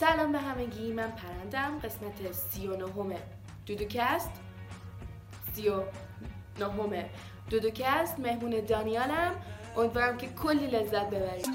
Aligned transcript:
سلام 0.00 0.32
به 0.32 0.38
همگی 0.38 0.92
من 0.92 1.10
پرندم 1.10 1.78
قسمت 1.78 2.32
سی 2.32 2.66
و 2.66 2.76
نهمه. 2.76 3.18
دودوکست؟ 3.66 4.30
سی 5.52 5.68
و 5.68 5.82
نهمه. 6.60 7.10
دودوکست 7.50 8.18
مهمون 8.18 8.60
دانیالم. 8.68 9.34
امیدوارم 9.76 10.16
که 10.16 10.28
کلی 10.28 10.66
لذت 10.66 11.10
ببرید. 11.10 11.46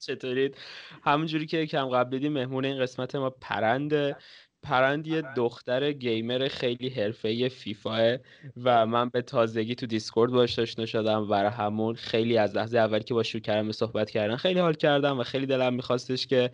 چطورید 0.00 0.56
همونجوری 1.04 1.46
که 1.46 1.66
کم 1.66 1.88
قبل 1.88 2.10
دیدیم 2.10 2.32
مهمون 2.32 2.64
این 2.64 2.78
قسمت 2.78 3.14
ما 3.14 3.30
پرنده. 3.30 4.16
پرند 4.62 5.06
یه 5.06 5.22
دختر 5.36 5.92
گیمر 5.92 6.48
خیلی 6.48 6.88
حرفه‌ای 6.88 7.48
فیفاه 7.48 8.16
و 8.64 8.86
من 8.86 9.08
به 9.08 9.22
تازگی 9.22 9.74
تو 9.74 9.86
دیسکورد 9.86 10.32
باش 10.32 10.58
آشنا 10.58 10.86
شدم 10.86 11.30
و 11.30 11.34
همون 11.34 11.94
خیلی 11.94 12.38
از 12.38 12.56
لحظه 12.56 12.78
اولی 12.78 13.04
که 13.04 13.14
با 13.14 13.22
شروع 13.22 13.42
کردم 13.42 13.66
به 13.66 13.72
صحبت 13.72 14.10
کردن 14.10 14.36
خیلی 14.36 14.60
حال 14.60 14.74
کردم 14.74 15.18
و 15.18 15.22
خیلی 15.22 15.46
دلم 15.46 15.74
میخواستش 15.74 16.26
که 16.26 16.50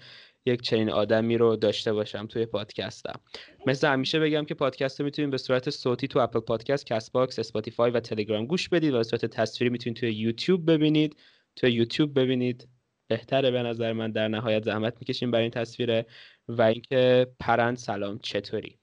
یک 0.46 0.62
چنین 0.62 0.90
آدمی 0.90 1.38
رو 1.38 1.56
داشته 1.56 1.92
باشم 1.92 2.26
توی 2.26 2.46
پادکستم. 2.46 3.20
مثل 3.66 3.88
همیشه 3.88 4.20
بگم 4.20 4.44
که 4.44 4.54
پادکست 4.54 5.00
رو 5.00 5.04
می‌تونید 5.04 5.30
به 5.30 5.38
صورت 5.38 5.70
صوتی 5.70 6.08
تو 6.08 6.18
اپل 6.18 6.40
پادکست، 6.40 6.86
کست 6.86 7.12
باکس، 7.12 7.38
اسپاتیفای 7.38 7.90
و 7.90 8.00
تلگرام 8.00 8.46
گوش 8.46 8.68
بدید 8.68 8.94
و 8.94 8.96
به 8.96 9.02
صورت 9.02 9.26
تصویری 9.26 9.70
می‌تونید 9.70 9.98
توی 9.98 10.12
یوتیوب 10.12 10.70
ببینید. 10.70 11.16
توی 11.56 11.72
یوتیوب 11.72 12.18
ببینید. 12.18 12.68
بهتره 13.08 13.50
به 13.50 13.62
نظر 13.62 13.92
من 13.92 14.10
در 14.10 14.28
نهایت 14.28 14.64
زحمت 14.64 14.94
می‌کشیم 15.00 15.30
برای 15.30 15.42
این 15.42 15.50
تصویره 15.50 16.06
و 16.48 16.62
اینکه 16.62 17.26
پرند 17.40 17.76
سلام 17.76 18.18
چطوری؟ 18.18 18.78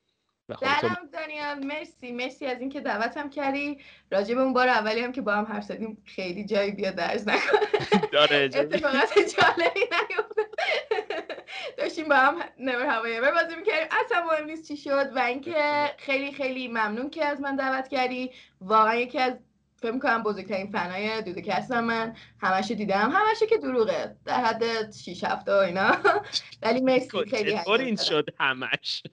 سلام 0.60 1.10
دانیال 1.14 1.66
مرسی. 1.66 2.12
مرسی 2.12 2.46
از 2.46 2.60
اینکه 2.60 2.80
دعوتم 2.82 3.30
کردی. 3.30 3.78
راجع 4.12 4.36
به 4.36 4.42
اون 4.42 4.54
بار 4.54 4.68
اولی 4.68 5.00
هم 5.00 5.12
که 5.12 5.22
با 5.22 5.34
هم 5.34 5.46
حرف 5.46 5.64
زدیم 5.64 6.04
خیلی 6.06 6.46
جایی 6.46 6.72
بیاد 6.72 6.96
درز 6.96 7.28
نکنه 7.28 7.60
داره. 8.14 8.50
اتفاقات 8.56 9.14
جالبی 9.18 9.80
نیفتاد. 9.80 10.46
داشتیم 11.78 12.10
با 12.10 12.16
هم 12.16 12.36
نور 12.60 12.86
هوایی 12.86 13.22
بازی 13.22 13.56
می‌کردیم. 13.56 13.88
اصلا 14.06 14.26
مهم 14.26 14.46
نیست 14.46 14.68
چی 14.68 14.78
شد 14.78 15.12
و 15.16 15.20
اینکه 15.20 15.92
خیلی 15.98 16.32
خیلی 16.32 16.68
ممنون 16.68 17.10
که 17.10 17.26
از 17.26 17.42
من 17.42 17.56
دعوت 17.56 17.88
کردی. 17.88 18.32
واقعا 18.62 18.96
یکی 18.96 19.20
از 19.20 19.34
فکر 19.86 19.94
می‌کنم 19.94 20.24
بزرگترین 20.24 20.72
فنای 20.72 21.22
دودوک 21.22 21.50
هستم 21.54 21.84
من. 21.84 22.16
همشو 22.42 22.74
دیدم. 22.74 23.10
همشو 23.14 23.46
که 23.46 23.58
دروغه. 23.58 24.16
در 24.26 24.44
حد 24.46 24.92
6 24.92 25.24
هفته 25.24 25.52
و 25.52 25.56
اینا. 25.56 25.92
ولی 26.64 26.82
مرسی 26.82 27.10
خیلی 27.30 27.60
این. 27.80 27.96
شد 27.96 28.30
همش. 28.40 29.04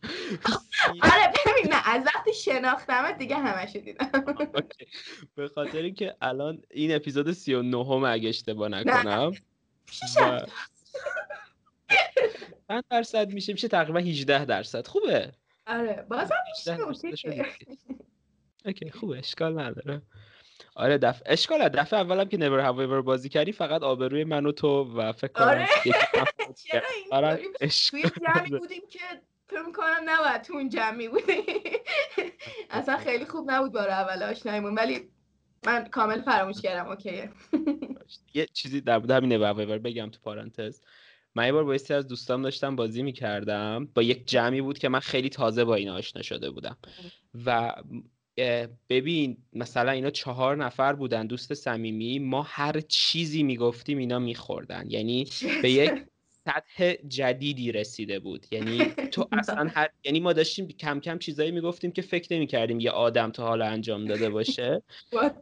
آره 1.12 1.32
ببین 1.46 1.72
نه 1.72 1.88
از 1.88 2.02
وقتی 2.06 2.34
شناختمت 2.34 3.18
دیگه 3.18 3.36
همشو 3.36 3.78
دیدم. 3.78 4.10
به 5.36 5.48
خاطر 5.48 5.78
اینکه 5.78 6.14
الان 6.22 6.62
این 6.70 6.94
اپیزود 6.94 7.32
39 7.32 8.08
اگه 8.08 8.28
اشتباه 8.28 8.68
نکنم 8.68 9.32
شیش 9.90 10.16
و- 10.16 10.20
هفته 10.20 10.46
چند 12.68 12.84
درصد 12.90 13.32
میشه؟ 13.32 13.52
میشه 13.52 13.68
تقریبا 13.68 13.98
18 13.98 14.44
درصد. 14.44 14.86
خوبه؟ 14.86 15.32
آره 15.66 16.06
بازم 16.10 16.34
18 16.60 16.84
میشه 17.10 17.46
اوکی 18.64 18.90
خوبه. 18.90 19.18
اشکال 19.18 19.60
نداره. 19.60 20.02
آره 20.74 20.98
دفعه 20.98 21.32
اشکال. 21.32 21.68
دفعه 21.68 22.00
اولم 22.00 22.28
که 22.28 22.36
نور 22.36 22.60
هاویور 22.60 23.02
بازی 23.02 23.28
کردی 23.28 23.52
فقط 23.52 23.82
آبروی 23.82 24.24
من 24.24 24.46
و 24.46 24.52
تو 24.52 24.84
و 24.84 25.12
فکر 25.12 25.32
کنم 25.32 25.46
آره. 25.46 25.68
چرا 26.64 26.82
آره 27.10 27.36
توی 27.36 27.46
اشکال 27.60 28.00
جمعی. 28.00 28.58
بودیم 28.58 28.82
که 28.90 28.98
فکر 29.48 29.62
می‌کنم 29.62 30.00
نباید 30.04 30.42
تو 30.42 30.52
اون 30.52 30.68
جمعی 30.68 31.08
بودیم 31.08 31.44
اصلا 32.70 32.96
خیلی 32.96 33.24
خوب 33.24 33.50
نبود 33.50 33.72
بار 33.72 33.88
اول 33.88 34.22
آشنایمون 34.22 34.74
ولی 34.74 35.08
من 35.66 35.84
کامل 35.84 36.22
فراموش 36.22 36.60
کردم 36.60 36.90
اوکیه. 36.90 37.30
یه 38.34 38.46
چیزی 38.46 38.80
در 38.80 38.98
مورد 38.98 39.10
همین 39.10 39.32
نور 39.32 39.46
هاویور 39.46 39.78
بگم 39.78 40.10
تو 40.10 40.18
پارانتز 40.22 40.80
من 41.34 41.46
یه 41.46 41.52
بار 41.52 41.64
با 41.64 41.72
از 41.72 42.08
دوستام 42.08 42.42
داشتم 42.42 42.76
بازی 42.76 43.02
می‌کردم. 43.02 43.88
با 43.94 44.02
یک 44.02 44.26
جمعی 44.26 44.60
بود 44.60 44.78
که 44.78 44.88
من 44.88 45.00
خیلی 45.00 45.28
تازه 45.28 45.64
با 45.64 45.74
اینا 45.74 45.94
آشنا 45.94 46.22
شده 46.22 46.50
بودم. 46.50 46.76
و 47.46 47.74
ببین 48.88 49.36
مثلا 49.52 49.90
اینا 49.90 50.10
چهار 50.10 50.56
نفر 50.56 50.92
بودن 50.92 51.26
دوست 51.26 51.54
صمیمی 51.54 52.18
ما 52.18 52.42
هر 52.42 52.80
چیزی 52.80 53.42
می‌گفتیم 53.42 53.98
اینا 53.98 54.18
میخوردن. 54.18 54.84
یعنی 54.88 55.26
به 55.62 55.70
یک 55.70 55.92
سطح 56.44 56.94
جدیدی 57.08 57.72
رسیده 57.72 58.18
بود. 58.18 58.46
یعنی 58.50 58.84
تو 59.12 59.28
اصلا 59.38 59.70
هر 59.74 59.88
یعنی 60.04 60.20
ما 60.20 60.32
داشتیم 60.32 60.68
کم 60.68 61.00
کم 61.00 61.18
چیزایی 61.18 61.50
می‌گفتیم 61.50 61.92
که 61.92 62.02
فکر 62.02 62.34
نمی‌کردیم 62.34 62.80
یه 62.80 62.90
آدم 62.90 63.30
تا 63.30 63.46
حالا 63.46 63.66
انجام 63.66 64.04
داده 64.04 64.30
باشه. 64.30 64.82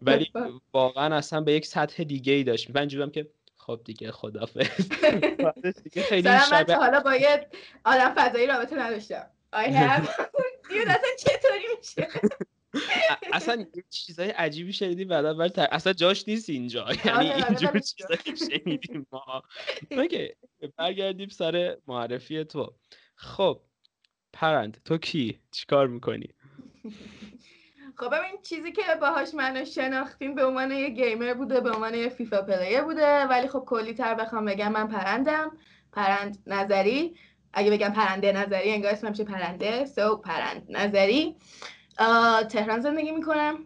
ولی؟ 0.02 0.32
واقعا 0.72 1.16
اصلا 1.16 1.40
به 1.40 1.52
یک 1.52 1.66
سطح 1.66 2.04
دیگه 2.04 2.32
ای 2.32 2.44
داشت 2.44 2.70
من 2.70 2.80
اینجوریم 2.80 3.10
که 3.10 3.28
خب 3.56 3.80
دیگه 3.84 4.12
خدافظ 4.12 4.88
دیگه 5.84 6.02
خیلی 6.02 6.28
من 6.28 6.38
شبه 6.38 6.64
تا 6.64 6.80
حالا 6.80 7.00
با 7.00 7.16
یه 7.16 7.46
آدم 7.84 8.14
فضایی 8.16 8.46
رابطه 8.46 8.76
نداشتم. 8.76 9.30
I 9.52 9.66
have 9.66 10.08
dude 10.68 10.88
اصلا 10.88 11.10
چطوری 11.18 11.64
میشه؟ 11.78 12.08
اصلا 13.32 13.64
چیزای 13.90 14.30
عجیبی 14.30 14.72
شنیدیم 14.72 15.08
بعدا 15.08 15.34
بر 15.34 15.48
تر... 15.48 15.68
اصلا 15.70 15.92
جاش 15.92 16.28
نیست 16.28 16.50
اینجا. 16.50 16.86
یعنی 17.04 17.30
آره، 17.30 17.34
آره، 17.34 17.46
اینجور 17.46 17.78
چیزایی 17.78 18.36
شنیدیم 18.36 19.06
ما. 19.12 19.42
okay 19.90 20.28
برگردیم 20.76 21.28
سر 21.28 21.76
معرفی 21.86 22.44
تو. 22.44 22.74
خب 23.14 23.60
پرند 24.32 24.80
تو 24.84 24.98
کی؟ 24.98 25.40
چیکار 25.50 25.86
می‌کنی؟ 25.86 26.28
خب 27.96 28.06
ببین 28.06 28.42
چیزی 28.42 28.72
که 28.72 28.82
باهاش 29.00 29.34
منو 29.34 29.64
شناختین 29.64 30.34
به 30.34 30.44
عنوان 30.44 30.70
یه 30.70 30.88
گیمر 30.88 31.34
بوده 31.34 31.60
به 31.60 31.70
عنوان 31.70 31.94
یه 31.94 32.08
فیفا 32.08 32.42
player 32.42 32.82
بوده 32.82 33.24
ولی 33.24 33.48
خب 33.48 33.64
کلی 33.66 33.94
تر 33.94 34.14
بخوام 34.14 34.44
بگم 34.44 34.72
من 34.72 34.88
پرندم. 34.88 35.58
پرند 35.92 36.38
نظری. 36.46 37.16
اگه 37.52 37.70
بگم 37.70 37.92
پرنده 37.92 38.32
نظری 38.32 38.70
انگار 38.70 38.92
اسمم 38.92 39.10
میشه 39.10 39.24
پرنده؟ 39.24 39.84
so 39.84 40.16
پرند 40.16 40.66
نظری. 40.68 41.36
تهران 42.48 42.80
زندگی 42.80 43.10
می‌کنم. 43.10 43.58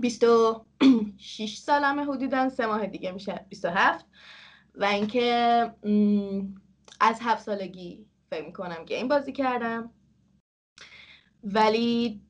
26 0.00 1.56
سالمه 1.56 2.04
حدودا 2.04 2.48
سه 2.48 2.66
ماه 2.66 2.86
دیگه 2.86 3.12
میشه 3.12 3.46
27 3.48 4.06
و 4.74 4.84
اینکه 4.84 5.24
از 7.00 7.18
هفت 7.20 7.42
سالگی 7.42 8.06
فکر 8.30 8.46
می‌کنم 8.46 8.84
game 8.84 9.08
بازی 9.08 9.32
کردم. 9.32 9.90
ولی 11.44 12.20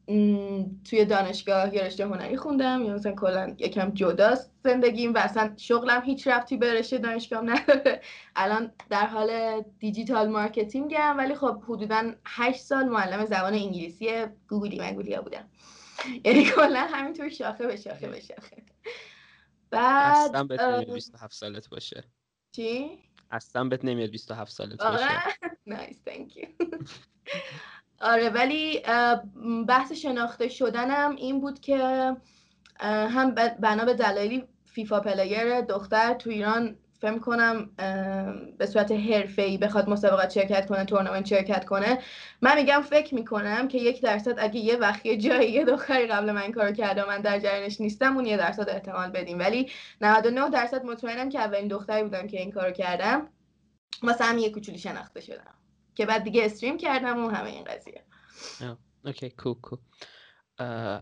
توی 0.90 1.04
دانشگاه 1.04 1.74
یه 1.74 1.82
رشته 1.82 2.06
هنری 2.06 2.36
خوندم 2.36 2.82
یا 2.84 2.94
مثلا 2.94 3.12
کلا 3.12 3.54
یکم 3.58 3.90
جداست 3.90 4.52
زندگیم 4.64 5.14
و 5.14 5.18
اصلا 5.18 5.54
شغلم 5.56 6.02
هیچ 6.02 6.28
ربطی 6.28 6.56
به 6.56 6.74
رشته 6.74 6.98
دانشگاهم 6.98 7.50
نداره. 7.50 8.00
الان 8.36 8.72
در 8.90 9.06
حال 9.06 9.62
دیجیتال 9.78 10.28
مارکتینگم 10.28 11.14
ولی 11.18 11.34
خب 11.34 11.62
حدودا 11.68 12.12
8 12.26 12.60
سال 12.60 12.84
معلم 12.88 13.24
زبان 13.24 13.54
انگلیسی 13.54 14.26
گوگولی 14.48 14.80
مگولیا 14.80 15.22
بودم. 15.22 15.50
یعنی 16.24 16.44
کلا 16.44 16.86
همینطور 16.90 17.28
شاخه 17.28 17.66
به 17.66 17.76
شاخه 17.76 18.08
به 18.08 18.20
شاخه. 18.20 18.62
بعد 19.70 20.28
اصلا 20.28 20.44
بهت 20.44 20.60
اه، 20.60 20.76
نمیاد 20.76 20.94
27 20.94 21.34
سالت 21.34 21.68
باشه. 21.68 22.04
چی؟ 22.52 22.98
اصلا 23.30 23.64
بهت 23.64 23.84
نمیاد 23.84 24.10
27 24.10 24.52
سالت 24.52 24.78
باشه. 24.78 25.04
آره 25.04 25.22
nice 25.66 26.02
thank 26.06 26.36
you. 26.36 26.48
آره 28.00 28.30
ولی 28.30 28.82
بحث 29.68 29.92
شناخته 29.92 30.48
شدنم 30.48 31.16
این 31.16 31.40
بود 31.40 31.60
که 31.60 31.76
هم 32.80 33.34
بنا 33.34 33.84
به 33.84 33.94
دلایلی 33.94 34.44
فیفا 34.64 35.00
player 35.00 35.60
دختر 35.60 36.14
تو 36.14 36.30
ایران 36.30 36.76
فکر 37.00 37.18
کنم 37.18 37.70
به 38.58 38.66
صورت 38.66 38.92
حرفه‌ای 38.92 39.58
بخواد 39.58 39.90
مسابقات 39.90 40.30
شرکت 40.30 40.66
کنه 40.66 40.84
تورنمنت 40.84 41.26
شرکت 41.26 41.64
کنه. 41.64 41.98
من 42.42 42.54
میگم 42.56 42.80
فکر 42.80 43.14
می‌کنم 43.14 43.68
که 43.68 43.78
یک 43.78 44.02
درصد 44.02 44.34
اگه 44.38 44.60
یه 44.60 44.76
وقت 44.76 45.06
یه 45.06 45.16
جایی 45.16 45.50
یه 45.50 45.64
دختری 45.64 46.06
قبل 46.06 46.32
من 46.32 46.52
کارو 46.52 46.72
کرده 46.72 47.08
من 47.08 47.20
در 47.20 47.38
جریانش 47.38 47.80
نیستم 47.80 48.16
اون 48.16 48.26
یه 48.26 48.36
درصد 48.36 48.68
احتمال 48.68 49.10
بدیم. 49.10 49.38
ولی 49.38 49.70
99 50.00 50.50
درصد 50.50 50.84
مطمئنم 50.84 51.28
که 51.28 51.40
اولین 51.40 51.68
دختری 51.68 52.02
بودم 52.02 52.26
که 52.26 52.40
این 52.40 52.52
کارو 52.52 52.72
کردم. 52.72 53.28
واسه 54.02 54.24
همین 54.24 54.44
یه 54.44 54.50
کوچولی 54.50 54.78
شناخته 54.78 55.20
شدم. 55.20 55.59
که 55.94 56.06
بعد 56.06 56.24
دیگه 56.24 56.44
استریم 56.44 56.76
کردم 56.76 57.24
و 57.24 57.28
همه 57.28 57.50
این 57.50 57.64
قضیه. 57.64 58.04
اوکی 59.04 59.30
کو 59.30 59.54
کو 59.54 59.76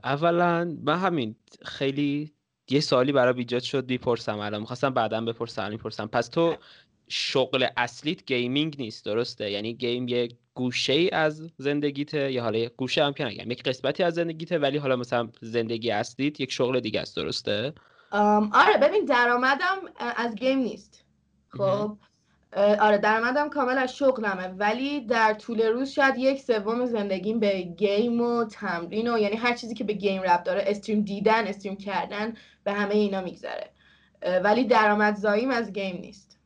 اولا 0.04 0.76
من 0.84 0.98
همین 0.98 1.36
خیلی 1.64 2.32
یه 2.70 2.80
سوالی 2.80 3.12
برای 3.12 3.38
ایجاد 3.38 3.62
شد 3.62 3.86
بیپرسم 3.86 4.38
الان 4.38 4.60
می‌خواستم 4.60 4.90
بعدا 4.90 5.20
بپرسم 5.20 5.62
الان 5.62 5.72
می‌پرسم. 5.72 6.06
پس 6.06 6.28
تو 6.28 6.56
شغل 7.08 7.66
اصلیت 7.76 8.26
gaming 8.26 8.76
نیست 8.78 9.04
درسته؟ 9.04 9.50
یعنی 9.50 9.74
game 9.74 10.08
یه 10.08 10.28
گوشه 10.54 10.92
ای 10.92 11.10
از 11.10 11.50
زندگیته 11.56 12.32
یا 12.32 12.42
حالا 12.42 12.58
یه 12.58 12.68
گوشه 12.68 13.04
هم 13.04 13.12
که 13.12 13.24
نگم 13.24 13.50
یک 13.50 13.62
قسمتی 13.62 14.02
از 14.02 14.14
زندگیته 14.14 14.58
ولی 14.58 14.78
حالا 14.78 14.96
مثلا 14.96 15.28
زندگی 15.40 15.90
اصلیت 15.90 16.40
یک 16.40 16.52
شغل 16.52 16.80
دیگه 16.80 17.00
است 17.00 17.16
درسته؟ 17.16 17.72
آره 18.52 18.78
ببین 18.82 19.04
درآمدم 19.04 19.76
از 20.16 20.34
game 20.34 20.58
نیست. 20.58 21.04
خب 21.48 21.98
آره 22.56 22.98
درآمدم 22.98 23.48
کامل 23.48 23.78
از 23.78 23.96
شغلمه. 23.96 24.48
ولی 24.48 25.00
در 25.00 25.34
طول 25.34 25.62
روز 25.62 25.90
شاید 25.90 26.18
یک 26.18 26.40
سوم 26.40 26.86
زندگیم 26.86 27.40
به 27.40 27.62
game 27.62 28.20
و 28.20 28.44
تمرین 28.44 29.14
و 29.14 29.18
یعنی 29.18 29.36
هر 29.36 29.54
چیزی 29.54 29.74
که 29.74 29.84
به 29.84 29.92
game 29.92 30.22
ربط 30.22 30.42
داره 30.42 30.64
stream 30.66 31.00
دیدن 31.00 31.46
stream 31.46 31.76
کردن 31.76 32.34
به 32.64 32.72
همه 32.72 32.94
اینا 32.94 33.20
میگذره. 33.20 33.70
ولی 34.44 34.64
درآمدزاییم 34.64 35.50
از 35.50 35.72
game 35.72 35.96
نیست. 35.96 36.38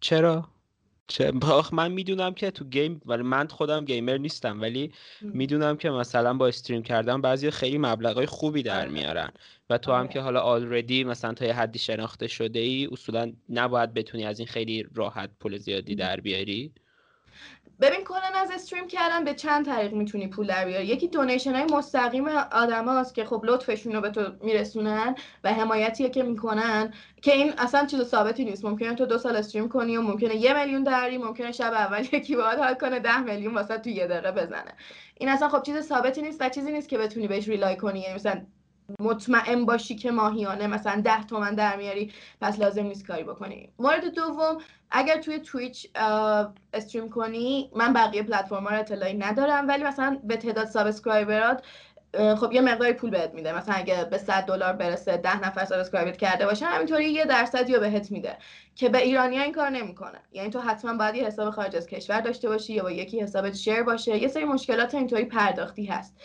چرا؟ 0.00 0.53
چون 1.06 1.32
من 1.72 1.92
می‌دونم 1.92 2.34
که 2.34 2.50
تو 2.50 2.64
game 2.64 3.00
ولی 3.06 3.22
من 3.22 3.46
خودم 3.46 3.84
گیمر 3.84 4.18
نیستم 4.18 4.60
ولی 4.60 4.92
می‌دونم 5.22 5.76
که 5.76 5.90
مثلا 5.90 6.34
با 6.34 6.48
stream 6.48 6.82
کردن 6.82 7.20
بعضی 7.20 7.50
خیلی 7.50 7.78
مبلغای 7.78 8.26
خوبی 8.26 8.62
در 8.62 8.80
آره. 8.80 8.90
میارن 8.90 9.32
و 9.70 9.78
تو 9.78 9.92
هم 9.92 9.98
آره. 9.98 10.08
که 10.08 10.20
حالا 10.20 10.40
already 10.40 11.04
مثلا 11.04 11.34
تا 11.34 11.44
یه 11.44 11.54
حدی 11.54 11.78
شناخته 11.78 12.26
شده 12.28 12.58
ای 12.58 12.88
اصولا 12.92 13.32
نباید 13.48 13.94
بتونی 13.94 14.24
از 14.24 14.38
این 14.38 14.48
خیلی 14.48 14.86
راحت 14.94 15.30
پول 15.40 15.58
زیادی 15.58 15.94
در 15.94 16.20
بیاری 16.20 16.72
ببین 17.84 18.04
کلا 18.04 18.40
از 18.40 18.50
stream 18.50 18.86
کردن 18.86 19.24
به 19.24 19.34
چند 19.34 19.66
طریق 19.66 19.92
می‌تونی 19.92 20.28
پول 20.28 20.46
در 20.46 20.64
بیاری. 20.64 20.86
یکی 20.86 21.08
donation 21.08 21.54
های 21.54 21.64
مستقیم 21.64 22.28
آدم 22.52 22.84
هاست 22.84 23.14
که 23.14 23.24
خب 23.24 23.42
لطفشون 23.44 23.92
رو 23.92 24.00
به 24.00 24.10
تو 24.10 24.32
میرسونن 24.40 25.14
و 25.44 25.52
حمایتیه 25.52 26.10
که 26.10 26.22
می‌کنن 26.22 26.94
که 27.22 27.32
این 27.32 27.52
اصلا 27.58 27.86
چیز 27.86 28.02
ثابتی 28.02 28.44
نیست. 28.44 28.64
ممکنه 28.64 28.94
تو 28.94 29.06
دو 29.06 29.18
سال 29.18 29.36
stream 29.36 29.68
کنی 29.68 29.96
و 29.96 30.02
ممکنه 30.02 30.36
یه 30.36 30.60
میلیون 30.60 30.84
در 30.84 30.95
بیاری 30.95 31.18
ممکنه 31.18 31.52
شب 31.52 31.72
اول 31.72 32.06
یکی 32.12 32.36
باهات 32.36 32.58
حال 32.58 32.74
کنه 32.74 33.00
ده 33.00 33.20
میلیون 33.20 33.54
واسه 33.54 33.78
تو 33.78 33.90
یه 33.90 34.06
دقیقه 34.06 34.32
بزنه. 34.32 34.74
این 35.14 35.28
اصلا 35.28 35.48
خب 35.48 35.62
چیز 35.62 35.80
ثابتی 35.80 36.22
نیست 36.22 36.40
و 36.40 36.48
چیزی 36.48 36.72
نیست 36.72 36.88
که 36.88 36.98
بتونی 36.98 37.28
بهش 37.28 37.48
rely 37.48 37.76
کنی. 37.76 38.00
یعنی 38.00 38.14
مثلا 38.14 38.46
مطمئن 39.00 39.64
باشی 39.64 39.96
که 39.96 40.10
ماهیانه 40.10 40.66
مثلا 40.66 41.00
ده 41.00 41.24
تومن 41.24 41.54
در 41.54 41.76
میاری 41.76 42.12
پس 42.40 42.58
لازم 42.58 42.86
نیست 42.86 43.06
کاری 43.06 43.22
بکنی. 43.22 43.72
مورد 43.78 44.14
دوم 44.14 44.58
اگر 44.96 45.20
توی 45.20 45.38
تویچ 45.38 45.90
stream 46.72 47.10
کنی 47.10 47.70
من 47.76 47.92
بقیه 47.92 48.22
پلتفرم 48.22 48.68
رو 48.68 48.78
اطلاعی 48.78 49.14
ندارم 49.14 49.68
ولی 49.68 49.84
مثلا 49.84 50.20
به 50.24 50.36
تعداد 50.36 50.66
subscriber 50.66 51.53
ات 51.53 51.62
خب 52.36 52.52
یه 52.52 52.60
مقداری 52.60 52.92
پول 52.92 53.10
بهت 53.10 53.34
میده. 53.34 53.56
مثلا 53.56 53.74
اگه 53.74 54.04
به 54.04 54.18
100 54.18 54.46
دلار 54.46 54.72
برسه 54.72 55.16
10 55.16 55.46
نفر 55.46 55.64
subscribe 55.64 56.11
ت 56.11 56.16
کرده 56.16 56.46
باشن 56.46 56.66
همینطوری 56.66 57.04
یه 57.04 57.24
درصدی 57.24 57.74
رو 57.74 57.80
بهت 57.80 58.10
میده 58.10 58.36
که 58.74 58.88
به 58.88 58.98
ایرانی 58.98 59.38
این 59.38 59.52
کار 59.52 59.70
نمی‌کنه. 59.70 60.18
یعنی 60.32 60.50
تو 60.50 60.60
حتما 60.60 60.94
باید 60.94 61.14
یه 61.14 61.24
حساب 61.24 61.50
خارج 61.50 61.76
از 61.76 61.86
کشور 61.86 62.20
داشته 62.20 62.48
باشی 62.48 62.72
یا 62.72 62.82
با 62.82 62.90
یکی 62.90 63.20
حسابت 63.20 63.54
share 63.54 63.82
باشه. 63.82 64.18
یه 64.18 64.28
سری 64.28 64.44
مشکلات 64.44 64.94
اینطوری 64.94 65.24
پرداختی 65.24 65.84
هست. 65.84 66.16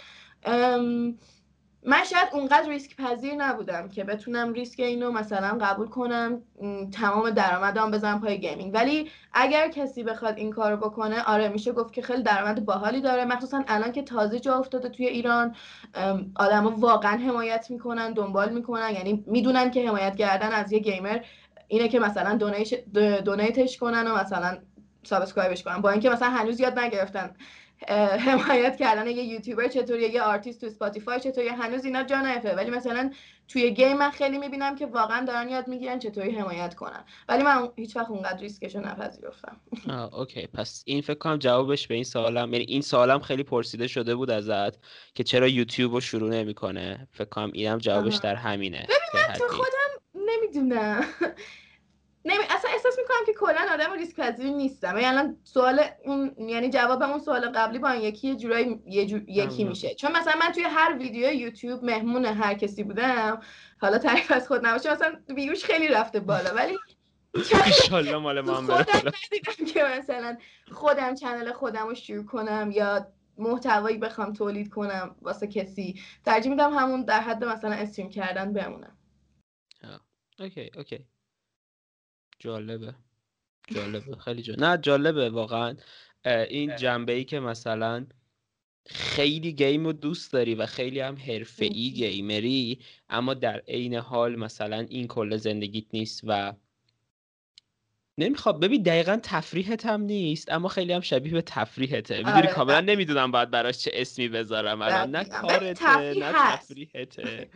من 1.83 2.03
شاید 2.03 2.27
اونقدر 2.33 2.69
ریسک 2.69 2.95
پذیر 2.97 3.35
نبودم 3.35 3.89
که 3.89 4.03
بتونم 4.03 4.53
ریسک 4.53 4.79
اینو 4.79 5.11
مثلا 5.11 5.57
قبول 5.61 5.87
کنم 5.87 6.41
تمام 6.91 7.29
درآمدم 7.29 7.91
بزنم 7.91 8.21
پای 8.21 8.39
gaming. 8.39 8.73
ولی 8.73 9.09
اگر 9.33 9.67
کسی 9.67 10.03
بخواد 10.03 10.37
این 10.37 10.51
کارو 10.51 10.77
بکنه 10.77 11.23
آره 11.23 11.49
میشه 11.49 11.71
گفت 11.71 11.93
که 11.93 12.01
خیلی 12.01 12.23
درآمد 12.23 12.65
باحالی 12.65 13.01
داره. 13.01 13.25
مخصوصا 13.25 13.63
الان 13.67 13.91
که 13.91 14.01
تازه 14.01 14.39
جا 14.39 14.55
افتاده 14.55 14.89
توی 14.89 15.07
ایران 15.07 15.55
آدما 16.35 16.69
واقعا 16.77 17.17
حمایت 17.17 17.67
می‌کنن 17.69 18.13
دنبال 18.13 18.53
می‌کنن. 18.53 18.93
یعنی 18.93 19.23
می‌دونن 19.27 19.71
که 19.71 19.89
حمایت 19.89 20.15
کردن 20.15 20.51
از 20.51 20.71
یه 20.71 20.79
گیمر 20.79 21.19
اینه 21.67 21.87
که 21.87 21.99
مثلا 21.99 22.39
donate 23.25 23.64
ش 23.64 23.77
کنن 23.77 24.07
و 24.07 24.15
مثلا 24.15 24.57
subscribe 25.03 25.52
ش 25.52 25.63
کنن. 25.63 25.81
با 25.81 25.89
اینکه 25.89 26.09
مثلا 26.09 26.29
هنوز 26.29 26.59
یاد 26.59 26.79
نگرفتن. 26.79 27.35
حمایت 28.19 28.77
کردن 28.77 29.07
یه 29.07 29.23
یوتیوبر 29.23 29.67
چطوریه 29.67 30.09
یه 30.09 30.21
آرتیست 30.21 30.61
تو 30.61 30.67
اسپاتیفای 30.67 31.19
چطوریه 31.19 31.53
هنوز 31.53 31.85
اینا 31.85 32.03
جا 32.03 32.21
نیفتاده. 32.21 32.55
ولی 32.55 32.69
مثلا 32.69 33.11
توی 33.47 33.71
game 33.71 33.97
من 33.97 34.11
خیلی 34.11 34.37
می‌بینم 34.37 34.75
که 34.75 34.85
واقعا 34.85 35.25
دارن 35.25 35.49
یاد 35.49 35.67
می‌گیرن 35.67 35.99
چطوری 35.99 36.31
حمایت 36.31 36.75
کنن. 36.75 37.03
ولی 37.29 37.43
من 37.43 37.69
هیچ 37.75 37.95
وقت 37.95 38.09
اونقدر 38.09 38.39
ریسکشو 38.39 38.79
نپذیرفتم. 38.79 39.61
اوکی. 40.11 40.47
پس 40.47 40.83
این 40.85 41.01
فکر 41.01 41.17
کنم 41.17 41.37
جوابش 41.37 41.87
به 41.87 41.95
این 41.95 42.03
سوالم 42.03 42.53
یعنی 42.53 42.65
این 42.65 42.81
سوالم 42.81 43.19
خیلی 43.19 43.43
پرسیده 43.43 43.87
شده 43.87 44.15
بود 44.15 44.31
ازت 44.31 44.79
که 45.13 45.23
چرا 45.23 45.47
یوتیوب 45.47 45.93
رو 45.93 46.01
شروع 46.01 46.29
نمی‌کنه. 46.29 47.07
فکر 47.11 47.29
کنم 47.29 47.51
اینم 47.53 47.77
جوابش 47.77 48.15
در 48.15 48.35
همینه 48.35 48.87
ببین 48.89 49.27
من 49.27 49.33
تو 49.33 49.47
خودم 49.47 50.01
نمی‌دونم. 50.15 51.05
نمی... 52.29 52.43
اصلا 52.49 52.71
احساس 52.71 52.97
می‌کنم 52.97 53.25
که 53.25 53.33
کلا 53.33 53.73
آدم 53.73 53.93
ریسک 53.93 54.15
پذیر 54.15 54.47
نیستم. 54.47 54.97
یعنی 54.97 55.05
الان 55.05 55.37
سوال 55.43 55.81
اون 56.05 56.35
یعنی 56.37 56.69
جواب 56.69 57.03
اون 57.03 57.19
سوال 57.19 57.49
قبلی 57.49 57.79
با 57.79 57.89
این 57.89 58.01
یکی 58.01 58.27
یه 58.27 58.35
جورایی 58.35 58.81
یکی 59.27 59.63
میشه. 59.63 59.95
چون 59.95 60.11
مثلا 60.11 60.33
من 60.39 60.51
توی 60.51 60.63
هر 60.63 60.97
ویدیو 60.97 61.33
یوتیوب 61.33 61.83
مهمون 61.83 62.25
هر 62.25 62.53
کسی 62.53 62.83
بودم 62.83 63.41
حالا 63.81 63.97
تعریف 63.97 64.31
از 64.31 64.47
خود 64.47 64.65
نباشه 64.65 64.91
مثلا 64.91 65.19
ویوش 65.29 65.63
خیلی 65.65 65.87
رفته 65.87 66.19
بالا. 66.19 66.53
ولی 66.53 66.77
ان 67.91 68.15
مال 68.15 68.41
ما 68.41 68.55
خودم 68.55 69.11
که 69.73 69.83
مثلا 69.83 70.37
خودم 70.71 71.15
channel 71.15 71.51
خودم 71.51 71.87
رو 71.87 71.95
شروع 71.95 72.25
کنم 72.25 72.71
یا 72.73 73.07
محتوایی 73.37 73.97
بخوام 73.97 74.33
تولید 74.33 74.69
کنم 74.69 75.15
واسه 75.21 75.47
کسی. 75.47 76.01
ترجیح 76.25 76.51
میدم 76.51 76.73
همون 76.73 77.05
در 77.05 77.19
حد 77.19 77.43
مثلا 77.43 77.71
stream 77.71 78.09
کردن 78.09 78.53
بمونم. 78.53 78.97
okay 80.39 80.71
okay. 80.77 81.05
جالبه. 82.39 82.95
جالبه. 83.75 84.15
خیلی 84.15 84.41
جالبه 84.41 84.65
نه 84.65 84.77
جالبه 84.77 85.29
واقعا. 85.29 85.75
این 86.25 86.75
جنبه 86.75 87.13
ای 87.13 87.23
که 87.23 87.39
مثلا 87.39 88.05
خیلی 88.85 89.53
game 89.53 89.85
رو 89.85 89.93
دوست 89.93 90.33
داری 90.33 90.55
و 90.55 90.65
خیلی 90.65 90.99
هم 90.99 91.17
حرفه‌ای 91.59 91.91
گیمری 91.91 92.79
اما 93.09 93.33
در 93.33 93.59
عین 93.67 93.95
حال 93.95 94.35
مثلا 94.35 94.85
این 94.89 95.07
کل 95.07 95.37
زندگیت 95.37 95.85
نیست 95.93 96.21
و 96.23 96.53
نمی‌خواد 98.17 98.59
ببین 98.59 98.81
دقیقا 98.83 99.19
تفریحت 99.23 99.85
هم 99.85 100.01
نیست 100.01 100.51
اما 100.51 100.67
خیلی 100.67 100.93
هم 100.93 101.01
شبیه 101.01 101.33
به 101.33 101.41
تفریحته. 101.41 102.17
می‌دونی 102.17 102.37
آره، 102.37 102.47
کاملا 102.47 102.81
نمی‌دونم 102.81 103.31
باید 103.31 103.51
براش 103.51 103.77
چه 103.77 103.91
اسمی 103.93 104.27
بذارم. 104.27 104.81
الان 104.81 105.15
نه 105.15 105.23
کارته 105.23 106.13
نه 106.13 106.33
تفریحته. 106.33 107.49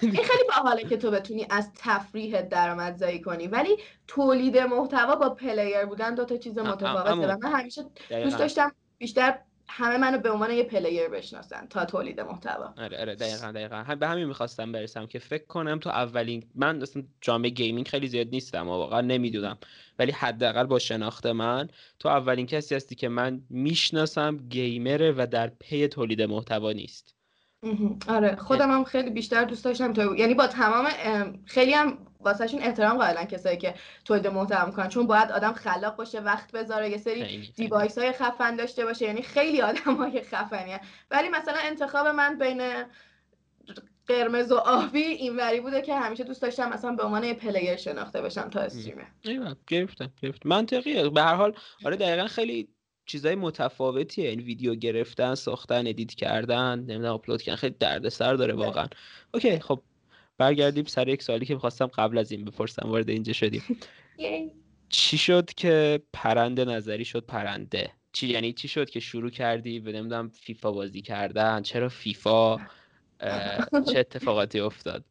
این 0.00 0.12
خیلی 0.12 0.44
باحاله 0.48 0.84
که 0.84 0.96
تو 0.96 1.10
بتونی 1.10 1.46
از 1.50 1.70
تفریح 1.78 2.40
درآمدزایی 2.40 3.20
کنی. 3.20 3.46
ولی 3.46 3.76
تولید 4.06 4.58
محتوا 4.58 5.16
با 5.16 5.30
player 5.30 5.84
بودن 5.84 6.14
دو 6.14 6.24
تا 6.24 6.36
چیز 6.36 6.58
متفاوته 6.58 7.34
و 7.34 7.38
من 7.42 7.52
همیشه 7.52 7.84
دوست 8.10 8.38
داشتم 8.38 8.72
بیشتر 8.98 9.38
همه 9.68 9.98
منو 9.98 10.18
به 10.18 10.30
عنوان 10.30 10.50
یه 10.50 10.62
player 10.62 11.08
بشناسن 11.08 11.66
تا 11.66 11.84
تولید 11.84 12.20
محتوا. 12.20 12.74
آره 12.78 13.00
آره 13.00 13.14
دقیقا 13.14 13.52
دقیقا. 13.52 13.96
به 14.00 14.08
همین 14.08 14.24
می‌خواستم 14.24 14.72
برسم 14.72 15.06
که 15.06 15.18
فکر 15.18 15.46
کنم 15.46 15.78
تو 15.78 15.90
اولین 15.90 16.44
من 16.54 16.82
اصلا 16.82 17.02
جامعه 17.20 17.50
gaming 17.50 17.88
خیلی 17.88 18.08
زیاد 18.08 18.28
نیستم 18.32 18.68
و 18.68 18.70
واقعا 18.70 19.00
نمی‌دونم. 19.00 19.58
ولی 19.98 20.12
حداقل 20.12 20.64
با 20.64 20.78
شناخت 20.78 21.26
من 21.26 21.68
تو 21.98 22.08
اولین 22.08 22.46
کسی 22.46 22.74
هستی 22.74 22.94
که 22.94 23.08
من 23.08 23.40
می‌شناسم 23.50 24.36
gamer 24.36 24.99
ه 24.99 25.12
و 25.12 25.26
در 25.30 25.46
پی 25.60 25.88
تولید 25.88 26.22
محتوا 26.22 26.72
نیست. 26.72 27.15
آره 28.08 28.36
خودم 28.36 28.70
هم 28.70 28.84
خیلی 28.84 29.10
بیشتر 29.10 29.44
دوست 29.44 29.64
داشتم 29.64 29.92
تو 29.92 30.16
یعنی 30.16 30.34
با 30.34 30.46
تمام 30.46 30.88
خیلی 31.44 31.72
هم 31.72 31.98
واسهشون 32.20 32.62
احترام 32.62 32.98
قائلن 32.98 33.24
کسایی 33.24 33.56
که 33.56 33.74
تولید 34.04 34.26
محتوا 34.26 34.66
می‌کنن. 34.66 34.88
چون 34.88 35.06
باید 35.06 35.32
آدم 35.32 35.52
خلاق 35.52 35.96
باشه 35.96 36.20
وقت 36.20 36.52
بذاره 36.52 36.90
یه 36.90 36.98
سری 36.98 37.50
device 37.56 37.98
های 37.98 38.12
خفن 38.12 38.56
داشته 38.56 38.84
باشه. 38.84 39.04
یعنی 39.04 39.22
خیلی 39.22 39.62
آدم 39.62 39.94
های 39.96 40.22
خفنیه. 40.22 40.80
ولی 41.10 41.28
مثلا 41.28 41.58
انتخاب 41.64 42.06
من 42.06 42.38
بین 42.38 42.62
قرمز 44.06 44.52
و 44.52 44.56
آبی 44.56 45.02
اینوری 45.02 45.60
بوده 45.60 45.82
که 45.82 45.94
همیشه 45.94 46.24
دوست 46.24 46.42
داشتم 46.42 46.68
مثلا 46.72 46.92
به 46.92 47.02
عنوان 47.02 47.24
یه 47.24 47.34
player 47.34 47.76
شناخته 47.76 48.22
بشم 48.22 48.50
تا 48.50 48.60
streamer 48.60 49.06
گرفتم 49.66 50.12
گرفت 50.22 50.46
منطقیه. 50.46 51.08
به 51.08 51.22
هر 51.22 51.34
حال 51.34 51.54
آره 51.84 51.96
دقیقا 51.96 52.26
خیلی 52.26 52.68
چیزای 53.06 53.34
متفاوتیه 53.34 54.28
این 54.28 54.40
ویدیو 54.40 54.74
گرفتن 54.74 55.34
ساختن 55.34 55.86
edit 55.86 56.14
کردن 56.14 56.78
نمی‌دونم 56.78 57.12
آپلود 57.12 57.42
کردن. 57.42 57.56
خیلی 57.56 57.74
دردسر 57.80 58.34
داره 58.34 58.54
بله. 58.54 58.64
واقعا. 58.64 58.86
okay 59.34 59.58
خب. 59.60 59.82
برگردیم 60.38 60.84
سر 60.84 61.08
یک 61.08 61.22
سوالی 61.22 61.46
که 61.46 61.54
می‌خواستم 61.54 61.86
قبل 61.86 62.18
از 62.18 62.32
این 62.32 62.44
بپرسم 62.44 62.88
وارد 62.88 63.08
اینجا 63.08 63.32
شدیم. 63.32 63.62
چی 64.88 65.18
شد 65.18 65.50
که 65.56 66.02
پرنده 66.12 66.64
نظری 66.64 67.04
شد 67.04 67.26
پرنده؟ 67.26 67.90
چی 68.12 68.26
یعنی 68.26 68.52
چی 68.52 68.68
شد 68.68 68.90
که 68.90 69.00
شروع 69.00 69.30
کردی 69.30 69.80
به 69.80 69.92
نمی‌دونم 69.92 70.28
فیفا 70.28 70.72
بازی 70.72 71.02
کردن؟ 71.02 71.62
چرا 71.62 71.88
فیفا؟ 71.88 72.56
چه 73.92 73.98
اتفاقاتی 73.98 74.60
افتاد؟ 74.60 75.04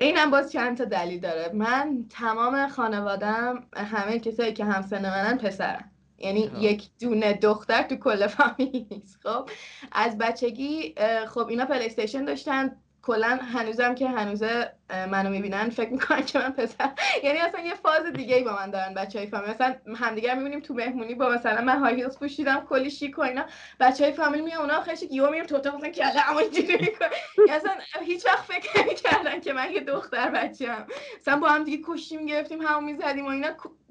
اینم 0.00 0.30
باز 0.30 0.52
چند 0.52 0.76
تا 0.76 0.84
دلیل 0.84 1.20
داره. 1.20 1.52
من 1.54 2.04
تمام 2.10 2.68
خانوادم 2.68 3.66
همه 3.76 4.18
کسایی 4.18 4.52
که 4.52 4.64
همسن 4.64 5.02
منن 5.02 5.38
پسرن. 5.38 5.90
یعنی 6.18 6.50
یک 6.60 6.88
دونه 7.00 7.32
دختر 7.32 7.82
تو 7.82 7.96
کل 7.96 8.26
فامیل 8.26 8.86
نیست 8.90 9.20
خب؟ 9.22 9.50
از 9.92 10.18
بچگی 10.18 10.94
خب 11.28 11.46
اینا 11.48 11.64
پلی 11.64 11.88
داشتن 12.26 12.76
کلا 13.02 13.38
هنوزم 13.42 13.94
که 13.94 14.08
هنوزه 14.08 14.72
منو 15.10 15.30
می‌بینن. 15.30 15.70
فکر 15.70 15.90
می‌کنن 15.90 16.24
که 16.24 16.38
من 16.38 16.50
پسر. 16.50 16.90
یعنی 17.24 17.38
اصلا 17.38 17.60
یه 17.60 17.74
فاز 17.74 18.06
دیگه 18.06 18.36
ای 18.36 18.44
با 18.44 18.52
من 18.52 18.70
دارن 18.70 18.94
بچه 18.94 19.18
های 19.18 19.28
فامیل 19.28 19.50
مثلا 19.50 19.74
همدیگه 19.96 20.34
می‌بینیم 20.34 20.60
تو 20.60 20.74
مهمونی 20.74 21.14
با 21.14 21.28
مثلا 21.28 21.60
من 21.60 21.78
های 21.78 21.94
هیلز 21.94 22.18
پوشیدم 22.18 22.66
کلی 22.68 22.90
شیک 22.90 23.18
و 23.18 23.22
اینا. 23.22 23.44
بچه 23.80 24.04
های 24.04 24.12
فامیل 24.12 24.40
میان 24.44 24.60
اونا 24.60 24.80
خیلی 24.80 25.14
یهو 25.14 25.30
میرم 25.30 25.46
تو 25.46 25.56
اتاق 25.56 25.74
مثلا 25.74 25.90
کله 25.90 26.30
اما 26.30 26.40
اینجوری 26.40 26.76
می‌کنن. 26.76 27.08
اصلا 27.50 27.72
هیچ 28.00 28.26
وقت 28.26 28.44
فکر 28.52 28.82
نمی‌کردن 28.82 29.40
که 29.40 29.52
من 29.52 29.72
یه 29.72 29.80
دختر 29.80 30.30
بچه‌ام. 30.30 30.86
مثلا 31.20 31.36
با 31.36 31.48
هم 31.48 31.64
دیگه 31.64 31.84
کشتی 31.86 32.16
می‌گرفتیم 32.16 32.62
همو 32.62 32.80
می‌زدیم 32.80 33.26
و 33.26 33.28
اینا. 33.28 33.48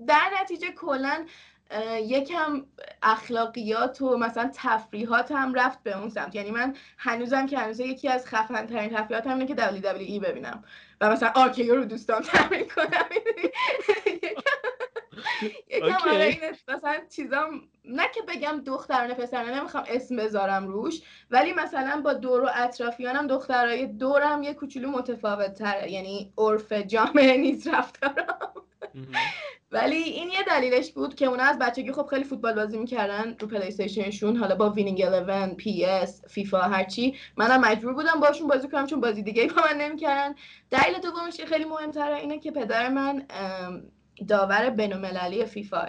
در 0.07 0.31
نتیجه 0.41 0.71
کلا 0.71 1.25
یکم 2.01 2.65
اخلاقیات 3.03 4.01
و 4.01 4.17
مثلا 4.17 4.51
تفریحات 4.55 5.31
هم 5.31 5.53
رفت 5.53 5.83
به 5.83 5.97
اون 5.97 6.09
سمت. 6.09 6.35
یعنی 6.35 6.51
من 6.51 6.75
هنوزم 6.97 7.45
که 7.45 7.57
هنوز 7.57 7.79
یکی 7.79 8.09
از 8.09 8.27
خفن 8.27 8.65
ترین 8.65 8.89
تفریحات 8.89 9.27
هم 9.27 9.39
اینه 9.39 9.55
که 9.55 9.55
WWE 9.55 10.23
ببینم. 10.23 10.63
و 11.01 11.11
مثلا 11.11 11.31
RKO 11.35 11.75
رو 11.75 11.85
دوستام 11.85 12.21
تمرین 12.21 12.67
کنم 12.67 12.87
یکم 15.69 16.09
آره 16.09 16.25
این 16.25 16.39
مثلا 16.67 16.95
چیزام 17.09 17.61
نه 17.85 18.03
که 18.15 18.21
بگم 18.21 18.61
دخترانه 18.65 19.13
پسرانه 19.13 19.59
نمی‌خوام 19.59 19.83
اسم 19.87 20.15
بذارم 20.15 20.67
روش 20.67 21.01
ولی 21.31 21.53
مثلا 21.53 22.01
با 22.05 22.13
دور 22.13 22.43
و 22.43 22.49
اطرافیانم 22.55 23.27
دخترای 23.27 23.87
دورم 23.87 24.43
یه 24.43 24.53
کوچولو 24.53 24.91
متفاوت 24.91 25.53
تره 25.53 25.91
یعنی 25.91 26.33
عرف 26.37 26.71
جامعه 26.71 27.37
نیست 27.45 27.67
رفتارم. 27.67 28.39
ولی 29.71 29.95
این 29.97 30.29
یه 30.29 30.43
دلیلش 30.47 30.91
بود 30.91 31.15
که 31.15 31.25
اونا 31.25 31.43
از 31.43 31.59
بچگی 31.59 31.91
خب 31.91 32.05
خیلی 32.05 32.23
فوتبال 32.23 32.53
بازی 32.53 32.77
می‌کردن 32.77 33.35
رو 33.39 33.47
پلی 33.47 33.67
استیشنشون 33.67 34.35
حالا 34.35 34.55
با 34.55 34.69
Winning 34.69 34.99
11 34.99 35.55
PES 35.55 36.21
فیفا 36.27 36.57
هرچی. 36.61 37.15
منم 37.37 37.61
مجبور 37.61 37.93
بودم 37.93 38.19
باشون 38.19 38.47
بازی 38.47 38.67
کنم 38.67 38.87
چون 38.87 39.01
بازی 39.01 39.23
دیگه 39.23 39.47
با 39.47 39.61
من 39.71 39.81
نمی‌کردن. 39.81 40.35
دلیل 40.71 40.99
دومش 40.99 41.37
که 41.37 41.45
خیلی 41.45 41.65
مهمتره 41.65 42.15
اینه 42.15 42.39
که 42.39 42.51
پدر 42.51 42.89
من 42.89 43.25
داور 44.27 44.69
بین‌المللی 44.69 45.45
فیفا 45.45 45.87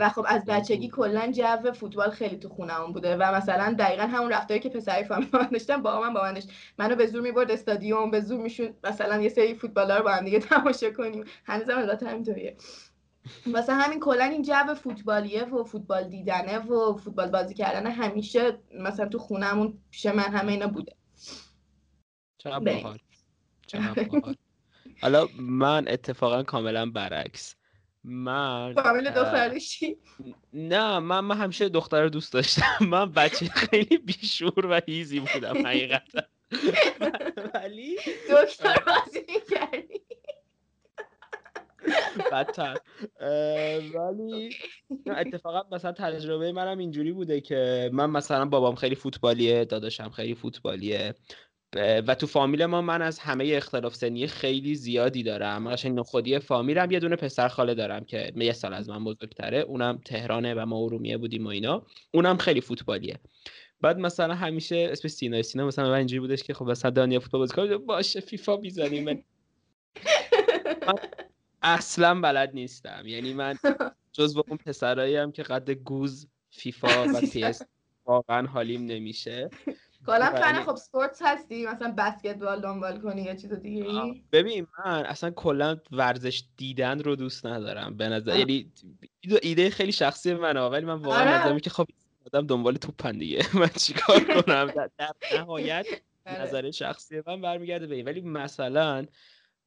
و 0.00 0.08
خب 0.14 0.24
از 0.28 0.44
بچگی 0.44 0.88
کلا 0.88 1.32
جو 1.32 1.72
فوتبال 1.72 2.10
خیلی 2.10 2.36
تو 2.36 2.48
خونمون 2.48 2.92
بوده 2.92 3.16
و 3.16 3.34
مثلا 3.34 3.76
دقیقا 3.78 4.02
همون 4.02 4.32
رفتاری 4.32 4.60
که 4.60 4.68
پسری 4.68 5.04
فامیل 5.04 5.28
من 5.32 5.48
داشتم 5.52 5.82
با 5.82 6.00
من 6.00 6.14
با 6.14 6.22
من 6.22 6.34
داشت. 6.34 6.50
منو 6.78 6.96
به 6.96 7.06
زور 7.06 7.22
می‌برد 7.22 7.50
استادیوم 7.50 8.10
به 8.10 8.20
زور 8.20 8.40
میشون 8.40 8.74
مثلا 8.84 9.22
یه 9.22 9.28
سری 9.28 9.54
فوتبالر 9.54 9.98
رو 9.98 10.04
با 10.04 10.10
هم 10.10 10.24
دیگه 10.24 10.38
تماشا 10.50 10.90
کنیم. 10.90 11.24
هنوزم 11.44 11.78
البته 11.78 12.08
همینطوریه. 12.08 12.56
واسه 13.46 13.72
همین 13.72 14.00
کلا 14.00 14.24
این 14.24 14.42
جو 14.42 14.74
فوتبالیه 14.74 15.44
و 15.44 15.64
فوتبال 15.64 16.04
دیدنه 16.08 16.58
و 16.58 16.96
فوتبال 16.96 17.30
بازی 17.30 17.54
کردن 17.54 17.86
همیشه 17.86 18.58
مثلا 18.74 19.08
تو 19.08 19.18
خونمون 19.18 19.78
پیش 19.90 20.06
من 20.06 20.18
همه 20.18 20.52
اینا 20.52 20.66
بوده. 20.66 20.92
حالا 25.00 25.28
من 25.38 25.84
اتفاقا 25.88 26.42
کاملا 26.42 26.90
برعکس. 26.90 27.54
من 28.04 28.74
فامیل 28.74 29.10
دخترشی 29.10 29.96
نه 30.52 30.98
من 30.98 31.20
من 31.20 31.36
همیشه 31.36 31.68
دختر 31.68 32.02
رو 32.02 32.08
دوست 32.08 32.32
داشتم. 32.32 32.62
من 32.80 33.12
بچه 33.12 33.46
خیلی 33.46 33.98
بیشور 33.98 34.66
و 34.66 34.80
هیزی 34.86 35.20
بودم 35.20 35.66
حقیقتا. 35.66 36.22
ولی 37.54 37.96
دکتر 38.30 38.76
بازی 38.86 39.20
می‌کردی. 39.28 40.00
بدتر. 42.32 42.76
ولی 43.94 44.50
اتفاقا 45.06 45.76
مثلا 45.76 45.92
تجربه 45.92 46.52
منم 46.52 46.78
اینجوری 46.78 47.12
بوده 47.12 47.40
که 47.40 47.90
من 47.92 48.10
مثلا 48.10 48.44
بابام 48.44 48.74
خیلی 48.74 48.94
فوتبالیه 48.94 49.64
داداشم 49.64 50.10
خیلی 50.10 50.34
فوتبالیه. 50.34 51.14
و 51.76 52.14
تو 52.14 52.26
فامیل 52.26 52.66
ما 52.66 52.82
من 52.82 53.02
از 53.02 53.18
همه 53.18 53.52
اختلاف 53.54 53.94
سنی 53.94 54.26
خیلی 54.26 54.74
زیادی 54.74 55.22
دارم. 55.22 55.68
قشنگ 55.68 56.00
خودی 56.00 56.38
فامیلم. 56.38 56.90
یه 56.90 57.00
دونه 57.00 57.16
پسر 57.16 57.48
خاله 57.48 57.74
دارم 57.74 58.04
که 58.04 58.32
یه 58.36 58.52
سال 58.52 58.74
از 58.74 58.88
من 58.88 59.04
بزرگتره. 59.04 59.58
اونم 59.58 60.00
تهرانه 60.04 60.54
و 60.54 60.66
ما 60.66 60.76
ارومیه 60.76 61.16
بودیم 61.16 61.46
و 61.46 61.48
اینا. 61.48 61.86
اونم 62.10 62.36
خیلی 62.36 62.60
فوتبالیه. 62.60 63.18
بعد 63.80 63.98
مثلا 63.98 64.34
همیشه 64.34 64.88
اسم 64.92 65.08
سینا 65.08 65.42
سینا 65.42 65.66
مثلا 65.66 65.90
من 65.90 65.96
اینجوری 65.96 66.20
بودش 66.20 66.42
که 66.42 66.54
خب 66.54 66.64
مثلا 66.64 66.90
دانیا 66.90 67.20
فوتبال 67.20 67.40
بازی 67.40 67.54
کنه. 67.54 67.76
باشه 67.76 68.20
فیفا 68.20 68.56
می‌زنیم. 68.56 69.04
من 69.04 69.22
اصلا 71.62 72.20
بلد 72.20 72.50
نیستم. 72.54 73.02
یعنی 73.06 73.34
من 73.34 73.58
جز 74.12 74.36
اون 74.36 74.56
پسراییم 74.56 75.32
که 75.32 75.42
قد 75.42 75.70
گوز 75.70 76.28
فیفا 76.50 77.04
و 77.14 77.20
PES 77.20 77.44
واقعا 78.04 78.46
حالیم 78.46 78.86
نمیشه. 78.86 79.50
کلا 80.06 80.30
فن 80.30 80.62
خب 80.64 80.76
sports 80.76 81.22
هستی؟ 81.22 81.66
مثلا 81.66 81.94
بسکتبال 81.98 82.60
دنبال 82.60 83.00
کنی 83.00 83.22
یا 83.22 83.34
چیز 83.34 83.52
دیگه 83.52 83.84
ای؟ 83.84 84.22
ببین 84.32 84.66
من 84.78 85.06
اصلا 85.06 85.30
کلا 85.30 85.76
ورزش 85.92 86.44
دیدن 86.56 86.98
رو 86.98 87.16
دوست 87.16 87.46
ندارم. 87.46 87.96
به 87.96 88.08
نظر 88.08 88.38
یعنی 88.38 88.72
ایده 89.42 89.70
خیلی 89.70 89.92
شخصی 89.92 90.34
منه. 90.34 90.60
ولی 90.60 90.86
من 90.86 90.94
واقعا 90.94 91.50
آره. 91.50 91.60
که 91.60 91.70
خب 91.70 91.86
آدم 92.26 92.46
دنبال 92.46 92.76
توپن 92.76 93.12
دیگه. 93.12 93.44
من 93.60 93.68
چیکار 93.68 94.20
کنم؟ 94.24 94.72
در 94.98 95.12
نهایت 95.38 95.86
آره. 96.26 96.42
نظر 96.42 96.70
شخصی 96.70 97.22
من 97.26 97.40
برمیگرده 97.40 97.86
به 97.86 97.94
این. 97.94 98.04
ولی 98.04 98.20
مثلا 98.20 99.06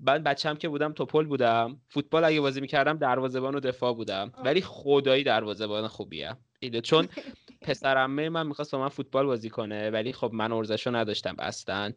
بعد 0.01 0.23
بچم 0.23 0.55
که 0.55 0.69
بودم 0.69 0.93
توپل 0.93 1.25
بودم. 1.25 1.81
فوتبال 1.89 2.23
اگه 2.23 2.41
بازی 2.41 2.61
می‌کردم 2.61 2.97
دروازه‌بان 2.97 3.55
و 3.55 3.59
دفاع 3.59 3.93
بودم. 3.93 4.31
ولی 4.45 4.61
خدایی 4.61 5.23
دروازه‌بان 5.23 5.87
خوبیه. 5.87 6.37
چون 6.83 7.07
پسرمه 7.61 8.29
من 8.29 8.47
می‌خواست 8.47 8.71
با 8.71 8.79
من 8.79 8.89
فوتبال 8.89 9.25
بازی 9.25 9.49
کنه 9.49 9.89
ولی 9.89 10.13
خب 10.13 10.29
من 10.33 10.51
ارزشو 10.51 10.95
نداشتم 10.95 11.35
اصلا. 11.39 11.91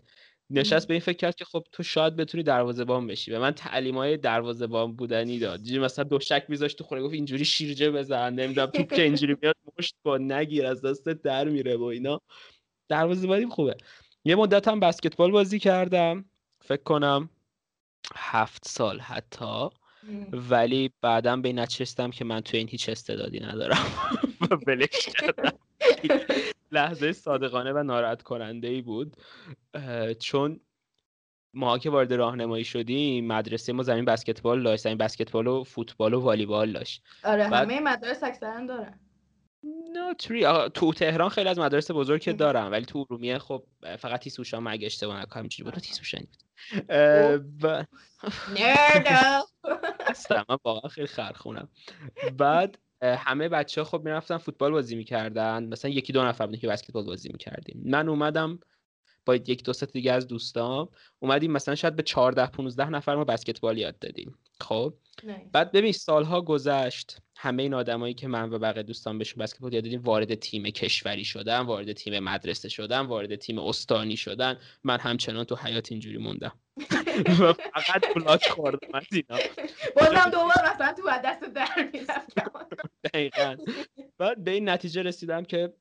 نشست 0.50 0.88
به 0.88 0.94
این 0.94 1.00
فکر 1.00 1.16
کرد 1.16 1.34
که 1.34 1.44
خب 1.44 1.64
تو 1.72 1.82
شاید 1.82 2.16
بتونی 2.16 2.42
دروازه‌بان 2.44 3.06
بشی. 3.06 3.32
و 3.32 3.40
من 3.40 3.50
تعلیمای 3.50 4.16
دروازه‌بان 4.16 4.96
بودنی 4.96 5.38
داد. 5.38 5.60
مثلا 5.70 6.04
دو 6.04 6.20
شک 6.20 6.44
میذاشت 6.48 6.78
تو 6.78 6.84
خوره 6.84 7.02
گفت 7.02 7.14
اینجوری 7.14 7.44
شیرجه 7.44 7.90
بزن 7.90 8.34
نمی‌دونم 8.34 8.66
توپ 8.66 8.94
که 8.94 9.02
اینجوری 9.02 9.36
میاد 9.42 9.56
مشت 9.78 9.94
با 10.02 10.18
نگیر 10.18 10.66
از 10.66 10.82
دست 10.82 11.08
در 11.08 11.48
میره 11.48 11.76
و 11.76 11.82
اینا. 11.82 12.20
دروازه‌بانی 12.88 13.46
خوبه. 13.46 13.76
یه 14.24 14.36
مدت 14.36 14.68
هم 14.68 14.80
بسکتبال 14.80 15.30
بازی 15.30 15.58
کردم. 15.58 16.24
فکر 16.60 16.82
کنم 16.82 17.30
هفت 18.16 18.68
سال 18.68 19.00
حتی. 19.00 19.68
ولی 20.32 20.90
بعدا 21.00 21.36
به 21.36 21.52
نچستم 21.52 22.10
که 22.10 22.24
من 22.24 22.40
تو 22.40 22.56
این 22.56 22.68
هیچ 22.68 22.88
استعدادی 22.88 23.40
ندارم. 23.40 23.86
و 24.50 24.56
بلش 24.56 25.06
کردم. 25.06 25.58
لحظه 26.72 27.12
صادقانه 27.12 27.72
و 27.72 27.82
ناراحت 27.82 28.22
کننده 28.22 28.68
ای 28.68 28.82
بود 28.82 29.16
چون 30.18 30.60
ما 31.54 31.78
که 31.78 31.90
وارد 31.90 32.12
راهنمایی 32.12 32.64
شدیم 32.64 33.26
مدرسه 33.26 33.72
ما 33.72 33.82
زمین 33.82 34.04
بسکتبال 34.04 34.62
داشت. 34.62 34.82
زمین 34.82 34.98
بسکتبال 34.98 35.46
و 35.46 35.64
فوتبال 35.64 36.14
و 36.14 36.20
والیبال 36.20 36.72
داشت. 36.72 37.02
آره 37.24 37.50
بعد... 37.50 37.70
همه 37.70 37.80
مدارس 37.80 38.22
اکثرا 38.22 38.66
دارن. 38.66 39.00
نه 39.92 40.14
تو 40.68 40.92
تهران 40.92 41.28
خیلی 41.28 41.48
از 41.48 41.58
مدارس 41.58 41.90
بزرگ 41.90 42.20
که 42.20 42.32
دارن. 42.32 42.70
ولی 42.70 42.84
تو 42.84 42.98
ارومیه 42.98 43.38
خب 43.38 43.64
فقط 43.98 44.20
تیسوشان 44.20 44.62
مگه 44.62 44.86
اشتباه 44.86 45.20
نکنم 45.20 45.48
چیزی 45.48 45.62
بود. 45.62 45.74
تیسوشان 45.74 46.20
بود 46.20 46.43
و... 47.62 47.84
اصلا 50.06 50.44
من 50.48 50.56
واقعا 50.64 50.88
خیلی 50.88 51.06
خرخونم. 51.06 51.68
بعد 52.38 52.78
همه 53.02 53.48
بچه 53.48 53.80
ها 53.80 53.84
خب 53.84 54.02
می‌رفتن 54.04 54.38
فوتبال 54.38 54.72
بازی 54.72 54.96
می‌کردن. 54.96 55.64
مثلا 55.64 55.90
یکی 55.90 56.12
دو 56.12 56.24
نفر 56.24 56.46
بودیم 56.46 56.60
که 56.60 56.68
بسکتبال 56.68 57.04
بازی 57.04 57.28
می‌کردیم. 57.32 57.82
من 57.84 58.08
اومدم 58.08 58.58
با 59.24 59.34
یک 59.34 59.64
دو 59.64 59.72
ست 59.72 59.92
دیگه 59.92 60.12
از 60.12 60.28
دوستام 60.28 60.88
اومدیم 61.18 61.52
مثلا 61.52 61.74
شاید 61.74 61.96
به 61.96 62.02
14 62.02 62.46
15 62.46 62.90
نفر 62.90 63.14
ما 63.14 63.24
بسکتبال 63.24 63.78
یاد 63.78 63.98
دادیم. 63.98 64.38
خب؟ 64.60 64.94
بعد 65.52 65.72
ببین 65.72 65.92
سالها 65.92 66.40
گذشت 66.40 67.18
همه 67.36 67.62
این 67.62 67.74
آدمایی 67.74 68.14
که 68.14 68.28
من 68.28 68.52
و 68.52 68.58
بقیه 68.58 68.82
دوستان 68.82 69.18
بهشون 69.18 69.42
بسکتبال 69.42 69.72
یاد 69.72 69.84
دادیم 69.84 70.00
وارد 70.00 70.34
تیم 70.34 70.62
کشوری 70.62 71.24
شدن 71.24 71.60
وارد 71.60 71.92
تیم 71.92 72.18
مدرسه 72.18 72.68
شدن 72.68 73.00
وارد 73.00 73.34
تیم 73.36 73.58
استانی 73.58 74.16
شدن. 74.16 74.58
من 74.84 74.98
همچنان 75.00 75.44
تو 75.44 75.56
حیات 75.56 75.92
اینجوری 75.92 76.18
موندم. 76.18 76.52
و 77.40 77.52
فقط 77.52 78.14
بلاک 78.14 78.48
خوردم 78.48 78.88
از 78.94 79.04
اینا. 79.12 79.40
بازم 79.96 80.30
دوبار 80.30 80.74
مثلا 80.74 80.92
تو 80.92 81.02
دست 81.24 81.44
در 81.54 81.68
دقیقا. 83.04 83.56
بعد 84.18 84.44
به 84.44 84.50
این 84.50 84.68
نتیجه 84.68 85.02
رسیدم 85.02 85.44
که 85.44 85.72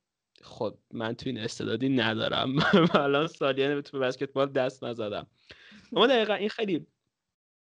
خب 0.43 0.77
من 0.93 1.13
تو 1.13 1.29
این 1.29 1.39
استعدادی 1.39 1.89
ندارم. 1.89 2.55
الان 2.93 3.27
سالیانه 3.27 3.81
تو 3.81 3.99
بسکتبال 3.99 4.51
دست 4.51 4.83
نزدم. 4.83 5.27
اما 5.95 6.07
دقیقا 6.07 6.33
این 6.33 6.49
خیلی 6.49 6.87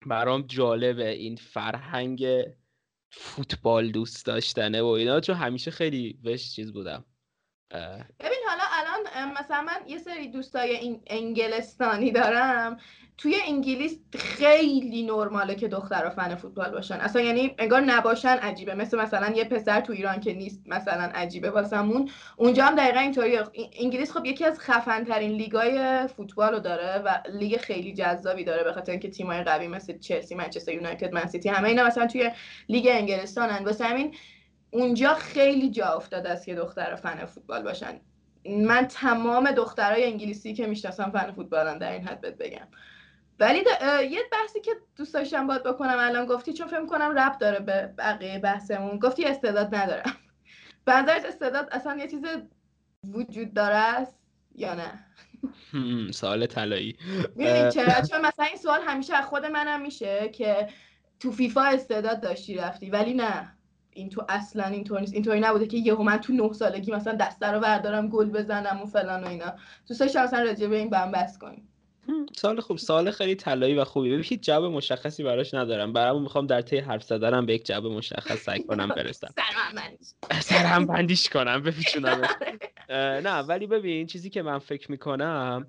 برام 0.06 0.42
جالبه 0.42 1.08
این 1.08 1.36
فرهنگ 1.36 2.26
فوتبال 3.10 3.90
دوست 3.90 4.26
داشتنه 4.26 4.82
و 4.82 4.86
اینا 4.86 5.20
چون 5.20 5.36
همیشه 5.36 5.70
خیلی 5.70 6.12
بهش 6.22 6.54
چیز 6.54 6.72
بودم. 6.72 7.04
مثلا 9.26 9.62
من 9.62 9.80
یه 9.86 9.98
سری 9.98 10.28
دوستای 10.28 11.00
انگلستانی 11.06 12.10
دارم. 12.10 12.76
توی 13.18 13.36
انگلیس 13.46 14.00
خیلی 14.18 15.02
نرماله 15.02 15.54
که 15.54 15.68
دخترها 15.68 16.10
فن 16.10 16.34
فوتبال 16.34 16.70
باشن. 16.70 16.94
اصلا 16.94 17.22
یعنی 17.22 17.54
انگار 17.58 17.80
نباشن 17.80 18.28
عجیبه. 18.28 18.74
مثل 18.74 18.98
مثلا 18.98 19.36
یه 19.36 19.44
پسر 19.44 19.80
تو 19.80 19.92
ایران 19.92 20.20
که 20.20 20.32
نیست 20.34 20.62
مثلا 20.66 21.10
عجیبه. 21.14 21.50
واسمون 21.50 22.10
اونجا 22.36 22.64
هم 22.64 22.74
دقیقا 22.74 23.00
اینطوری 23.00 23.38
انگلیس 23.80 24.12
خب 24.12 24.26
یکی 24.26 24.44
از 24.44 24.60
خفن 24.60 25.04
ترین 25.04 25.30
لیگای 25.30 26.06
فوتبال 26.16 26.52
رو 26.52 26.60
داره 26.60 26.98
و 26.98 27.22
لیگ 27.32 27.56
خیلی 27.56 27.94
جذابی 27.94 28.44
داره 28.44 28.64
به 28.64 28.72
خاطر 28.72 28.92
اینکه 28.92 29.10
تیمای 29.10 29.42
قوی 29.42 29.68
مثل 29.68 29.98
چلسی 29.98 30.34
منچستر 30.34 30.72
یونایتد 30.72 31.12
منسیتی 31.12 31.48
همه 31.48 31.68
اینا 31.68 31.86
مثلا 31.86 32.06
توی 32.06 32.30
لیگ 32.68 32.88
انگلستانن. 32.90 33.64
واسه 33.64 33.84
همین 33.84 34.14
اونجا 34.70 35.14
خیلی 35.14 35.70
جا 35.70 35.86
افتاده 35.86 36.30
است 36.30 36.46
که 36.46 36.54
دختر 36.54 36.94
فن 36.94 37.24
فوتبال 37.24 37.62
باشن. 37.62 38.00
من 38.50 38.86
تمام 38.86 39.50
دخترای 39.50 40.04
انگلیسی 40.04 40.54
که 40.54 40.66
می‌شناسم 40.66 41.10
فن 41.10 41.32
فوتبالن 41.32 41.78
در 41.78 41.92
این 41.92 42.08
حد 42.08 42.38
بگم. 42.38 42.66
ولی 43.40 43.64
یه 44.10 44.20
بحثی 44.32 44.60
که 44.60 44.70
دوست 44.96 45.14
داشتم 45.14 45.46
باید 45.46 45.62
بکنم 45.62 45.96
الان 45.98 46.26
گفتی 46.26 46.52
چون 46.52 46.66
فکر 46.66 46.86
کنم 46.86 47.18
رب 47.18 47.38
داره 47.38 47.60
به 47.60 47.94
بقیه 47.98 48.38
بحثمون. 48.38 48.98
گفتی 48.98 49.24
استعداد 49.24 49.74
ندارم. 49.74 50.16
به 50.84 50.92
استعداد 51.28 51.68
اصلا 51.72 51.96
یه 51.96 52.08
چیز 52.08 52.22
وجود 53.04 53.54
داره 53.54 53.76
است 53.76 54.18
یا 54.54 54.74
نه؟ 54.74 55.04
سوال 56.12 56.46
طلایی. 56.46 56.96
چرا؟ 57.74 58.02
چون 58.10 58.20
مثلا 58.20 58.44
این 58.44 58.56
سوال 58.56 58.80
همیشه 58.80 59.14
از 59.16 59.24
خود 59.24 59.46
منم 59.46 59.82
میشه 59.82 60.28
که 60.28 60.68
تو 61.20 61.32
فیفا 61.32 61.62
استعداد 61.62 62.20
داشتی 62.20 62.54
رفتی. 62.54 62.90
ولی 62.90 63.14
نه. 63.14 63.56
این 64.00 64.08
تو 64.08 64.24
اصلا 64.28 64.64
اینطور 64.64 65.00
نیست. 65.00 65.14
اینطوری 65.14 65.40
نبوده 65.40 65.66
که 65.66 65.76
یهو 65.76 66.02
من 66.02 66.16
تو 66.16 66.32
نه 66.32 66.52
سالگی 66.52 66.92
مثلا 66.92 67.14
دسته 67.14 67.46
رو 67.46 67.60
بردارم 67.60 68.08
گل 68.08 68.30
بزنم 68.30 68.82
و 68.82 68.86
فلان 68.86 69.24
و 69.24 69.26
اینا. 69.26 69.52
دوست 69.88 70.00
داشتم 70.00 70.24
مثلا 70.24 70.42
راجع 70.42 70.66
به 70.66 70.76
این 70.76 70.90
بس 70.90 71.38
کنیم 71.38 71.66
سال 72.36 72.60
خوب. 72.60 72.78
سال 72.78 73.10
خیلی 73.10 73.34
طلایی 73.34 73.74
و 73.74 73.84
خوبی. 73.84 74.10
ببین 74.10 74.24
هیچ 74.24 74.40
جواب 74.40 74.72
مشخصی 74.72 75.22
براش 75.22 75.54
ندارم. 75.54 75.92
برامون 75.92 76.22
می‌خوام 76.22 76.46
در 76.46 76.60
طی 76.60 76.78
حرف 76.78 77.02
زدنم 77.02 77.46
به 77.46 77.54
یک 77.54 77.66
جواب 77.66 77.92
مشخص 77.92 78.38
سعی 78.38 78.62
کنم 78.62 78.88
برسم. 78.88 79.34
سرم 80.40 80.86
بندیش 80.86 81.28
کنم 81.28 81.62
بپیچونم 81.66 82.22
نه 83.24 83.38
ولی 83.38 83.66
ببین 83.66 84.06
چیزی 84.06 84.30
که 84.30 84.42
من 84.42 84.58
فکر 84.58 84.90
می‌کنم 84.90 85.66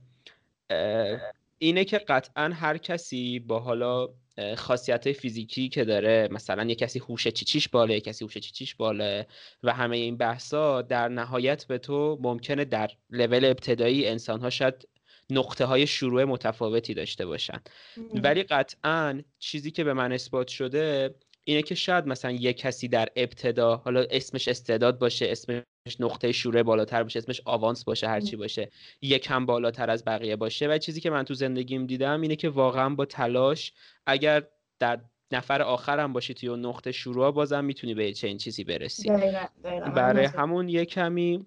اینه 1.58 1.86
که 1.86 1.98
قطعا 1.98 2.52
هر 2.54 2.78
کسی 2.78 3.40
با 3.40 3.60
حالا 3.60 4.10
خاصیت 4.58 5.12
فیزیکی 5.12 5.70
که 5.70 5.86
داره. 5.86 6.28
مثلا 6.32 6.64
یه 6.64 6.76
کسی 6.76 7.00
هوش 7.00 7.28
چیچیش 7.28 7.70
باله 7.70 7.94
یه 7.94 8.02
کسی 8.02 8.26
هوش 8.26 8.38
چیچیش 8.38 8.76
باله 8.76 9.28
و 9.64 9.74
همه 9.74 9.98
این 9.98 10.18
بحثا 10.18 10.82
در 10.82 11.08
نهایت 11.08 11.66
به 11.66 11.78
تو 11.78 12.18
ممکنه 12.22 12.66
در 12.66 12.92
لول 13.10 13.46
ابتدایی 13.46 14.08
انسان 14.08 14.42
ها 14.42 14.50
شاید 14.50 14.88
نقطه 15.30 15.66
های 15.66 15.88
شروع 15.88 16.24
متفاوتی 16.24 16.94
داشته 16.94 17.26
باشن. 17.26 17.62
ولی 18.14 18.44
قطعا 18.44 19.22
چیزی 19.40 19.72
که 19.72 19.84
به 19.84 19.94
من 19.94 20.12
اثبات 20.12 20.48
شده 20.48 21.16
اینه 21.52 21.64
که 21.64 21.76
شاید 21.76 22.08
مثلا 22.08 22.32
یه 22.32 22.54
کسی 22.54 22.88
در 22.88 23.10
ابتدا 23.16 23.76
حالا 23.76 24.06
اسمش 24.12 24.48
استعداد 24.48 25.00
باشه 25.00 25.26
اسمش 25.30 25.62
نقطه 26.00 26.32
شروع 26.32 26.64
بالاتر 26.64 27.04
باشه 27.04 27.20
اسمش 27.20 27.42
آوانس 27.46 27.84
باشه 27.84 28.08
هرچی 28.08 28.36
باشه 28.36 28.72
یکم 29.02 29.46
بالاتر 29.46 29.90
از 29.90 30.06
بقیه 30.06 30.36
باشه. 30.36 30.68
و 30.68 30.78
چیزی 30.78 31.02
که 31.02 31.10
من 31.10 31.24
تو 31.24 31.34
زندگیم 31.34 31.86
دیدم 31.86 32.22
اینه 32.22 32.36
که 32.36 32.50
واقعا 32.50 32.90
با 32.90 33.06
تلاش 33.06 33.74
اگر 34.06 34.48
در 34.80 35.02
نفر 35.34 35.62
آخرم 35.62 36.14
باشی 36.14 36.34
توی 36.34 36.50
نقطه 36.50 36.92
شروع 36.92 37.32
بازم 37.32 37.66
می‌تونی 37.66 37.94
به 37.94 38.14
چه 38.14 38.28
این 38.28 38.38
چیزی 38.38 38.64
برسی. 38.64 39.10
برای 39.96 40.26
همون 40.26 40.70
یه 40.70 40.86
کمی 40.86 41.46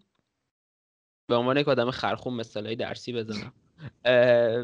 به 1.28 1.34
عنوان 1.34 1.56
یک 1.56 1.68
آدم 1.68 1.90
خرخون 1.90 2.34
مثالای 2.34 2.76
درسی 2.76 3.12
بزنم. 3.12 3.52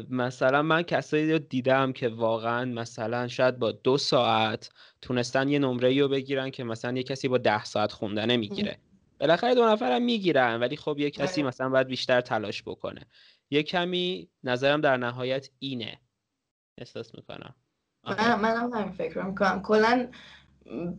مثلا 0.09 0.61
من 0.61 0.81
کسایی 0.81 1.31
رو 1.31 1.39
دیدم 1.39 1.93
که 1.93 2.09
واقعا 2.09 2.65
مثلا 2.65 3.27
شاید 3.27 3.59
با 3.59 3.71
دو 3.71 3.97
ساعت 3.97 4.69
تونستن 5.01 5.49
یه 5.49 5.59
نمره 5.59 6.01
رو 6.01 6.07
بگیرن 6.07 6.49
که 6.49 6.63
مثلا 6.63 6.97
یه 6.97 7.03
کسی 7.03 7.27
با 7.27 7.37
ده 7.37 7.63
ساعت 7.63 7.91
خوندنه 7.91 8.37
می‌گیره. 8.37 8.77
بالاخره 9.19 9.55
دو 9.55 9.65
نفرم 9.65 10.01
می‌گیرن 10.01 10.59
ولی 10.59 10.77
خب 10.77 10.99
یه 10.99 11.11
کسی 11.11 11.41
آره. 11.41 11.47
مثلا 11.47 11.69
باید 11.69 11.87
بیشتر 11.87 12.21
تلاش 12.21 12.63
بکنه. 12.63 13.05
یه 13.49 13.63
کمی 13.63 14.29
نظرم 14.43 14.81
در 14.81 14.97
نهایت 14.97 15.49
اینه. 15.59 15.99
احساس 16.77 17.15
می‌کنم. 17.15 17.55
من 18.03 18.35
منم 18.35 18.73
همین 18.73 18.91
فکر 18.91 19.21
می‌کنم. 19.21 19.61
کلا 19.61 20.07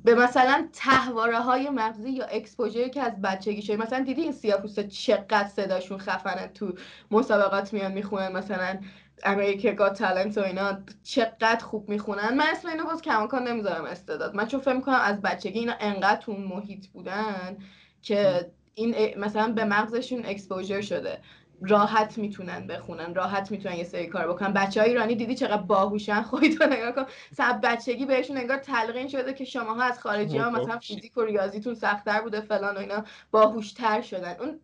به 0.04 0.14
مثلا 0.14 0.68
تحواره 0.72 1.38
های 1.38 1.70
مغزی 1.70 2.10
یا 2.10 2.24
اکسپوژری 2.24 2.90
که 2.90 3.02
از 3.02 3.22
بچگی 3.22 3.62
شده 3.62 3.76
مثلا 3.76 4.04
دیدی 4.04 4.22
این 4.22 4.32
سیاپوستا 4.32 4.82
چقدر 4.82 5.48
صداشون 5.48 5.98
خفنه 5.98 6.48
تو 6.48 6.74
مسابقات 7.10 7.72
میان 7.72 7.92
می‌خونن 7.92 8.32
مثلا 8.32 8.78
امریکا 9.24 9.72
گات 9.72 9.98
تالنت 9.98 10.38
و 10.38 10.40
اینا 10.40 10.78
چقدر 11.02 11.64
خوب 11.64 11.88
می‌خونن؟ 11.88 12.34
من 12.34 12.44
اسم 12.52 12.68
اینو 12.68 12.84
باز 12.84 13.02
کماکان 13.02 13.48
نمی‌ذارم 13.48 13.84
استعداد. 13.84 14.34
من 14.34 14.46
چون 14.46 14.60
فکر 14.60 14.72
می‌کنم 14.74 15.00
از 15.02 15.20
بچگی 15.22 15.58
اینا 15.58 15.74
انقدر 15.80 16.20
تو 16.20 16.32
محیط 16.32 16.86
بودن 16.86 17.56
که 18.02 18.50
این 18.74 19.18
مثلا 19.18 19.52
به 19.52 19.64
مغزشون 19.64 20.22
اکسپوژر 20.24 20.80
شده. 20.80 21.18
راحت 21.64 22.18
می‌تونن 22.18 22.66
بخونن 22.66 23.14
راحت 23.14 23.50
می‌تونن 23.50 23.76
یه 23.76 23.84
سری 23.84 24.06
کار 24.06 24.28
بکنن. 24.28 24.52
بچه 24.52 24.80
های 24.80 24.90
ایرانی 24.90 25.14
دیدی 25.14 25.34
چقدر 25.34 25.62
باهوشن؟ 25.62 26.22
خودتو 26.30 26.66
نگاه 26.66 26.92
کن. 26.92 27.06
سب 27.32 27.60
بچگی 27.62 28.06
بهشون 28.06 28.36
انگار 28.36 28.58
تلقین 28.58 29.08
شده 29.08 29.32
که 29.32 29.44
شماها 29.44 29.82
از 29.82 30.00
خارجی 30.00 30.38
ها 30.38 30.50
مثلا 30.50 30.78
فیزیک 30.78 31.16
و 31.16 31.20
ریاضیتون 31.20 31.74
سختتر 31.74 32.20
بوده 32.20 32.40
فلان 32.40 32.76
و 32.76 32.78
اینا 32.78 33.04
باهوشتر 33.30 34.02
شدن. 34.02 34.36
اون 34.40 34.60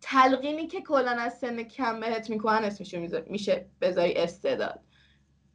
تلقینی 0.00 0.66
که 0.66 0.80
کلا 0.80 1.10
از 1.10 1.38
سن 1.38 1.62
کم 1.62 2.00
بهت 2.00 2.30
می‌کنن 2.30 2.64
اسمش 2.64 2.94
میشه 3.26 3.66
بذاری 3.80 4.14
استعداد. 4.14 4.80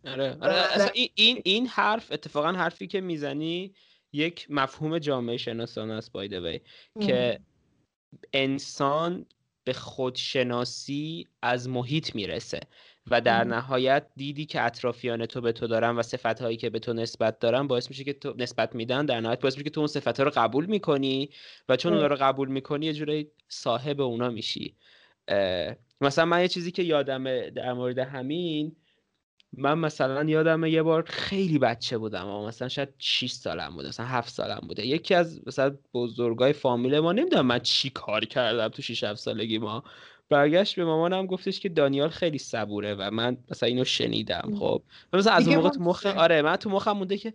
آره 0.08 0.38
آره. 0.42 0.92
این 1.16 1.42
این 1.46 1.68
حرف 1.68 2.12
اتفاقا 2.12 2.52
حرفی 2.52 2.88
که 2.88 3.02
می‌زنی 3.02 3.74
یک 4.14 4.48
مفهوم 4.50 5.00
جامعه 5.00 5.38
شناسانه 5.38 5.94
است 5.94 6.12
بایده 6.12 6.62
که 7.00 7.40
انسان 8.34 9.26
به 9.64 9.74
خودشناسی 9.74 11.28
از 11.42 11.70
محیط 11.70 12.16
می‌رسه 12.16 12.60
و 13.12 13.22
در 13.22 13.44
نهایت 13.44 14.08
دیدی 14.16 14.46
که 14.46 14.62
اطرافیان 14.62 15.26
تو 15.26 15.42
به 15.42 15.52
تو 15.52 15.68
دارن 15.68 15.96
و 15.96 16.02
صفت 16.02 16.42
هایی 16.42 16.58
که 16.58 16.70
به 16.70 16.80
تو 16.80 16.94
نسبت 16.94 17.40
دارن 17.40 17.68
باعث 17.68 17.90
میشه 17.90 18.04
که 18.04 18.14
تو 18.14 18.34
نسبت 18.38 18.76
میدن 18.76 19.06
در 19.06 19.22
نهایت 19.22 19.40
باعث 19.40 19.54
میشه 19.54 19.64
که 19.64 19.70
تو 19.70 19.80
اون 19.80 19.88
صفت 19.88 20.18
ها 20.18 20.24
رو 20.24 20.32
قبول 20.36 20.66
می‌کنی 20.66 21.30
و 21.70 21.76
چون 21.76 21.94
اونا 21.94 22.08
رو 22.08 22.16
قبول 22.16 22.48
می‌کنی 22.48 22.86
یه 22.86 22.94
جوری 22.94 23.28
صاحب 23.48 24.02
اونا 24.02 24.30
میشی. 24.30 24.78
مثلا 26.02 26.26
من 26.26 26.42
یه 26.42 26.48
چیزی 26.48 26.72
که 26.72 26.84
یادمه 26.84 27.50
در 27.50 27.74
مورد 27.74 28.00
همین 28.00 28.76
من 29.58 29.78
مثلا 29.80 30.24
یادم 30.24 30.66
یه 30.66 30.84
بار 30.84 31.04
خیلی 31.08 31.60
بچه 31.60 31.98
بودم 31.98 32.22
اما 32.28 32.48
مثلا 32.48 32.68
شاید 32.68 32.90
6 32.98 33.32
سالم 33.32 33.76
بوده 33.76 33.88
مثلا 33.88 34.06
7 34.06 34.30
سالم 34.30 34.62
بوده. 34.68 34.88
یکی 34.88 35.16
از 35.16 35.42
مثلا 35.48 35.78
بزرگای 35.94 36.54
فامیل 36.54 37.00
ما 37.00 37.12
نمی‌دونم 37.12 37.46
من 37.46 37.60
چی 37.60 37.90
کار 37.90 38.26
کردم 38.26 38.68
تو 38.68 38.82
6 38.82 39.04
7 39.04 39.20
سالگی 39.20 39.58
ما. 39.58 39.84
برگشت 40.30 40.76
به 40.76 40.86
مامانم 40.86 41.26
گفتش 41.26 41.60
که 41.60 41.70
دانیال 41.70 42.10
خیلی 42.10 42.38
صبوره 42.38 42.96
و 42.96 43.10
من 43.12 43.38
مثلا 43.52 43.68
اینو 43.70 43.84
شنیدم 43.84 44.54
خب. 44.60 44.84
مثلا 45.14 45.34
از 45.34 45.48
اون 45.48 45.56
موقع 45.56 45.70
تو 45.70 45.80
مخ 45.80 46.06
آره 46.18 46.42
من 46.42 46.56
تو 46.56 46.70
مخم 46.70 46.92
مونده 46.92 47.18
که 47.18 47.34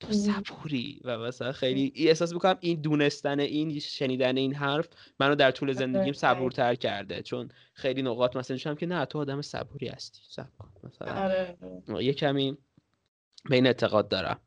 تو 0.00 0.12
صبوری 0.12 1.00
و 1.04 1.18
مثلا 1.18 1.52
خیلی 1.52 1.92
احساس 1.96 2.32
می‌کنم 2.32 2.56
این 2.60 2.80
دونستن 2.80 3.40
این 3.40 3.78
شنیدن 3.78 4.36
این 4.36 4.54
حرف 4.54 4.88
منو 5.20 5.34
در 5.34 5.50
طول 5.50 5.72
زندگیم 5.72 6.12
صبورتر 6.12 6.74
کرده. 6.74 7.22
چون 7.22 7.48
خیلی 7.72 8.02
نقاط 8.02 8.36
مثلا 8.36 8.56
شدم 8.56 8.74
که 8.74 8.86
نه 8.86 9.04
تو 9.04 9.18
آدم 9.18 9.42
صبوری 9.42 9.88
هستی. 9.88 10.20
صبور 10.28 10.68
مثلا 10.82 11.24
آره. 11.24 11.56
یه 12.00 12.12
کمی 12.12 12.58
به 13.44 13.54
این 13.54 13.66
اعتقاد 13.66 14.08
دارم. 14.08 14.40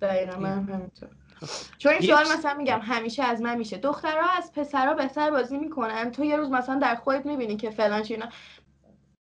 دقیقا 0.00 0.38
من 0.38 0.64
همینطور. 0.64 1.08
چون 1.78 1.92
این 1.92 2.00
سوال 2.00 2.24
مثلا 2.38 2.54
میگم 2.54 2.80
همیشه 2.82 3.22
از 3.22 3.40
من 3.42 3.58
میشه. 3.58 3.78
دخترها 3.78 4.30
از 4.38 4.52
پسرها 4.52 4.94
بهتر 4.94 5.30
بازی 5.30 5.58
می‌کنن. 5.58 6.10
تو 6.10 6.24
یه 6.24 6.36
روز 6.36 6.50
مثلا 6.50 6.78
در 6.78 6.94
خودت 6.94 7.26
می‌بینی 7.26 7.56
که 7.56 7.70
فلان 7.70 8.02
چینا 8.02 8.28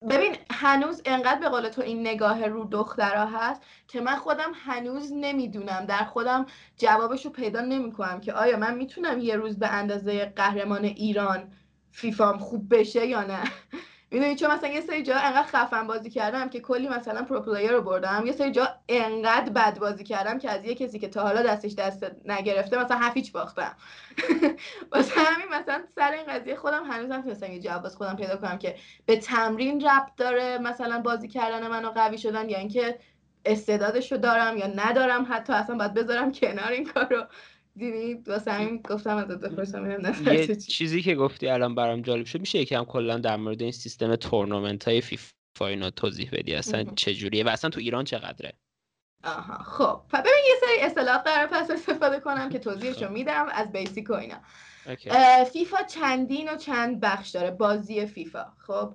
ببین 0.03 0.37
هنوز 0.51 1.03
انقدر 1.05 1.41
به 1.41 1.49
قول 1.49 1.69
تو 1.69 1.83
این 1.83 2.01
نگاه 2.01 2.47
رو 2.47 2.65
دخترها 2.65 3.27
هست 3.27 3.63
که 3.89 4.01
من 4.01 4.17
خودم 4.17 4.53
هنوز 4.55 5.13
نمی‌دونم. 5.13 5.85
در 5.85 6.05
خودم 6.05 6.47
جوابش 6.79 7.25
رو 7.25 7.31
پیدا 7.33 7.61
نمی‌کنم 7.61 8.21
که 8.21 8.33
آیا 8.33 8.57
من 8.57 8.75
می‌تونم 8.75 9.19
یه 9.21 9.37
روز 9.37 9.59
به 9.59 9.69
اندازه 9.69 10.33
قهرمان 10.37 10.85
ایران 10.85 11.53
فیفام 11.91 12.39
خوب 12.39 12.75
بشه 12.75 13.07
یا 13.07 13.23
نه. 13.23 13.43
می‌دونی؟ 14.17 14.37
چون 14.37 14.51
مثلا 14.51 14.69
یه 14.71 14.81
سری 14.81 15.03
جا 15.03 15.17
انقدر 15.17 15.47
خفن 15.47 15.87
بازی 15.87 16.11
کردم 16.11 16.49
که 16.49 16.61
کلی 16.61 16.89
مثلا 16.89 17.23
pro 17.23 17.41
player 17.41 17.73
رو 17.73 17.83
بردم. 17.83 18.23
یه 18.27 18.33
سری 18.33 18.51
جا 18.51 18.69
انقدر 18.89 19.53
بد 19.53 19.79
بازی 19.79 20.05
کردم 20.05 20.39
که 20.39 20.51
از 20.51 20.65
یه 20.65 20.75
کسی 20.75 20.99
که 20.99 21.09
تا 21.09 21.23
حالا 21.23 21.43
دسته 21.43 21.75
دست 21.75 22.07
نگرفته 22.25 22.85
مثلا 22.85 22.97
هفت 22.97 23.12
هیچ 23.12 23.33
باختم. 23.33 23.77
واسه 24.93 25.21
همین 25.21 25.47
مثلا 25.61 25.83
سر 25.95 26.13
این 26.13 26.27
قضیه 26.29 26.57
خودم 26.57 26.85
هنوزم 26.85 27.23
نتونستم 27.23 27.53
یه 27.53 27.61
جواب 27.61 27.89
خودم 27.89 28.17
پیدا 28.17 28.37
کنم 28.37 28.59
که 28.59 28.77
به 29.07 29.17
تمرین 29.17 29.81
ربط 29.81 30.17
داره 30.17 30.59
مثلا 30.59 31.01
بازی 31.01 31.29
کردن 31.29 31.69
منو 31.69 31.91
قوی 31.91 32.19
شدن 32.19 32.49
یا 32.49 32.59
اینکه 32.59 32.99
استعدادش 33.45 34.13
رو 34.13 34.19
دارم 34.19 34.57
یا 34.57 34.67
ندارم. 34.67 35.27
حتی 35.31 35.53
اصلا 35.53 35.77
باید 35.77 35.95
بذارم 35.95 36.33
کنار 36.33 36.73
این 36.73 36.85
کارو. 36.85 37.25
دیدی؟ 37.79 38.15
واسه 38.15 38.53
همین 38.53 38.83
گفتم 38.89 39.17
ازت 39.17 39.41
بپرسم 39.41 39.91
یه 40.33 40.57
چیزی 40.57 41.03
که 41.03 41.15
گفتی 41.15 41.49
الان 41.49 41.75
برام 41.75 42.03
جالب 42.03 42.27
شد 42.27 42.41
میشه 42.41 42.59
یکم 42.59 42.85
کلا 42.85 43.19
در 43.19 43.37
مورد 43.37 43.62
این 43.62 43.73
سیستم 43.73 44.17
تورنمنت 44.17 44.89
های 44.89 45.01
فیفا 45.01 45.67
اینا 45.67 45.91
توضیح 45.91 46.31
بدی؟ 46.33 46.55
اصلا 46.55 46.85
چجوریه 46.85 47.45
و 47.45 47.49
اصلا 47.49 47.71
تو 47.71 47.81
ایران 47.81 48.05
چقدره؟ 48.05 48.53
آها 49.25 49.59
خب. 49.59 50.03
ببین 50.12 50.33
یه 50.49 50.55
سری 50.61 50.87
اصطلاحات 50.87 51.27
قرار 51.27 51.47
پس 51.47 51.71
استفاده 51.71 52.21
کنم 52.21 52.49
که 52.49 52.59
توضیحشو 52.59 53.07
خب. 53.07 53.12
میدم 53.12 53.47
از 53.53 53.73
بیسیک 53.73 54.11
و 54.11 54.12
اینا. 54.12 54.41
فیفا 55.45 55.83
چندین 55.83 56.49
و 56.49 56.57
چند 56.57 57.01
بخش 57.01 57.31
داره؟ 57.31 57.51
بازی 57.51 58.07
فیفا 58.07 58.53
خب؟ 58.59 58.95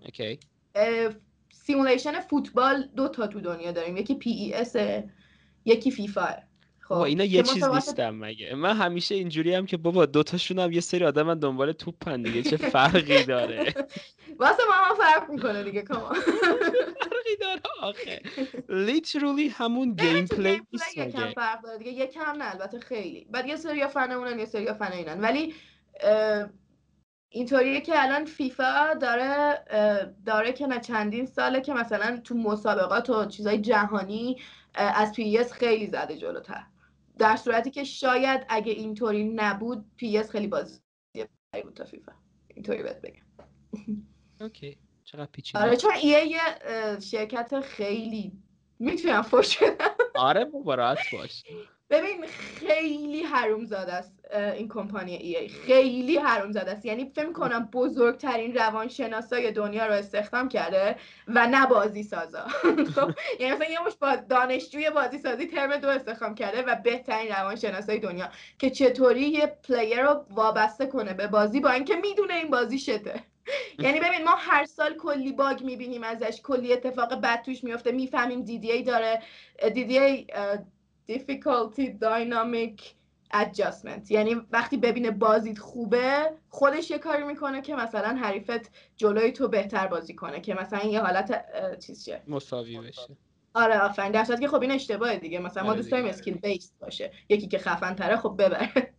simulation 1.52 2.20
فوتبال 2.20 2.90
دو 2.96 3.08
تا 3.08 3.28
تو 3.28 3.42
دنیا 3.42 3.72
داریم. 3.72 3.98
یکی 3.98 4.16
PES 4.16 4.76
یکی 5.66 5.92
فیفا. 5.92 6.51
خب 6.92 7.02
اینا 7.02 7.24
یه 7.24 7.44
چیز 7.44 7.64
نیستن 7.64 8.16
مگه. 8.16 8.56
من 8.56 8.78
همیشه 8.78 9.16
اینجوریم 9.16 9.66
که 9.66 9.78
بابا 9.78 10.06
دوتاشون 10.06 10.60
هم 10.60 10.72
یه 10.72 10.82
سری 10.82 11.06
آدم 11.06 11.36
دنبال 11.36 11.72
توپن 11.72 12.22
دیگه 12.22 12.44
چه 12.44 12.58
فرقی 12.74 13.24
داره؟ 13.24 13.74
واسه 14.40 14.64
ما 14.70 14.74
هم 14.74 14.96
فرق 14.96 15.30
می‌کنه 15.30 15.64
دیگه 15.64 15.82
کما 15.82 16.14
فرقی 17.02 17.36
داره 17.42 17.62
آخه. 17.82 18.22
literally 18.70 19.48
همون 19.48 19.94
gameplay 19.94 20.62
نیست 20.72 20.98
یکم 20.98 21.34
فرق 21.34 21.64
داره 21.64 21.78
دیگه 21.78 21.92
یکم 21.92 22.32
نه 22.32 22.52
البته 22.52 22.80
خیلی. 22.80 23.28
بعد 23.32 23.48
یه 23.48 23.56
سری 23.56 23.88
فنمونن 23.88 24.40
یه 24.40 24.46
سری 24.46 24.74
فن 24.74 24.92
اینن. 24.92 25.22
ولی 25.22 25.54
اینطوریه 27.30 27.82
که 27.82 28.04
الان 28.04 28.26
فیفا 28.26 28.94
داره 28.94 29.64
داره 30.26 30.54
که 30.54 30.68
نه 30.68 30.80
چندین 30.80 31.26
ساله 31.26 31.62
که 31.62 31.74
مثلا 31.74 32.22
تو 32.24 32.36
مسابقات 32.36 33.10
و 33.10 33.26
چیزای 33.26 33.58
جهانی 33.58 34.38
از 34.76 35.14
PES 35.14 35.44
خیلی 35.44 35.88
زده 35.88 36.18
جلوتر. 36.18 36.64
در 37.22 37.36
صورتی 37.36 37.72
که 37.72 37.84
شاید 37.84 38.46
اگه 38.50 38.72
اینطوری 38.72 39.24
نبود 39.24 39.86
PES 39.96 40.24
خیلی 40.24 40.48
بازی 40.48 40.80
بود 41.64 41.74
تا 41.74 41.86
فیفا. 41.86 42.12
اینطوری 42.48 42.84
بهت 42.84 43.02
بگم. 43.02 43.26
okay. 44.42 44.78
چقدر 45.04 45.26
پیچیده 45.26 45.60
آره 45.60 45.76
چون 45.76 45.92
EA 45.92 46.26
یه 46.26 46.40
شرکت 47.00 47.60
خیلی 47.60 48.32
می‌تونم 48.80 49.22
فوش 49.22 49.58
آره 50.16 50.52
راحت 50.66 50.98
باش. 51.14 51.44
ببین 51.92 52.26
خیلی 52.60 53.24
حروم 53.24 53.66
زاده 53.66 53.94
است 53.94 54.22
این 54.36 54.68
کمپانی 54.70 55.16
ای 55.16 55.38
ای. 55.38 55.50
خیلی 55.50 56.18
حروم 56.18 56.52
زاده 56.52 56.72
است. 56.72 56.86
یعنی 56.86 57.12
فکر 57.16 57.32
کنم 57.32 57.70
بزرگترین 57.74 58.56
روانشناسای 58.56 59.52
دنیا 59.52 59.86
رو 59.86 59.94
استخدام 59.94 60.50
کرده 60.50 60.96
و 61.28 61.48
نه 61.48 61.68
بازی 61.68 62.04
سازا 62.04 62.48
خب، 62.96 63.12
یعنی 63.40 63.54
مثلا 63.56 63.70
یه 63.70 63.84
مش 63.88 63.94
با 64.02 64.16
دانشجوی 64.16 64.90
بازی 64.90 65.18
سازی 65.18 65.48
ترم 65.48 65.78
دو 65.78 65.88
استخدام 65.90 66.36
کرده 66.36 66.62
و 66.62 66.76
بهترین 66.76 67.32
روانشناسای 67.32 68.00
دنیا 68.00 68.30
که 68.60 68.70
چطوری 68.70 69.22
یه 69.22 69.48
پلیر 69.48 70.04
رو 70.04 70.26
وابسته 70.30 70.86
کنه 70.86 71.14
به 71.14 71.28
بازی 71.28 71.60
با 71.60 71.72
اینکه 71.72 71.96
می‌دونه 71.96 72.34
این 72.34 72.50
بازی 72.50 72.80
شده 72.80 73.24
یعنی 73.80 74.00
ببین 74.00 74.24
ما 74.24 74.36
هر 74.38 74.66
سال 74.66 74.94
کلی 74.98 75.32
باگ 75.32 75.64
می‌بینیم 75.64 76.04
ازش 76.04 76.42
کلی 76.44 76.74
اتفاق 76.74 77.22
بد 77.22 77.42
توش 77.42 77.64
میفته 77.64 77.92
می‌فهمیم 77.92 78.42
دی 78.44 78.72
ای 78.72 78.84
داره 78.84 79.22
دی 79.74 80.28
difficulty 81.10 81.86
dynamic 82.02 82.82
adjustment. 83.34 84.12
یعنی 84.12 84.36
وقتی 84.52 84.78
ببینه 84.78 85.12
بازیت 85.12 85.60
خوبه 85.60 86.32
خودش 86.50 86.92
یه 86.92 86.98
کاری 86.98 87.24
می‌کنه 87.24 87.62
که 87.62 87.76
مثلا 87.76 88.16
حریفت 88.16 88.72
جلوی 88.96 89.32
تو 89.32 89.48
بهتر 89.48 89.88
بازی 89.88 90.16
کنه 90.16 90.42
که 90.42 90.54
مثلا 90.54 90.84
یه 90.84 91.02
حالت 91.02 91.46
چیز 91.80 92.06
شه. 92.06 92.22
مساوی 92.28 92.80
بشه. 92.80 93.18
آره 93.54 93.80
آفرین. 93.80 94.12
در 94.12 94.24
که 94.24 94.48
خب 94.48 94.62
این 94.62 94.72
اشتباهه 94.72 95.18
دیگه. 95.18 95.40
مثلا 95.40 95.64
ما 95.64 95.70
آره 95.70 95.78
دوست 95.78 95.92
داریم 95.92 96.06
اسکیل 96.06 96.34
بیس 96.34 96.72
باشه. 96.80 97.12
یکی 97.30 97.48
که 97.48 97.58
خفن 97.58 97.96
تره 97.96 98.16
خب 98.16 98.36
ببره. 98.40 98.72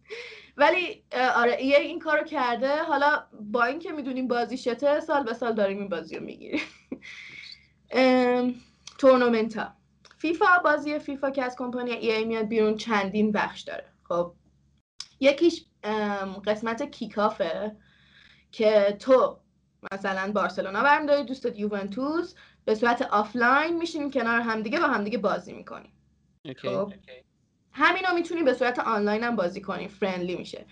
ولی 0.57 1.05
آره 1.37 1.65
یه 1.65 1.79
این 1.79 1.99
کارو 1.99 2.25
کرده. 2.25 2.83
حالا 2.83 3.27
با 3.41 3.65
اینکه 3.65 3.93
می‌دونیم 3.93 4.29
بازی 4.29 4.57
شته 4.57 5.01
سال 5.01 5.25
به 5.25 5.35
سال 5.35 5.55
داریم 5.55 5.79
این 5.79 5.89
بازی 5.89 6.17
رو 6.17 6.25
می‌گیریم. 6.25 6.61
تورنمنت 8.99 9.57
ها 9.57 9.82
فیفا 10.23 10.59
بازی 10.65 10.99
فیفا 10.99 11.31
که 11.31 11.43
از 11.43 11.57
کمپانی 11.57 11.91
EA 11.91 12.25
میاد 12.25 12.45
بیرون 12.45 12.77
چندین 12.77 13.33
بخش 13.33 13.61
داره. 13.61 13.85
خب 14.03 14.35
یکیش 15.21 15.65
قسمت 16.47 16.83
kick 16.91 17.34
off 17.34 17.66
ه 17.66 17.77
که 18.53 18.97
تو 19.01 19.41
مثلا 19.93 20.33
بارسلونا 20.33 20.83
برمی‌داری 20.83 21.25
دوستت 21.25 21.59
یوونتوس 21.59 22.35
به 22.65 22.75
صورت 22.75 23.03
آفلاین 23.03 23.79
میشینیم 23.79 24.11
کنار 24.11 24.41
همدیگه 24.41 24.81
و 24.81 24.85
همدیگه 24.85 25.19
بازی 25.19 25.53
می‌کنیم. 25.53 25.93
خب 26.57 26.93
همین 27.73 28.03
رو 28.11 28.15
می‌تونی 28.15 28.43
به 28.43 28.55
صورت 28.55 28.79
آنلاین 28.79 29.25
هم 29.25 29.37
بازی 29.37 29.61
کنی 29.61 29.89
friendly 29.89 30.37
میشه. 30.37 30.67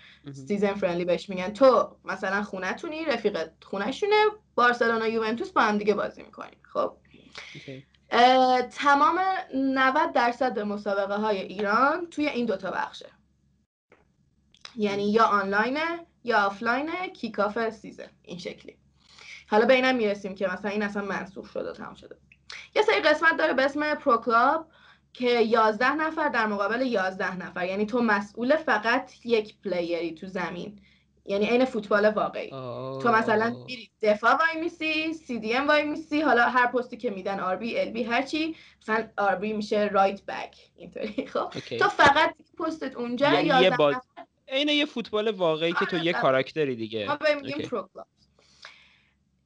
season 0.47 0.73
friendly 0.73 1.05
بهش 1.05 1.29
میگن. 1.29 1.53
تو 1.53 1.97
مثلا 2.05 2.43
خونتونی 2.43 3.05
رفیقت 3.05 3.53
خونه‌شونه 3.63 4.15
بارسلونا 4.55 5.07
یوونتوس 5.07 5.51
با 5.51 5.61
هم 5.61 5.77
دیگه 5.77 5.93
بازی 5.93 6.23
می‌کنیم 6.23 6.59
خب. 6.73 6.97
تمام 8.71 9.19
90 9.55 10.11
درصد 10.13 10.59
مسابقه 10.59 11.15
های 11.15 11.41
ایران 11.41 12.07
توی 12.07 12.27
این 12.27 12.45
دوتا 12.45 12.71
بخشه. 12.71 13.09
یعنی 14.75 15.11
یا 15.11 15.25
آنلاینه 15.25 16.05
یا 16.23 16.45
آفلاینه 16.45 17.09
kick 17.09 17.43
off 17.43 17.69
season 17.69 18.09
این 18.21 18.37
شکلی. 18.37 18.77
حالا 19.47 19.65
به 19.65 19.73
اینم 19.73 19.95
می‌رسیم 19.95 20.35
که 20.35 20.47
مثلا 20.47 20.71
این 20.71 20.83
اصلا 20.83 21.05
منسوخ 21.05 21.51
شده 21.51 21.69
و 21.69 21.73
تمام 21.73 21.95
شده. 21.95 22.17
یه 22.75 22.81
سری 22.81 23.01
قسمت 23.01 23.37
داره 23.37 23.53
به 23.53 23.65
اسم 23.65 23.95
Pro 23.95 24.17
Club 24.17 24.67
که 25.13 25.41
11 25.41 25.91
نفر 25.91 26.29
در 26.29 26.47
مقابل 26.47 26.81
11 26.81 27.37
نفر. 27.37 27.65
یعنی 27.65 27.85
تو 27.85 28.01
مسئول 28.01 28.55
فقط 28.55 29.25
یک 29.25 29.61
player 29.61 30.07
ی 30.07 30.15
تو 30.15 30.27
زمین. 30.27 30.79
یعنی 31.25 31.45
عین 31.45 31.65
فوتبال 31.65 32.05
واقعی. 32.05 32.49
تو 33.01 33.11
مثلا 33.11 33.55
میری 33.65 33.91
دفاع 34.01 34.31
وای 34.31 34.61
میسی 34.61 35.13
سی 35.13 35.39
دی 35.39 35.53
ام 35.53 35.67
وای 35.67 35.83
میسی 35.83 36.21
حالا 36.21 36.49
هر 36.49 36.67
پستی 36.67 36.97
که 36.97 37.09
میدن 37.09 37.39
RB 37.39 37.79
LB 37.79 38.03
هر 38.03 38.21
چی 38.21 38.55
مثلا 38.81 39.09
RB 39.17 39.53
میشه 39.53 39.89
right 39.93 40.25
back 40.25 40.55
اینطوری 40.75 41.25
خب؟ 41.27 41.49
تو 41.79 41.89
فقط 41.89 42.35
پستت 42.59 42.95
اونجا 42.95 43.33
یعنی 43.33 43.63
یه 43.63 43.77
باز... 43.77 43.95
عین 44.47 44.69
یه 44.69 44.85
فوتبال 44.85 45.31
واقعی 45.31 45.73
که 45.73 45.85
تو 45.85 45.97
یه 45.97 46.13
کاراکتری 46.13 46.75
دیگه. 46.75 47.07
ما 47.07 47.15
بهم 47.15 47.41
میگیم 47.41 47.67
pro 47.67 47.89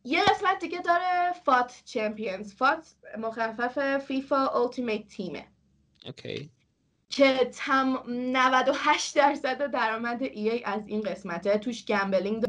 یه 0.03 0.23
قسمت 0.23 0.59
دیگه 0.59 0.81
داره 0.81 1.33
FUT 1.45 1.81
Champions. 1.85 2.55
FUT 2.55 2.87
مخفف 3.17 3.97
FIFA 3.97 4.45
Ultimate 4.45 5.07
Team 5.07 5.47
ه 6.05 6.12
okay. 6.12 6.49
که 7.15 7.49
تمام 7.53 8.03
98 8.07 9.15
درصد 9.15 9.71
درآمد 9.71 10.21
EA 10.21 10.63
از 10.63 10.81
این 10.87 11.01
قسمته 11.01 11.57
توش 11.57 11.85
gambling 11.85 12.43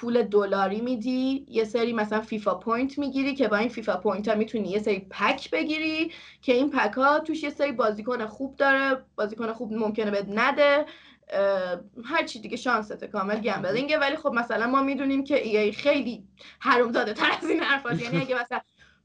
پول 0.00 0.22
دلاری 0.22 0.80
میدی 0.80 1.46
یه 1.48 1.64
سری 1.64 1.92
مثلا 1.92 2.20
FIFA 2.20 2.54
point 2.54 2.98
می‌گیری 2.98 3.34
که 3.34 3.48
با 3.48 3.56
این 3.56 3.68
FIFA 3.68 3.96
point 3.96 4.28
ها 4.28 4.34
می‌تونی 4.34 4.68
یه 4.68 4.78
سری 4.78 5.06
pack 5.10 5.50
بگیری 5.50 6.12
که 6.42 6.52
این 6.52 6.70
pack 6.70 6.92
ها 6.92 7.20
توش 7.20 7.42
یه 7.42 7.50
سری 7.50 7.72
بازیکن 7.72 8.26
خوب 8.26 8.56
داره 8.56 9.02
بازیکن 9.16 9.52
خوب 9.52 9.72
ممکنه 9.72 10.10
بهت 10.10 10.26
نده 10.28 10.86
هر 12.04 12.24
چی 12.26 12.40
دیگه 12.40 12.56
شانسته 12.56 13.06
کامل 13.06 13.40
gambling 13.40 13.92
ه 13.92 13.98
ولی 13.98 14.16
خب 14.16 14.32
مثلا 14.32 14.66
ما 14.66 14.82
می‌دونیم 14.82 15.24
که 15.24 15.42
EA 15.42 15.72
خیلی 15.72 16.24
حروم‌زاده 16.60 17.12
تر 17.12 17.30
از 17.42 17.50
این 17.50 17.60
حرفات 17.60 18.02
یعنی 18.02 18.20
اگه 18.20 18.40
مثلا 18.40 18.60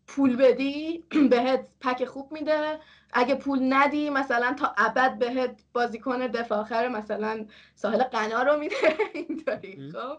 پول 0.07 0.35
بدی 0.35 1.03
بهت 1.31 1.67
پک 1.81 2.05
خوب 2.05 2.31
میده. 2.31 2.79
اگه 3.13 3.35
پول 3.35 3.59
ندی 3.61 4.09
مثلا 4.09 4.55
تا 4.59 4.73
ابد 4.77 5.17
بهت 5.17 5.61
بازیکن 5.73 6.27
دفاع 6.27 6.59
آخر 6.59 6.87
مثلا 6.87 7.45
ساحل 7.75 8.03
قنا 8.03 8.43
رو 8.43 8.59
میده. 8.59 8.75
اینطوری 9.13 9.91
خب؟ 9.93 10.17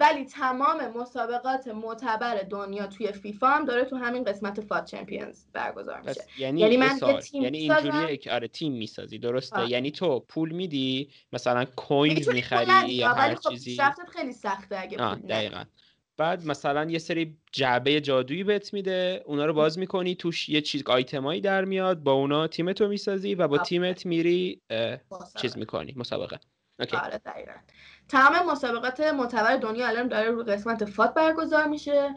ولی 0.00 0.24
تمام 0.24 0.88
مسابقات 0.96 1.68
معتبر 1.68 2.42
دنیا 2.42 2.86
توی 2.86 3.12
فیفا 3.12 3.46
هم 3.46 3.64
داره 3.64 3.84
تو 3.84 3.96
همین 3.96 4.24
قسمت 4.24 4.60
فات 4.60 4.84
چمپیونز 4.84 5.44
برگزار 5.52 6.00
میشه. 6.00 6.24
یعنی, 6.38 6.60
یعنی 6.60 6.76
من 6.76 6.98
یه 7.06 7.20
تیم 7.20 7.42
یعنی 7.42 7.58
اینجوریه 7.58 8.16
که 8.16 8.32
آره 8.32 8.48
تیم 8.48 8.72
می‌سازی 8.72 9.18
درسته؟ 9.18 9.56
آه. 9.58 9.70
یعنی 9.70 9.90
تو 9.90 10.20
پول 10.20 10.52
میدی 10.52 11.10
مثلا 11.32 11.64
کوین 11.64 12.24
می‌خری 12.32 12.94
یا 12.94 13.08
هر 13.08 13.34
خب 13.34 13.50
چیزی. 13.50 13.78
خیلی 14.12 14.32
سخته 14.32 14.78
اگه 14.78 14.96
پول 14.96 15.28
دقیقاً. 15.28 15.64
بعد 16.18 16.46
مثلا 16.46 16.90
یه 16.90 16.98
سری 16.98 17.36
جعبه 17.52 18.00
جادویی 18.00 18.44
بهت 18.44 18.72
میده 18.72 19.22
اونا 19.26 19.46
رو 19.46 19.52
باز 19.52 19.78
می‌کنی 19.78 20.14
توش 20.14 20.48
یه 20.48 20.60
چیز 20.60 20.82
آیتمایی 20.86 21.40
در 21.40 21.64
میاد 21.64 21.98
با 21.98 22.12
اونا 22.12 22.46
تیمتو 22.46 22.88
می‌سازی 22.88 23.34
و 23.34 23.48
با 23.48 23.58
تیمت 23.58 24.06
میری 24.06 24.62
چیز 25.36 25.58
می‌کنی 25.58 25.94
مسابقه. 25.96 26.38
آره 26.92 27.20
تمام 28.08 28.50
مسابقات 28.50 29.00
معتبر 29.00 29.56
دنیا 29.56 29.88
الان 29.88 30.08
داره 30.08 30.30
رو 30.30 30.42
قسمت 30.42 30.84
فات 30.84 31.14
برگزار 31.14 31.66
میشه 31.66 32.14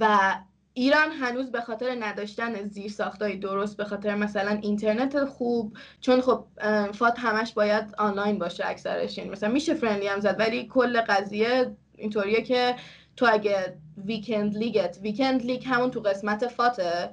و 0.00 0.34
ایران 0.74 1.10
هنوز 1.10 1.52
به 1.52 1.60
خاطر 1.60 1.96
نداشتن 2.00 2.68
زیر 2.68 2.90
ساختای 2.90 3.36
درست 3.36 3.76
به 3.76 3.84
خاطر 3.84 4.14
مثلا 4.14 4.58
اینترنت 4.62 5.24
خوب 5.24 5.76
چون 6.00 6.20
خب 6.20 6.44
FUT 6.92 7.18
همش 7.18 7.52
باید 7.52 7.94
آنلاین 7.98 8.38
باشه 8.38 8.66
اکثرش. 8.66 9.18
یعنی 9.18 9.30
مثلا 9.30 9.48
میشه 9.48 9.74
friendly 9.74 10.06
هم 10.06 10.20
زد 10.20 10.36
ولی 10.38 10.66
کل 10.66 11.00
قضیه 11.00 11.76
اینطوریه 12.02 12.42
که 12.42 12.76
تو 13.16 13.26
اگه 13.32 13.76
Weekend 14.04 14.56
League 14.56 14.92
ت 14.92 14.98
Weekend 15.02 15.42
League 15.44 15.64
همون 15.66 15.90
تو 15.90 16.00
قسمت 16.00 16.48
FUT 16.48 16.94
ه 16.94 17.10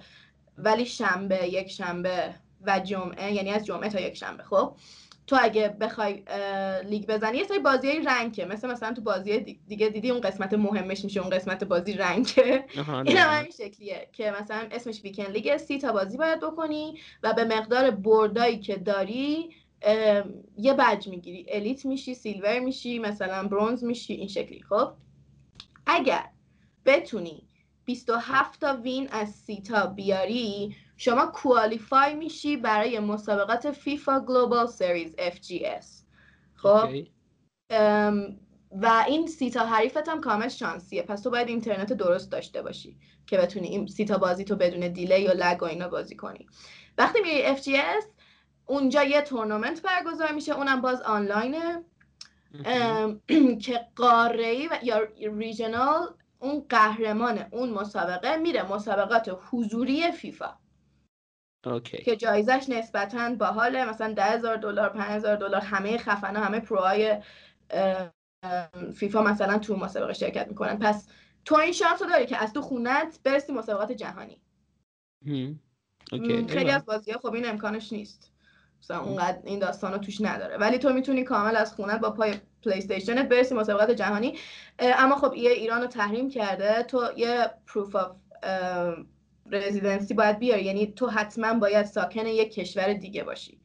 ولی 0.58 0.86
شنبه 0.86 1.48
یک 1.48 1.72
شنبه 1.72 2.34
و 2.62 2.80
جمعه 2.80 3.34
یعنی 3.34 3.52
از 3.52 3.66
جمعه 3.66 3.90
تا 3.90 4.00
یک 4.00 4.18
شنبه 4.18 4.44
خب؟ 4.44 4.76
تو 5.28 5.38
اگه 5.42 5.70
بخوای 5.70 6.24
لیگ 6.84 7.06
بزنی 7.08 7.38
یه 7.38 7.44
سری 7.44 7.60
بازی 7.60 8.00
rank 8.00 8.37
ه 8.37 8.46
مثل 8.46 8.72
مثلا 8.72 8.94
تو 8.94 9.02
بازی 9.02 9.40
دیگه 9.68 9.90
دیدی 9.90 10.10
اون 10.10 10.22
قسمت 10.22 10.54
مهمش 10.54 11.04
میشه 11.04 11.20
اون 11.20 11.30
قسمت 11.30 11.64
بازی 11.64 11.94
rank 11.94 12.51
ه 12.51 12.66
این 13.06 13.18
هم 13.18 13.44
این 13.44 13.52
شکلیه 13.52 14.08
که 14.14 14.34
مثلا 14.42 14.68
اسمش 14.72 15.02
Weekend 15.04 15.30
League 15.30 15.58
سی 15.58 15.78
تا 15.78 15.92
بازی 15.92 16.18
باید 16.18 16.40
بکنی 16.40 17.00
و 17.24 17.34
به 17.34 17.44
مقدار 17.44 17.92
بردایی 17.92 18.60
که 18.60 18.76
داری 18.76 19.50
یه 20.58 20.74
بج 20.74 21.08
می‌گیری. 21.08 21.46
elite 21.50 21.86
میشی 21.86 22.14
silver 22.14 22.60
میشی 22.60 23.00
مثلا 23.00 23.48
bronze 23.48 23.84
میشی 23.84 24.14
این 24.14 24.28
شکلی. 24.28 24.62
خب؟ 24.62 24.92
اگر 25.86 26.30
بتونی 26.86 27.48
27 27.86 28.60
تا 28.62 28.74
win 28.74 29.10
از 29.12 29.30
سی 29.30 29.62
تا 29.62 29.88
بیاری 29.88 30.76
شما 30.98 31.26
qualify 31.26 32.16
میشی 32.16 32.58
برای 32.58 33.00
مسابقات 33.00 33.72
FIFA 33.72 34.20
Global 34.20 34.68
Series 34.68 35.16
FGS 35.16 35.86
خب؟ 36.56 36.90
و 38.72 39.04
این 39.08 39.28
سی 39.28 39.50
تا 39.50 39.66
حریفت 39.66 40.10
هم 40.10 40.22
کامل 40.22 40.48
شانسیه. 40.48 41.04
پس 41.04 41.22
تو 41.22 41.30
باید 41.30 41.48
اینترنت 41.48 41.94
درست 41.94 42.32
داشته 42.32 42.62
باشی 42.62 42.98
که 43.28 43.38
بتونی 43.38 43.68
این 43.68 43.88
سی 43.88 44.06
تا 44.06 44.18
بازی 44.18 44.44
تو 44.44 44.56
بدون 44.56 44.88
delay 44.88 45.22
یا 45.22 45.34
lag 45.36 45.64
و 45.64 45.66
اینا 45.66 45.88
بازی 45.88 46.16
کنی. 46.16 46.48
وقتی 46.98 47.22
میری 47.22 47.56
FGS 47.56 48.06
اونجا 48.70 49.04
یه 49.04 49.22
تورنمنت 49.22 49.82
برگزار 49.82 50.32
میشه 50.32 50.52
اونم 50.52 50.82
باز 50.82 51.02
آنلاینه. 51.02 51.84
که 53.64 53.88
قاره 53.96 54.86
یا 54.86 55.08
regional 55.38 56.14
اون 56.40 56.66
قهرمان 56.70 57.46
اون 57.52 57.70
مسابقه 57.70 58.38
میره 58.38 58.72
مسابقات 58.72 59.40
حضوری 59.52 60.12
فیفا. 60.12 60.58
okay. 61.66 61.98
که 61.98 62.16
جایزش 62.16 62.66
نسبتا 62.70 63.36
باحاله 63.36 63.90
مثلا 63.90 64.14
ده 64.14 64.24
هزار 64.24 64.56
دلار 64.56 64.90
پنج 64.90 65.12
هزار 65.12 65.36
دلار 65.36 65.62
همه 65.62 65.98
خفنه 65.98 66.40
همه 66.40 66.60
pro 66.60 66.97
های 66.97 67.22
فیفا 68.96 69.22
مثلا 69.22 69.60
تو 69.60 69.76
مسابقه 69.76 70.14
شرکت 70.14 70.48
می‌کنن. 70.48 70.78
پس 70.78 71.08
تو 71.46 71.56
این 71.56 71.74
شانس 71.74 72.02
رو 72.02 72.10
داری 72.10 72.26
که 72.26 72.44
از 72.44 72.54
تو 72.54 72.62
خونت 72.62 73.20
برسی 73.24 73.54
مسابقات 73.54 73.92
جهانی. 73.92 74.42
خیلی 76.48 76.72
از 76.72 76.86
بازی 76.86 77.14
خب 77.14 77.34
این 77.34 77.50
امکانش 77.50 77.94
نیست. 77.94 78.39
مثلا 78.82 79.00
اونقدر 79.00 79.38
این 79.44 79.60
داستان 79.60 79.92
رو 79.92 79.98
توش 79.98 80.22
نداره. 80.22 80.58
ولی 80.58 80.78
تو 80.78 80.94
می‌تونی 80.94 81.24
کامل 81.24 81.56
از 81.56 81.74
خونت 81.74 82.00
با 82.00 82.10
پای 82.10 82.34
پلی 82.64 82.74
استیشنت 82.74 83.30
برسی 83.30 83.56
مسابقات 83.56 83.92
جهانی. 83.92 84.38
اما 84.80 85.16
خب 85.16 85.34
EA 85.36 85.52
ایران 85.52 85.82
رو 85.82 85.88
تحریم 85.88 86.30
کرده. 86.30 86.84
تو 86.84 87.04
یه 87.18 87.46
proof 87.68 87.96
of 87.96 88.12
residency 89.52 90.14
باید 90.14 90.40
بیاری. 90.40 90.64
یعنی 90.64 90.94
تو 90.96 91.08
حتما 91.08 91.54
باید 91.54 91.86
ساکن 91.86 92.26
یک 92.26 92.54
کشور 92.54 92.94
دیگه 92.94 93.24
باشی 93.24 93.60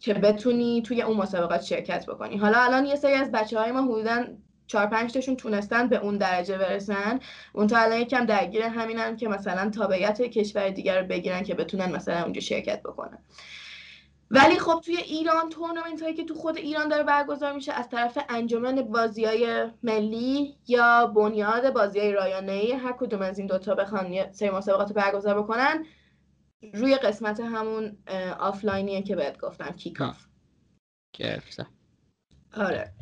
که 0.00 0.14
بتونی 0.14 0.82
توی 0.82 1.02
اون 1.02 1.16
مسابقات 1.16 1.62
شرکت 1.62 2.06
بکنی. 2.06 2.36
حالا 2.36 2.58
الان 2.58 2.86
یه 2.86 2.96
سری 2.96 3.12
از 3.12 3.32
بچه 3.32 3.58
های 3.58 3.72
ما 3.72 3.82
حدودا 3.82 4.24
چهار 4.66 4.86
پنج 4.86 5.12
تاشون 5.12 5.36
تونستن 5.36 5.88
به 5.88 5.96
اون 5.96 6.18
درجه 6.18 6.58
برسن. 6.58 7.20
اون 7.52 7.66
تا 7.66 7.78
الان 7.78 8.00
یکم 8.00 8.26
درگیر 8.26 8.62
همینن 8.62 9.16
که 9.16 9.28
مثلا 9.28 9.70
تابعیت 9.70 10.22
کشور 10.22 10.68
دیگر 10.70 11.00
رو 11.00 11.06
بگیرن 11.06 11.42
که 11.42 11.54
بتونن 11.54 11.92
مثلا 11.92 12.22
اونجا 12.22 12.40
شرکت 12.40 12.82
بکنن. 12.82 13.18
ولی 14.32 14.58
خب 14.58 14.80
توی 14.84 14.96
ایران 14.96 15.48
تورنمنت 15.48 16.02
هایی 16.02 16.14
که 16.14 16.24
تو 16.24 16.34
خود 16.34 16.56
ایران 16.56 16.88
داره 16.88 17.02
برگزار 17.02 17.52
میشه 17.52 17.72
از 17.72 17.88
طرف 17.88 18.18
انجمن 18.28 18.82
بازی 18.82 19.24
های 19.24 19.70
ملی 19.82 20.56
یا 20.66 21.06
بنیاد 21.06 21.72
بازی 21.72 22.00
های 22.00 22.12
رایانه 22.12 22.52
ای 22.52 22.72
هر 22.72 22.92
کدوم 22.92 23.22
از 23.22 23.38
این 23.38 23.46
دوتا 23.46 23.74
بخوان 23.74 24.12
یه 24.12 24.28
سری 24.32 24.50
مسابقات 24.50 24.92
برگزار 24.92 25.42
بکنن 25.42 25.86
روی 26.74 26.94
قسمت 26.94 27.40
همون 27.40 27.96
آفلاینیه 28.38 29.02
که 29.02 29.16
بهت 29.16 29.38
گفتم 29.38 29.70
kick 29.70 30.00
off 30.00 30.24
آره. 32.56 32.92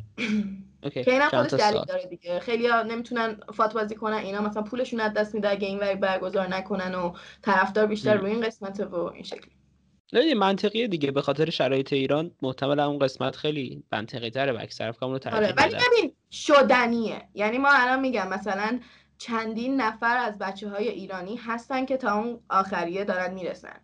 که 0.89 1.11
اینم 1.11 1.29
خودش 1.29 1.53
دلیل 1.53 1.81
داره 1.87 2.05
دیگه. 2.05 2.39
خیلی 2.39 2.67
ها 2.67 2.81
نمی‌تونن 2.81 3.39
فات 3.53 3.73
بازی 3.73 3.95
کنن 3.95 4.17
اینا 4.17 4.41
مثلا 4.41 4.63
پولشون 4.63 4.99
از 4.99 5.13
دست 5.13 5.35
میده 5.35 5.49
اگه 5.49 5.67
این 5.67 5.79
برگزار 5.79 6.47
نکنن 6.47 6.95
و 6.95 7.13
طرفدار 7.41 7.85
بیشتر 7.85 8.13
روی 8.13 8.31
این 8.31 8.41
قسمت 8.41 8.79
و 8.79 8.95
این 8.95 9.23
شکلی. 9.23 9.60
نه 10.13 10.33
منطقیه 10.33 10.87
دیگه. 10.87 11.11
به 11.11 11.21
خاطر 11.21 11.49
شرایط 11.49 11.93
ایران 11.93 12.31
محتمل 12.41 12.79
اون 12.79 12.99
قسمت 12.99 13.35
خیلی 13.35 13.83
منطقی 13.91 14.29
تره 14.29 14.51
و 14.51 14.57
اکثر 14.61 14.91
رو 14.91 14.95
آره 15.03 15.53
ولی 15.57 15.75
ببین 15.75 16.15
شدنیه. 16.31 17.29
یعنی 17.33 17.57
ما 17.57 17.69
الان 17.71 17.99
میگم 17.99 18.27
مثلا 18.27 18.79
چندین 19.17 19.81
نفر 19.81 20.17
از 20.17 20.37
بچه 20.37 20.69
های 20.69 20.87
ایرانی 20.87 21.35
هستن 21.35 21.85
که 21.85 21.97
تا 21.97 22.15
اون 22.15 22.43
آخریه 22.49 23.03
دارن 23.03 23.33
می‌رسن. 23.33 23.81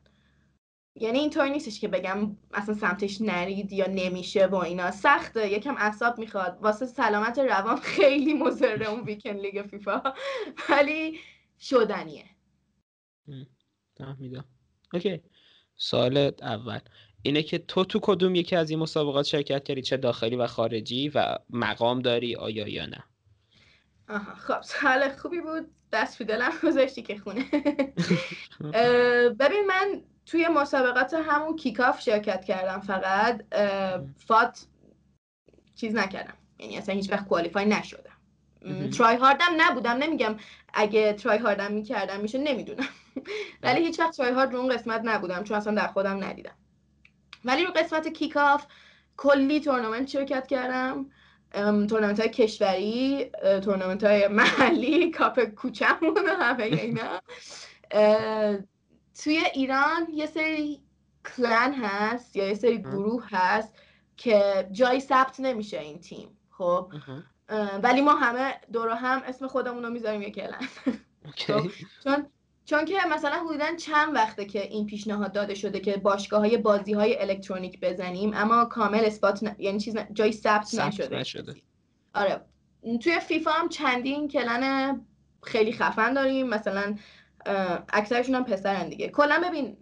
یعنی 0.96 1.20
اینطور 1.20 1.48
نیستش 1.48 1.80
که 1.80 1.88
بگم 1.88 2.38
اصلا 2.54 2.76
سمتش 2.76 3.22
نرید 3.22 3.74
یا 3.74 3.88
نمیشه 3.88 4.48
با 4.48 4.63
اینا. 4.63 4.92
سخته. 4.92 5.52
یکم 5.52 5.76
اعصاب 5.78 6.20
می‌خواد. 6.20 6.58
واسه 6.62 6.86
سلامت 6.86 7.40
روان 7.40 7.78
خیلی 7.78 8.34
مضره 8.34 8.90
اون 8.90 9.04
Weekend 9.04 9.40
League 9.40 9.62
فیفا. 9.62 10.02
ولی 10.70 11.20
شدنیه. 11.60 12.26
فهمیدم. 13.98 14.46
okay. 14.94 15.22
سوال 15.78 16.32
اول. 16.42 16.80
اینه 17.22 17.44
که 17.44 17.58
تو 17.58 17.86
تو 17.86 18.00
کدوم 18.02 18.36
یکی 18.36 18.56
از 18.56 18.70
این 18.70 18.80
مسابقات 18.80 19.26
شرکت 19.26 19.63
کردی؟ 19.63 19.82
چه 19.82 19.98
داخلی 19.98 20.36
و 20.36 20.48
خارجی 20.48 21.10
و 21.10 21.38
مقام 21.50 22.02
داری 22.02 22.36
آیا 22.36 22.68
یا 22.68 22.86
نه؟ 22.86 23.04
آها 24.10 24.36
خب 24.36 24.62
سوال 24.62 25.10
خوبی 25.10 25.42
بود. 25.42 25.68
دست 25.92 26.22
دلم 26.22 26.52
گذاشتی 26.63 27.02
که 27.02 27.18
خونه. 27.18 27.46
ببین 29.40 29.66
من 29.68 30.02
توی 30.26 30.48
مسابقات 30.48 31.13
همون 31.13 31.56
kick 31.56 31.82
off 31.82 32.02
شرکت 32.02 32.46
کردم 32.46 32.80
فقط. 32.80 33.46
FUT 34.18 34.66
چیز 35.76 35.96
نکردم. 35.96 36.34
یعنی 36.60 36.78
اصلا 36.78 36.96
هیچ 36.96 37.12
وقت 37.12 37.28
qualify 37.28 37.66
نشدم. 37.66 38.18
try 38.98 39.16
hard 39.16 39.40
م 39.40 39.46
نبودم. 39.58 39.98
نمیگم 39.98 40.36
اگه 40.74 41.13
try 41.13 41.38
hard 41.38 41.65
م 41.65 41.72
می‌کردم 41.72 42.20
میشه 42.20 42.38
نمی‌دونم. 42.38 42.88
ولی 43.64 43.86
هیچ 43.86 44.00
وقت 44.00 44.18
try 44.18 44.32
hard 44.32 44.54
رو 44.54 44.60
اون 44.60 44.76
قسمت 44.76 45.02
نبودم 45.04 45.44
چون 45.44 45.58
اصلا 45.58 45.76
در 45.76 45.88
خودم 45.88 46.24
ندیدم. 46.24 46.56
ولی 47.46 47.66
رو 47.66 47.72
قسمت 47.72 48.08
kick 48.08 48.41
off 48.41 48.66
کلی 49.18 49.60
تورنمنت 49.60 50.08
شرکت 50.08 50.48
کردم. 50.48 51.10
تورنمنت 51.88 52.20
های 52.20 52.30
کشوری 52.30 53.32
تورنمنت 53.64 54.04
های 54.04 54.28
محلی 54.28 55.12
کاپ 55.12 55.40
کوچمون 55.44 56.14
و 56.14 56.44
همه 56.44 56.64
اینا. 56.64 57.22
توی 59.24 59.44
ایران 59.54 60.08
یه 60.14 60.26
سری 60.26 60.82
کلن 61.36 61.74
هست 61.74 62.36
یا 62.36 62.48
یه 62.48 62.54
سری 62.54 62.78
گروه 62.82 63.28
هست 63.30 63.74
که 64.18 64.68
جای 64.72 65.00
ثبت 65.00 65.40
نمیشه 65.40 65.80
این 65.80 66.00
تیم 66.00 66.38
خب؟ 66.50 66.92
ولی 67.84 68.02
ما 68.02 68.16
همه 68.16 68.54
دور 68.74 68.90
هم 68.90 69.22
اسم 69.26 69.48
خودمون 69.48 69.84
رو 69.84 69.90
می‌ذاریم 69.90 70.22
یه 70.22 70.32
کلن 70.32 70.68
خب، 71.36 71.72
چون 72.04 72.26
چون 72.68 72.86
که 72.86 72.96
مثلا 73.12 73.46
حدودا 73.46 73.76
چند 73.76 74.16
وقته 74.16 74.46
که 74.46 74.62
این 74.62 74.86
پیشنهاد 74.86 75.32
داده 75.32 75.56
شده 75.56 75.80
که 75.80 75.98
باشگاه 75.98 76.40
های 76.40 76.58
بازی 76.58 76.94
های 76.94 77.22
الکترونیک 77.22 77.80
بزنیم 77.80 78.32
اما 78.34 78.66
کامل 78.66 79.06
اسپات 79.06 79.56
یعنی 79.60 79.80
چیز 79.80 79.98
جای 80.14 80.32
ثبت 80.32 80.76
نشده. 80.76 81.16
نشده. 81.20 81.56
آره. 82.14 82.42
توی 83.04 83.20
فیفا 83.20 83.52
هم 83.52 83.70
چندین 83.70 84.28
کلن 84.28 85.02
خیلی 85.44 85.74
خفن 85.74 86.14
داریم. 86.14 86.48
مثلا 86.48 86.96
اکثرشون 87.94 88.36
هم 88.36 88.44
پسرن 88.44 88.90
دیگه. 88.90 89.10
کلا 89.10 89.42
ببین 89.48 89.78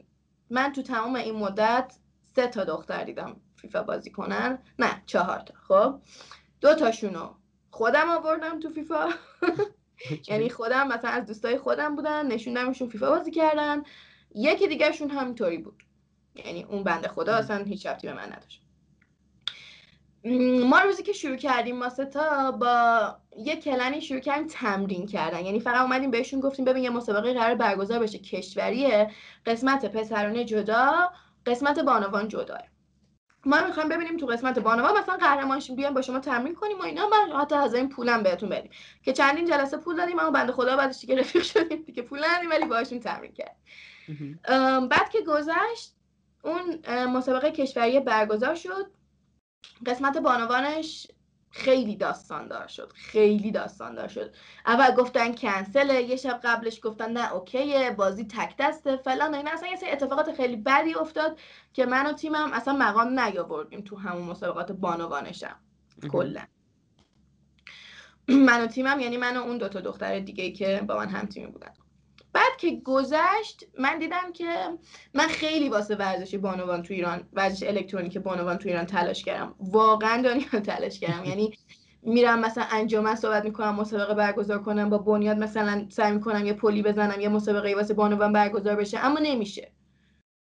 من 0.49 0.71
تو 0.71 0.81
تمام 0.81 1.15
این 1.15 1.35
مدت 1.35 1.95
سه 2.35 2.47
تا 2.47 2.63
دختر 2.63 3.03
دیدم 3.03 3.35
فیفا 3.55 3.83
بازی 3.83 4.11
کنن. 4.11 4.59
نه 4.79 5.01
چهار 5.05 5.39
تا. 5.39 5.53
خب؟ 5.67 5.99
دو 6.61 6.75
تاشونو 6.75 7.29
خودم 7.71 8.09
آوردم 8.09 8.59
تو 8.59 8.69
فیفا. 8.69 9.09
یعنی 10.27 10.49
خودم 10.49 10.87
مثلا 10.87 11.11
از 11.11 11.25
دوستای 11.25 11.57
خودم 11.57 11.95
بودن 11.95 12.27
نشوندمشون 12.27 12.89
فیفا 12.89 13.09
بازی 13.09 13.31
کردن. 13.31 13.83
یکی 14.35 14.67
دیگرشون 14.67 15.09
همینطوری 15.09 15.57
بود. 15.57 15.83
یعنی 16.35 16.63
اون 16.63 16.83
بنده 16.83 17.07
خدا 17.07 17.35
اصلا 17.35 17.63
هیچ 17.63 17.85
ربطی 17.85 18.07
به 18.07 18.13
من 18.13 18.33
نداشت. 18.33 18.61
ما 20.69 20.79
روزی 20.79 21.03
که 21.03 21.13
شروع 21.13 21.35
کردیم 21.35 21.77
ما 21.77 21.89
تا 21.89 22.51
با 22.51 23.15
یه 23.37 23.55
کلنی 23.55 24.01
شروع 24.01 24.19
کردیم 24.19 24.47
تمرین 24.47 25.05
کردن. 25.07 25.45
یعنی 25.45 25.59
فقط 25.59 25.81
اومدیم 25.81 26.11
بهشون 26.11 26.39
گفتیم 26.39 26.65
ببین 26.65 26.83
یه 26.83 26.89
مسابقه 26.89 27.33
قرار 27.33 27.55
برگزار 27.55 27.99
بشه. 27.99 28.17
کشوریه 28.17 29.11
قسمت 29.45 29.85
پسرانه 29.85 30.45
جدا 30.45 31.11
قسمت 31.45 31.79
بانوان 31.79 32.27
جداه. 32.27 32.61
ما 33.45 33.65
می‌خوایم 33.67 33.89
ببینیم 33.89 34.17
تو 34.17 34.25
قسمت 34.25 34.59
بانوان 34.59 34.97
مثلا 34.97 35.17
قهرمانش 35.17 35.71
بیان 35.71 35.93
با 35.93 36.01
شما 36.01 36.19
تمرین 36.19 36.55
کنیم 36.55 36.79
و 36.79 36.83
اینا 36.83 37.07
من 37.07 37.39
حتی 37.41 37.55
از 37.55 37.73
این 37.73 37.89
پولم 37.89 38.23
بهتون 38.23 38.49
بدیم. 38.49 38.71
که 39.03 39.13
چندین 39.13 39.45
جلسه 39.45 39.77
پول 39.77 39.95
دادیم 39.97 40.19
اما 40.19 40.31
بنده 40.31 40.51
خدا 40.51 40.77
بعدش 40.77 41.01
دیگه 41.01 41.19
رفیق 41.19 41.43
شدیم 41.43 41.83
دیگه 41.83 42.01
پول 42.01 42.25
ندیم 42.25 42.49
ولی 42.49 42.65
باهاشون 42.65 42.99
تمرین 42.99 43.33
کرد 43.33 43.55
بعد 44.89 45.09
که 45.09 45.21
گذشت 45.21 45.95
اون 46.43 46.81
مسابقه 47.05 47.51
کشوری 47.51 47.99
برگزار 47.99 48.55
شد. 48.55 48.85
قسمت 49.85 50.17
بانوانش 50.17 51.07
خیلی 51.55 51.95
داستاندار 51.95 52.67
شد 52.67 52.93
خیلی 52.95 53.51
داستاندار 53.51 54.07
شد. 54.07 54.35
اول 54.65 54.95
گفتن 54.95 55.35
کنسله 55.35 56.01
یه 56.01 56.15
شب 56.15 56.39
قبلش 56.43 56.79
گفتن 56.83 57.11
نه 57.11 57.33
اوکیه 57.33 57.91
بازی 57.91 58.25
تک 58.25 58.55
دسته 58.59 58.97
فلان 58.97 59.35
این 59.35 59.47
اصلا 59.47 59.69
یه 59.69 59.77
اتفاقات 59.91 60.33
خیلی 60.33 60.55
بدی 60.55 60.95
افتاد 60.95 61.39
که 61.73 61.85
من 61.85 62.05
و 62.07 62.13
تیمم 62.13 62.51
اصلا 62.53 62.73
مقام 62.73 63.19
نیاوردیم 63.19 63.81
تو 63.81 63.97
همون 63.97 64.23
مسابقات 64.23 64.71
بانوانشم 64.71 65.59
کلا. 66.11 66.41
من 68.27 68.63
و 68.63 68.67
تیمم 68.67 68.99
یعنی 68.99 69.17
من 69.17 69.37
و 69.37 69.41
اون 69.41 69.57
دوتا 69.57 69.81
دختر 69.81 70.19
دیگه 70.19 70.51
که 70.51 70.83
با 70.87 70.97
من 70.97 71.09
هم 71.09 71.25
تیمی 71.25 71.47
بودن. 71.51 71.73
بعد 72.35 72.57
که 72.59 72.81
گذشت 72.85 73.65
من 73.79 73.99
دیدم 73.99 74.31
که 74.33 74.77
من 75.13 75.27
خیلی 75.27 75.69
واسه 75.69 75.95
ورزش 75.95 76.35
بانوان 76.35 76.83
تو 76.83 76.93
ایران 76.93 77.29
ورزش 77.33 77.63
الکترونیک 77.63 78.17
بانوان 78.17 78.57
تو 78.57 78.69
ایران 78.69 78.85
تلاش 78.85 79.23
کردم. 79.23 79.55
واقعا 79.59 80.21
دنیا 80.21 80.59
تلاش 80.63 80.99
کردم. 80.99 81.25
یعنی 81.25 81.53
میرم 82.01 82.39
مثلا 82.39 82.65
انجمن 82.71 83.15
صحبت 83.15 83.45
می‌کنم 83.45 83.75
مسابقه 83.75 84.13
برگزار 84.13 84.63
کنم 84.63 84.89
با 84.89 84.97
بنیاد 84.97 85.37
مثلا 85.37 85.85
سعی 85.89 86.11
می‌کنم 86.11 86.45
یه 86.45 86.53
پلی 86.53 86.81
بزنم 86.83 87.21
یه 87.21 87.29
مسابقه 87.29 87.75
واسه 87.75 87.93
بانوان 87.93 88.33
برگزار 88.33 88.75
بشه 88.75 88.99
اما 89.05 89.19
نمیشه. 89.23 89.71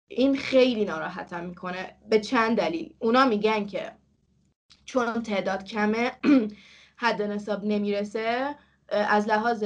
این 0.07 0.35
خیلی 0.37 0.85
ناراحتم 0.85 1.45
می‌کنه. 1.45 1.97
به 2.09 2.19
چند 2.19 2.57
دلیل. 2.57 2.95
اونا 2.99 3.25
میگن 3.25 3.65
که 3.65 3.91
چون 4.85 5.23
تعداد 5.23 5.63
کمه 5.63 6.11
حد 7.03 7.21
نصاب 7.21 7.63
نمی‌رسه. 7.65 8.55
از 8.93 9.27
لحاظ 9.27 9.63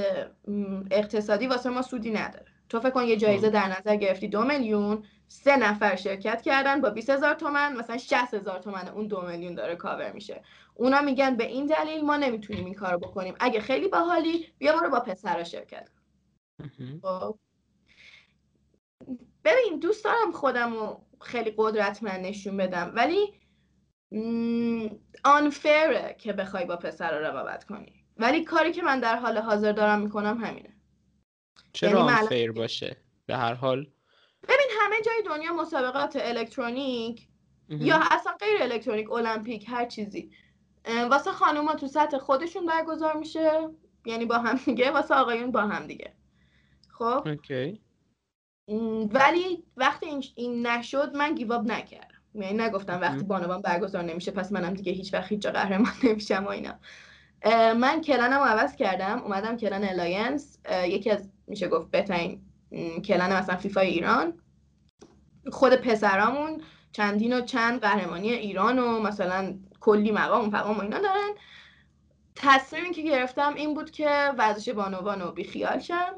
اقتصادی 0.92 1.48
واسه 1.48 1.70
ما 1.70 1.82
سودی 1.82 2.12
نداره. 2.12 2.46
تو 2.70 2.80
فکر 2.80 2.90
کن 2.90 3.04
یه 3.04 3.18
جایزه 3.18 3.50
در 3.50 3.78
نظر 3.80 3.96
گرفتی 3.96 4.28
دو 4.28 4.44
میلیون 4.44 5.04
سه 5.28 5.58
نفر 5.58 5.96
شرکت 5.96 6.42
کردن 6.42 6.82
با 6.82 6.90
20 6.90 7.10
هزار 7.10 7.34
تومن 7.34 7.76
مثلا 7.76 7.98
60 7.98 8.34
هزار 8.34 8.60
تومن 8.60 8.88
اون 8.88 9.08
دو 9.08 9.22
میلیون 9.22 9.56
داره 9.56 9.76
کاور 9.76 10.12
میشه. 10.12 10.44
اونا 10.76 11.02
میگن 11.02 11.36
به 11.36 11.46
این 11.46 11.66
دلیل 11.66 12.06
ما 12.06 12.18
نمی‌تونیم 12.18 12.66
این 12.66 12.74
کارو 12.74 13.00
بکنیم. 13.00 13.36
اگه 13.40 13.60
خیلی 13.60 13.88
باحالی 13.88 14.54
بیا 14.58 14.78
برو 14.78 14.90
با 14.90 15.00
پسرا 15.00 15.44
شرکت 15.44 15.90
خب. 17.02 17.40
ببین 19.44 19.80
دوست 19.80 20.04
دارم 20.04 20.32
خودم 20.32 20.74
رو 20.74 21.02
خیلی 21.22 21.54
قدرتمند 21.58 22.26
نشون 22.26 22.58
بدم 22.58 22.92
ولی 22.96 23.40
unfair 25.24 26.03
ه 26.03 26.16
که 26.20 26.34
بخوای 26.34 26.66
با 26.66 26.76
پسر 26.76 27.20
رقابت 27.20 27.64
کنی. 27.64 28.07
ولی 28.20 28.44
کاری 28.44 28.72
که 28.72 28.82
من 28.82 29.00
در 29.00 29.16
حال 29.16 29.38
حاضر 29.38 29.72
دارم 29.72 30.02
می‌کنم 30.02 30.44
همینه. 30.44 30.74
چرا 31.74 32.12
unfair 32.12 32.52
باشه؟ 32.52 32.98
به 33.26 33.38
هر 33.38 33.54
حال. 33.54 33.80
ببین 34.44 34.70
همه 34.82 34.96
جای 35.06 35.24
دنیا 35.26 35.54
مسابقات 35.54 36.18
الکترونیک 36.22 37.28
یا 37.70 38.00
اصلا 38.12 38.34
غیر 38.40 38.62
الکترونیک 38.62 39.12
المپیک 39.12 39.66
هر 39.70 39.86
چیزی 39.86 40.32
واسه 41.10 41.32
خانوما 41.32 41.76
تو 41.76 41.88
سطح 41.88 42.18
خودشون 42.18 42.66
برگزار 42.66 43.18
میشه. 43.18 43.70
یعنی 44.06 44.26
با 44.26 44.38
هم 44.38 44.56
دیگه 44.66 44.92
واسه 44.92 45.16
آقایون 45.16 45.52
با 45.52 45.62
هم 45.62 45.88
دیگه. 45.88 46.14
خب؟ 46.90 47.28
okay. 47.28 47.82
ولی 49.14 49.64
وقتی 49.78 50.06
این, 50.06 50.24
این 50.36 50.68
نشد 50.68 51.16
من 51.16 51.36
give 51.36 51.60
up 51.60 51.72
نکردم. 51.72 52.22
یعنی 52.34 52.58
نگفتم 52.58 53.02
وقتی 53.02 53.24
بانوان 53.24 53.62
برگزار 53.62 54.04
نمیشه 54.04 54.32
پس 54.32 54.52
منم 54.52 54.74
دیگه 54.74 54.92
هیچ 54.92 55.14
وقت 55.14 55.32
هیچ 55.32 55.46
قهرمان 55.46 55.92
نمیشم 56.04 56.46
و 56.46 56.50
اینا. 56.50 56.80
من 57.78 58.02
clan 58.02 58.32
م 58.32 58.40
عوض 58.40 58.76
کردم 58.76 59.22
اومدم 59.24 59.58
clan 59.58 59.84
Alliance 59.84 60.60
یکی 60.84 61.12
از 61.12 61.30
میشه 61.48 61.68
گفت 61.68 61.92
بهترین 61.92 62.42
clan 63.06 63.34
مثلا 63.34 63.58
فیفا 63.58 63.82
ایران. 63.82 64.34
خود 65.52 65.74
پسرامون 65.74 66.62
چندین 66.92 67.34
و 67.34 67.42
چند 67.42 67.82
قهرمانی 67.82 68.32
ایران 68.32 68.80
و 68.80 69.00
مثلا 69.00 69.54
کلی 69.80 70.12
مقام 70.12 70.48
و 70.48 70.52
فقام 70.52 70.78
و 70.78 70.82
اینا 70.82 71.00
دارن. 71.00 71.30
تصمیمی 72.36 72.92
که 72.92 73.02
گرفتم 73.02 73.54
این 73.54 73.74
بود 73.74 73.92
که 73.92 74.10
ورزش 74.38 74.70
بانوان 74.70 75.22
رو 75.22 75.32
بیخیال 75.32 75.80
شم 75.80 76.16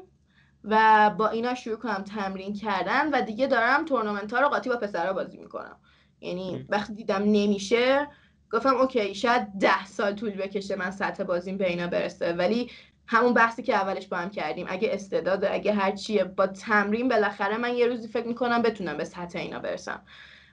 و 0.64 1.10
با 1.18 1.28
اینا 1.28 1.54
شروع 1.54 1.76
کنم 1.76 2.04
تمرین 2.04 2.54
کردن 2.54 3.10
و 3.10 3.22
دیگه 3.22 3.46
دارم 3.46 3.84
تورنمنت 3.84 4.32
ها 4.32 4.40
رو 4.40 4.48
قاطی 4.48 4.68
با 4.68 4.76
پسرها 4.76 5.12
بازی 5.12 5.38
می‌کنم. 5.38 5.76
یعنی 6.20 6.66
وقتی 6.68 6.94
دیدم 6.94 7.22
نمیشه 7.22 8.08
گفتم 8.52 8.76
okay 8.76 9.14
شاید 9.14 9.48
ده 9.60 9.86
سال 9.86 10.14
طول 10.14 10.30
بکشه 10.30 10.76
من 10.76 10.90
سطح 10.90 11.24
بازیم 11.24 11.56
به 11.56 11.68
اینا 11.68 11.86
برسه 11.86 12.32
ولی 12.32 12.70
همون 13.06 13.34
بحثی 13.34 13.62
که 13.62 13.74
اولش 13.74 14.06
با 14.06 14.16
هم 14.16 14.30
کردیم. 14.30 14.66
اگه 14.68 14.90
استعداد 14.92 15.44
اگه 15.44 15.72
هر 15.72 15.90
چیه 15.90 16.24
با 16.24 16.46
تمرین 16.46 17.08
بالاخره 17.08 17.56
من 17.56 17.74
یه 17.74 17.86
روزی 17.86 18.08
فکر 18.08 18.26
می‌کنم 18.26 18.62
بتونم 18.62 18.96
به 18.96 19.04
سطح 19.04 19.38
اینا 19.38 19.58
برسم. 19.58 20.02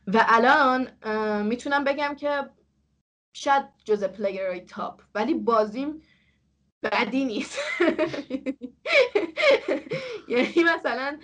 و 0.08 0.26
الان 0.28 0.88
می‌تونم 1.44 1.84
بگم 1.84 2.16
که 2.16 2.50
شاید 3.34 3.64
جز 3.86 4.04
player 4.04 4.60
های 4.60 4.77
top 4.77 5.02
ولی 5.16 5.34
بازیم 5.34 6.02
بدی 6.84 7.26
نیست. 7.26 7.60
یعنی 10.30 10.64
مثلا 10.76 11.20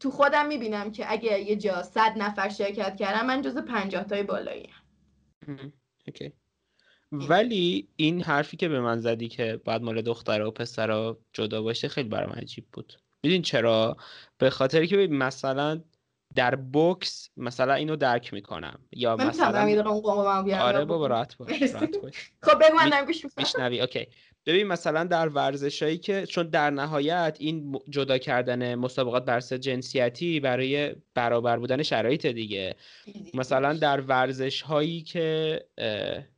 تو 0.00 0.10
خودم 0.10 0.46
می‌بینم 0.46 0.92
که 0.92 1.12
اگه 1.12 1.40
یه 1.40 1.56
جا 1.56 1.82
صد 1.82 2.12
نفر 2.16 2.48
شرکت 2.48 2.96
کردم 2.96 3.26
من 3.26 3.42
جز 3.42 3.56
پنجاه 3.56 4.04
تای 4.04 4.22
بالایی 4.22 4.70
okay. 6.08 6.32
ولی 7.12 7.88
این 7.96 8.22
حرفی 8.22 8.56
که 8.56 8.68
به 8.68 8.80
من 8.80 9.00
زدی 9.00 9.28
که 9.28 9.60
بعد 9.64 9.82
مال 9.82 10.02
دختر 10.02 10.42
و 10.42 10.50
پسر 10.50 11.14
جدا 11.32 11.62
باشه 11.62 11.88
خیلی 11.88 12.08
برام 12.08 12.32
عجیب 12.32 12.66
بود. 12.72 12.92
میدونی 13.22 13.42
چرا؟ 13.42 13.96
به 14.38 14.50
خاطر 14.50 14.86
که 14.86 14.96
مثلا 14.96 15.82
در 16.38 16.54
بوکس 16.54 17.30
مثلا 17.36 17.74
اینو 17.74 17.96
درک 17.96 18.32
می‌کنم. 18.32 18.78
یا 18.92 19.16
مثلا 19.16 19.86
آره 20.60 20.84
بابا 20.84 21.06
راحت 21.06 21.36
باش 21.36 21.48
خب 22.42 22.58
بگو 22.58 22.76
من 22.76 23.06
میشنوی؟ 23.38 23.80
okay. 23.80 24.06
ببین 24.46 24.66
مثلا 24.66 25.04
در 25.04 25.28
ورزشایی 25.28 25.98
که 25.98 26.26
چون 26.26 26.48
در 26.48 26.70
نهایت 26.70 27.36
این 27.40 27.78
جدا 27.90 28.18
کردن 28.18 28.74
مسابقات 28.74 29.24
بر 29.24 29.40
جنسیتی 29.40 30.40
برای 30.40 30.94
برابر 31.14 31.58
بودن 31.58 31.82
شرایط 31.82 32.26
دیگه. 32.26 32.76
مثلا 33.34 33.72
در 33.72 34.00
ورزش 34.00 34.62
هایی 34.62 35.02
که 35.02 35.60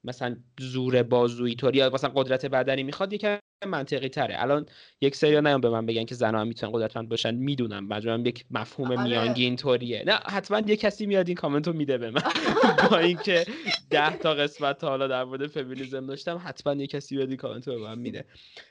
مثلا 0.04 0.36
زور 0.60 1.02
بازویی 1.02 1.54
طوری 1.54 1.78
یا 1.78 1.90
مثلا 1.90 2.10
قدرت 2.14 2.46
بدنی 2.46 2.82
می‌خواد 2.82 3.12
یکم 3.12 3.38
منطقی 3.66 4.08
تره. 4.08 4.42
الان 4.42 4.66
یک 5.00 5.16
سری 5.16 5.40
نیام 5.40 5.60
به 5.60 5.70
من 5.70 5.86
بگن 5.86 6.04
که 6.04 6.14
زنها 6.14 6.40
هم 6.40 6.48
می‌تونن 6.48 6.72
قدرتمند 6.72 7.08
باشن. 7.08 7.34
می‌دونم. 7.34 7.86
مجبورم 7.86 8.26
یک 8.26 8.44
مفهوم 8.50 8.90
آره. 8.90 9.02
میانگین 9.02 9.56
طوریه 9.56 10.02
نه 10.06 10.12
حتما 10.12 10.62
یه 10.66 10.76
کسی 10.76 11.06
میاد 11.06 11.28
این 11.28 11.36
کامنت 11.36 11.66
رو 11.66 11.72
میده 11.72 11.98
به 11.98 12.10
من. 12.10 12.22
با 12.90 12.98
اینکه 12.98 13.46
ده 13.90 14.16
تا 14.16 14.34
قسمت 14.34 14.78
تا 14.78 14.88
حالا 14.88 15.06
در 15.06 15.24
مورد 15.24 15.46
فمینیسم 15.46 16.06
داشتم 16.06 16.40
حتما 16.44 16.74
یه 16.74 16.86
کسی 16.86 17.16
بیاد 17.16 17.28
این 17.28 17.36
کامنت 17.36 17.68
رو 17.68 17.74
به 17.74 17.80
من 17.80 17.98
میده. 17.98 18.24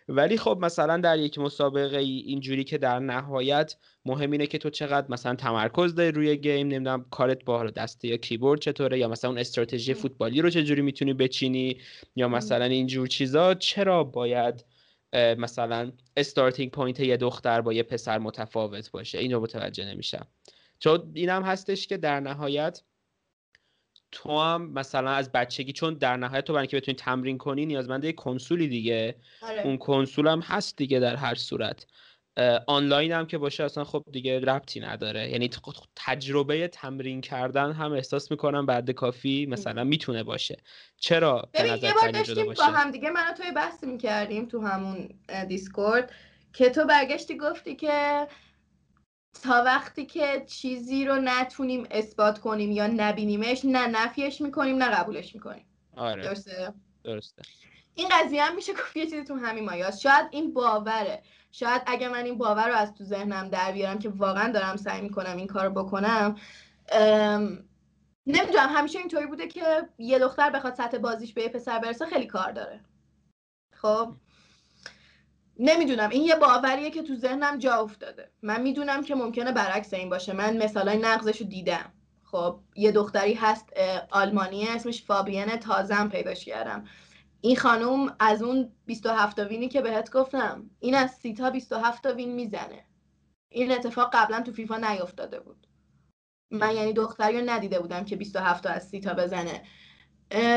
ولی 0.07 0.37
خب 0.37 0.57
مثلا 0.61 0.97
در 0.97 1.19
یک 1.19 1.39
مسابقه 1.39 1.97
اینجوری 1.97 2.63
که 2.63 2.77
در 2.77 2.99
نهایت 2.99 3.75
مهم 4.05 4.31
اینه 4.31 4.47
که 4.47 4.57
تو 4.57 4.69
چقدر 4.69 5.07
مثلا 5.09 5.35
تمرکز 5.35 5.95
داری 5.95 6.11
روی 6.11 6.37
game 6.37 6.67
نمی‌دونم 6.67 7.05
کارت 7.11 7.45
با 7.45 7.63
دسته 7.69 8.07
یا 8.07 8.17
کیبورد 8.17 8.59
چطوره 8.59 8.99
یا 8.99 9.07
مثلا 9.07 9.29
اون 9.29 9.39
استراتژی 9.39 9.93
فوتبالی 9.93 10.41
رو 10.41 10.49
چجوری 10.49 10.81
می‌تونی 10.81 11.13
بچینی 11.13 11.77
یا 12.15 12.27
مثلا 12.27 12.65
اینجور 12.65 13.07
چیزا 13.07 13.53
چرا 13.53 14.03
باید 14.03 14.65
مثلا 15.13 15.91
starting 16.17 16.71
point 16.71 16.99
یه 16.99 17.17
دختر 17.17 17.61
با 17.61 17.73
یه 17.73 17.83
پسر 17.83 18.17
متفاوت 18.17 18.91
باشه. 18.91 19.17
اینو 19.17 19.39
متوجه 19.39 19.85
نمیشم. 19.85 20.27
چون 20.79 21.11
اینم 21.13 21.43
هستش 21.43 21.87
که 21.87 21.97
در 21.97 22.19
نهایت 22.19 22.81
تو 24.11 24.39
هم 24.39 24.71
مثلا 24.71 25.11
از 25.11 25.31
بچگی 25.31 25.73
چون 25.73 25.93
در 25.93 26.17
نهایت 26.17 26.45
تو 26.45 26.53
برای 26.53 26.67
که 26.67 26.77
بتونی 26.77 26.95
تمرین 26.95 27.37
کنی 27.37 27.65
نیازمنده 27.65 28.07
یه 28.07 28.13
کنسولی 28.13 28.67
دیگه. 28.67 29.15
آره. 29.41 29.61
اون 29.61 29.77
کنسول 29.77 30.27
هم 30.27 30.39
هست 30.39 30.77
دیگه 30.77 30.99
در 30.99 31.15
هر 31.15 31.35
صورت. 31.35 31.85
آنلاین 32.67 33.11
هم 33.11 33.25
که 33.25 33.37
باشه 33.37 33.63
اصلا 33.63 33.83
خب 33.83 34.03
دیگه 34.11 34.39
ربطی 34.39 34.79
نداره. 34.79 35.29
یعنی 35.29 35.49
تجربه 35.95 36.67
تمرین 36.67 37.21
کردن 37.21 37.71
هم 37.71 37.91
احساس 37.91 38.31
می‌کنم 38.31 38.65
بعد 38.65 38.91
کافی 38.91 39.45
مثلا 39.45 39.83
می‌تونه 39.83 40.23
باشه. 40.23 40.57
چرا 40.97 41.49
به 41.51 41.63
نظر 41.63 41.87
یه 41.87 41.93
بار 41.93 42.11
داشتیم 42.11 42.53
با 42.53 42.63
هم 42.63 42.91
دیگه 42.91 43.09
من 43.09 43.33
توی 43.37 43.51
بحث 43.51 43.83
می‌کردیم 43.83 44.45
تو 44.45 44.61
همون 44.61 45.09
دیسکورد 45.47 46.11
که 46.53 46.69
تو 46.69 46.85
برگشتی 46.85 47.37
گفتی 47.37 47.75
که 47.75 48.27
تا 49.43 49.63
وقتی 49.65 50.05
که 50.05 50.45
چیزی 50.47 51.05
رو 51.05 51.15
نتونیم 51.15 51.87
اثبات 51.91 52.39
کنیم 52.39 52.71
یا 52.71 52.87
نبینیمش 52.87 53.61
نه 53.65 53.87
نفیش 53.87 54.41
می‌کنیم 54.41 54.83
نه 54.83 54.95
قبولش 54.95 55.35
می‌کنیم. 55.35 55.65
آره. 55.97 56.23
درسته؟ 56.23 56.73
درسته. 57.03 57.41
این 57.99 58.07
قضیه 58.11 58.43
هم 58.43 58.55
میشه 58.55 58.73
گفت 58.73 58.97
یه 58.97 59.05
چیزی 59.05 59.23
تو 59.23 59.35
همین 59.35 59.65
مایاست. 59.65 59.99
شاید 59.99 60.27
این 60.31 60.53
باوره. 60.53 61.23
شاید 61.51 61.81
اگه 61.85 62.09
من 62.09 62.25
این 62.25 62.37
باور 62.37 62.67
رو 62.67 62.75
از 62.75 62.93
تو 62.93 63.03
ذهنم 63.03 63.49
در 63.49 63.71
بیارم 63.71 63.99
که 63.99 64.09
واقعا 64.09 64.51
دارم 64.51 64.75
سعی 64.75 65.01
می‌کنم 65.01 65.37
این 65.37 65.47
کار 65.47 65.69
بکنم 65.69 66.35
نمی‌دونم 68.27 68.69
همیشه 68.75 68.99
اینطوری 68.99 69.25
بوده 69.25 69.47
که 69.47 69.89
یه 69.97 70.19
دختر 70.19 70.49
بخواد 70.49 70.75
سطح 70.75 70.97
بازیش 70.97 71.33
به 71.33 71.41
یه 71.41 71.49
پسر 71.49 71.79
برسه 71.79 72.05
خیلی 72.05 72.25
کار 72.25 72.51
داره. 72.51 72.79
خب؟ 73.73 74.13
نمی‌دونم 75.59 76.09
این 76.09 76.23
یه 76.23 76.35
باوریه 76.35 76.91
که 76.91 77.03
تو 77.03 77.15
ذهنم 77.15 77.57
جا 77.57 77.75
افتاده. 77.75 78.31
من 78.41 78.61
می‌دونم 78.61 79.03
که 79.03 79.15
ممکنه 79.15 79.51
برعکس 79.51 79.93
این 79.93 80.09
باشه. 80.09 80.33
من 80.33 80.57
مثالای 80.57 80.97
نقضش 80.97 81.41
رو 81.41 81.47
دیدم. 81.47 81.93
خب 82.23 82.59
یه 82.75 82.91
دختری 82.91 83.33
هست 83.33 83.69
آلمانیه 84.11 84.75
اسمش 84.75 85.03
فابینه 85.03 85.57
تازم 85.57 86.09
پیداش 86.09 86.45
کردم. 86.45 86.85
این 87.41 87.55
خانوم 87.55 88.15
از 88.19 88.43
اون 88.43 88.71
27 88.85 89.37
تا 89.37 89.47
win 89.47 89.62
ی 89.62 89.67
که 89.67 89.81
بهت 89.81 90.11
گفتم 90.11 90.69
این 90.79 90.95
از 90.95 91.11
سی 91.11 91.33
تا 91.33 91.49
27 91.49 92.03
تا 92.03 92.13
win 92.13 92.31
می‌زنه. 92.31 92.85
این 93.49 93.71
اتفاق 93.71 94.09
قبلا 94.13 94.41
تو 94.41 94.51
فیفا 94.51 94.77
نیافتاده 94.77 95.39
بود. 95.39 95.67
من 96.51 96.75
یعنی 96.75 96.93
دختری 96.93 97.39
رو 97.39 97.49
ندیده 97.49 97.79
بودم 97.79 98.05
که 98.05 98.15
27 98.15 98.63
تا 98.63 98.69
از 98.69 98.87
سی 98.87 98.99
تا 98.99 99.13
بزنه 99.13 99.63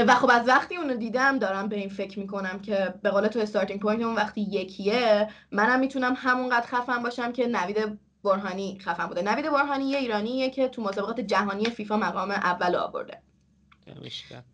و 0.06 0.14
خب 0.14 0.30
از 0.32 0.48
وقتی 0.48 0.76
اونو 0.76 0.94
دیدم 0.94 1.38
دارم 1.38 1.68
به 1.68 1.76
این 1.76 1.88
فکر 1.88 2.18
می‌کنم 2.18 2.60
که 2.60 2.94
به 3.02 3.10
قول 3.10 3.28
تو 3.28 3.38
starting 3.38 3.80
point 3.80 4.02
اون 4.02 4.14
وقتی 4.14 4.40
یکیه 4.40 5.28
منم 5.50 5.80
می‌تونم 5.80 6.14
همونقدر 6.16 6.66
خفن 6.66 7.02
باشم 7.02 7.32
که 7.32 7.46
نوید 7.46 7.98
برهانی 8.24 8.78
خفن 8.80 9.06
بوده. 9.06 9.22
نوید 9.22 9.50
برهانی 9.50 9.84
یه 9.84 9.98
ایرانیه 9.98 10.50
که 10.50 10.68
تو 10.68 10.82
مسابقات 10.82 11.20
جهانی 11.20 11.64
فیفا 11.64 11.96
مقام 11.96 12.30
اول 12.30 12.74
آورده. 12.74 13.22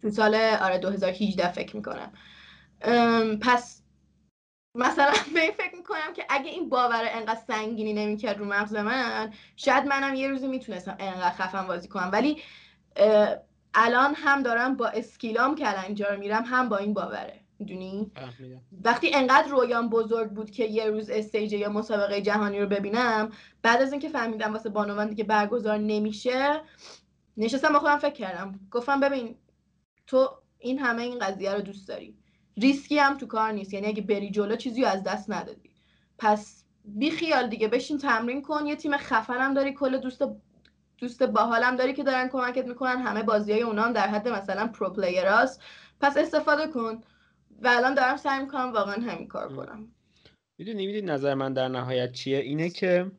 تو 0.02 0.10
سال 0.10 0.34
آره 0.34 0.78
2018 0.78 1.52
فکر 1.52 1.76
می‌کنم. 1.76 2.12
پس 3.40 3.82
مثلا 4.74 5.12
به 5.34 5.40
این 5.40 5.52
فکر 5.52 5.76
می‌کنم 5.76 6.12
که 6.16 6.24
اگه 6.28 6.50
این 6.50 6.68
باور 6.68 7.08
انقدر 7.10 7.40
سنگینی 7.46 7.92
نمی‌کرد 7.92 8.38
رو 8.38 8.44
مغز 8.44 8.74
من 8.74 9.32
شاید 9.56 9.84
منم 9.84 10.14
یه 10.14 10.28
روزی 10.28 10.46
می‌تونستم 10.46 10.96
انقدر 10.98 11.34
خفن 11.34 11.66
بازی 11.66 11.88
کنم. 11.88 12.10
ولی 12.12 12.42
الان 13.74 14.14
هم 14.14 14.42
دارم 14.42 14.76
با 14.76 14.88
اسکیلام 14.88 15.54
کلنجار 15.54 16.16
میرم 16.16 16.44
هم 16.46 16.68
با 16.68 16.76
این 16.76 16.94
باوره. 16.94 17.40
می‌دونی؟ 17.58 18.10
وقتی 18.84 19.14
انقدر 19.14 19.48
رویام 19.48 19.88
بزرگ 19.88 20.30
بود 20.30 20.50
که 20.50 20.64
یه 20.64 20.86
روز 20.86 21.10
stage 21.10 21.52
یا 21.52 21.68
مسابقه 21.68 22.20
جهانی 22.22 22.60
رو 22.60 22.66
ببینم 22.66 23.30
بعد 23.62 23.82
از 23.82 23.92
اینکه 23.92 24.08
فهمیدم 24.08 24.52
واسه 24.52 24.68
بانوان 24.68 25.14
که 25.14 25.24
برگزار 25.24 25.78
نمیشه 25.78 26.60
نشستم 27.38 27.72
با 27.72 27.78
خودم 27.78 27.98
فکر 27.98 28.14
کردم. 28.14 28.60
گفتم 28.70 29.00
ببین 29.00 29.36
تو 30.06 30.28
این 30.58 30.78
همه 30.78 31.02
این 31.02 31.18
قضیه 31.18 31.54
رو 31.54 31.60
دوست 31.60 31.88
داری. 31.88 32.18
ریسکی 32.56 32.98
هم 32.98 33.16
تو 33.16 33.26
کار 33.26 33.52
نیست. 33.52 33.74
یعنی 33.74 33.86
اگه 33.86 34.02
بری 34.02 34.30
جلو 34.30 34.56
چیزی 34.56 34.84
از 34.84 35.02
دست 35.02 35.30
ندادی. 35.30 35.70
پس 36.18 36.64
بی 36.84 37.10
خیال 37.10 37.48
دیگه 37.48 37.68
بشین 37.68 37.98
تمرین 37.98 38.42
کن. 38.42 38.66
یه 38.66 38.76
تیم 38.76 38.96
خفنم 38.96 39.54
داری 39.54 39.74
کل 39.74 39.98
دوست 39.98 40.22
دوست 40.98 41.22
باحالم 41.22 41.76
داری 41.76 41.92
که 41.92 42.02
دارن 42.02 42.28
کمکت 42.28 42.66
می‌کنن. 42.66 43.02
همه 43.02 43.22
بازی 43.22 43.52
های 43.52 43.62
اونا 43.62 43.82
هم 43.82 43.92
در 43.92 44.08
حد 44.08 44.28
مثلا 44.28 44.66
pro 44.66 44.90
player 44.90 45.44
است 45.44 45.62
پس 46.00 46.16
استفاده 46.16 46.66
کن. 46.66 47.00
و 47.62 47.68
الان 47.68 47.94
دارم 47.94 48.16
سعی 48.16 48.42
می‌کنم 48.42 48.72
واقعا 48.72 48.94
همین 48.94 49.28
کار 49.28 49.56
کنم. 49.56 49.88
می‌دونی 50.58 50.86
می‌دونی 50.86 51.06
نظر 51.06 51.34
من 51.34 51.52
در 51.52 51.68
نهایت 51.68 52.12
چیه؟ 52.12 52.38
اینه 52.38 52.70
که 52.70 53.10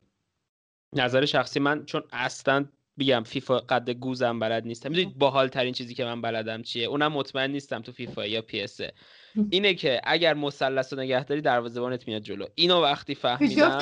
نظر 0.96 1.24
شخصی 1.24 1.60
من 1.60 1.84
چون 1.84 2.02
اصلا 2.12 2.64
بگم 3.00 3.22
فیفا 3.22 3.58
قد 3.58 3.90
گوزم 3.90 4.38
بلد 4.38 4.66
نیستم. 4.66 4.88
می‌دونید 4.88 5.18
باحال 5.18 5.48
ترین 5.48 5.72
چیزی 5.74 5.94
که 5.94 6.04
من 6.04 6.22
بلدم 6.22 6.62
چیه؟ 6.62 6.86
اونم 6.86 7.12
مطمئن 7.12 7.50
نیستم 7.50 7.82
تو 7.82 7.92
فیفا 7.92 8.26
یا 8.26 8.42
PES 8.42 8.80
اینه 9.50 9.74
که 9.74 10.00
اگر 10.04 10.34
مثلث 10.34 10.92
رو 10.92 10.98
نگهداری 10.98 11.40
دروازه‌بانت 11.40 12.08
میاد 12.08 12.22
جلو. 12.22 12.46
اینو 12.54 12.82
وقتی 12.82 13.14
فهمیدم 13.14 13.78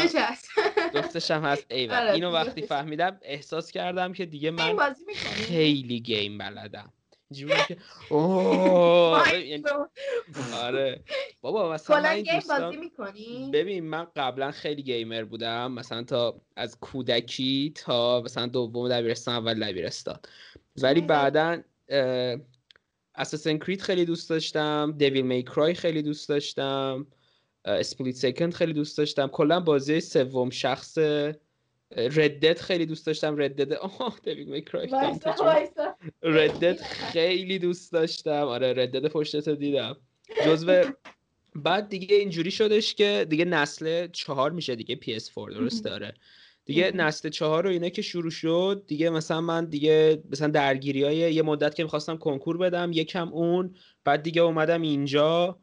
جفتش 0.94 1.30
هم 1.34 1.44
هست. 1.44 1.66
ایول. 1.70 1.94
آره، 1.94 2.12
اینو 2.12 2.32
وقتی 2.32 2.62
فهمیدم 2.62 3.18
احساس 3.22 3.70
کردم 3.70 4.12
که 4.12 4.26
دیگه 4.26 4.50
من 4.50 4.76
خیلی 5.24 6.00
game 6.00 6.38
بلدم. 6.38 6.92
اینجوری 7.30 7.60
که 7.68 7.76
یعنی 9.46 9.64
آره. 10.54 11.04
بابا 11.40 11.72
مثلا 11.72 12.00
من 12.00 12.22
game 12.22 12.40
بازی 12.48 12.76
می‌کنی؟ 12.76 13.50
ببین 13.52 13.84
من 13.84 14.06
قبلا 14.16 14.50
خیلی 14.50 14.82
gamer 14.82 15.24
بودم 15.24 15.72
مثلا 15.72 16.02
تا 16.02 16.40
از 16.56 16.80
کودکی 16.80 17.72
تا 17.76 18.20
مثلا 18.20 18.46
دوم 18.46 18.88
دبیرستان 18.88 19.34
اول 19.34 19.70
دبیرستان. 19.70 20.18
ولی 20.82 21.00
بعدا 21.00 21.62
Assassin's 23.14 23.59
Creed 23.59 23.82
خیلی 23.82 24.04
دوست 24.04 24.30
داشتم 24.30 24.94
Devil 24.98 25.26
May 25.26 25.42
Cry 25.42 25.74
خیلی 25.74 26.02
دوست 26.02 26.28
داشتم 26.28 27.06
Split 27.64 28.16
Second 28.16 28.54
خیلی 28.54 28.72
دوست 28.72 28.98
داشتم. 28.98 29.26
کلا 29.26 29.60
بازی 29.60 30.00
سوم 30.00 30.50
شخص 30.50 30.98
ردت 31.97 32.61
خیلی 32.61 32.86
دوست 32.86 33.07
داشتم 33.07 33.36
ردت 33.36 33.72
آه 34.01 34.18
دیوید 34.24 34.49
میکرای 34.49 34.89
ردت 36.22 36.82
خیلی 36.82 37.59
دوست 37.59 37.93
داشتم. 37.93 38.30
آره 38.47 38.72
ردت 38.72 39.12
پشتت 39.12 39.49
دیدم. 39.49 39.97
جزو 40.47 40.82
بعد 41.55 41.89
دیگه 41.89 42.16
اینجوری 42.16 42.51
شدش 42.51 42.95
که 42.95 43.26
دیگه 43.28 43.45
نسل 43.45 44.07
چهار 44.12 44.51
میشه 44.51 44.76
دیگه 44.76 44.97
PS4 44.97 45.55
درست؟ 45.55 45.84
داره 45.84 46.14
دیگه 46.64 46.93
نسل 46.95 47.28
چهار 47.28 47.64
رو 47.64 47.70
اینه 47.70 47.91
که 47.91 48.03
شروع 48.03 48.30
شد 48.30 48.84
دیگه 48.86 49.11
مثلا 49.11 49.41
من 49.41 49.64
دیگه 49.64 50.22
مثلا 50.30 50.49
درگیری 50.49 51.05
های 51.05 51.16
یه 51.16 51.43
مدت 51.43 51.74
که 51.74 51.82
می‌خواستم 51.82 52.16
کنکور 52.16 52.57
بدم 52.59 52.91
یکم 52.93 53.28
اون 53.28 53.74
بعد 54.05 54.22
دیگه 54.22 54.43
اومدم 54.43 54.82
اینجا. 54.82 55.59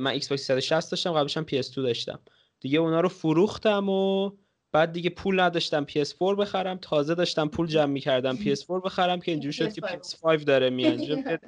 من 0.00 0.06
ایکس 0.06 0.28
باکس 0.28 0.42
360 0.42 0.90
داشتم 0.90 1.12
قبلش 1.12 1.36
هم 1.36 1.46
PS2 1.50 1.74
داشتم. 1.74 2.20
دیگه 2.60 2.78
اونا 2.78 3.00
رو 3.00 3.08
فروختم 3.08 3.88
و 3.88 4.30
بعد 4.72 4.92
دیگه 4.92 5.10
پول 5.10 5.40
نداشتم 5.40 5.86
PS4 5.88 6.34
بخرم. 6.38 6.78
تازه 6.82 7.14
داشتم 7.14 7.48
پول 7.48 7.66
جمع 7.66 7.92
می‌کردم 7.92 8.36
PS4 8.36 8.84
بخرم 8.84 9.20
که 9.20 9.30
اینجوری 9.32 9.52
شد 9.52 9.72
که 9.72 9.80
PS5 9.80 10.44
داره 10.44 10.70
میاد. 10.70 11.00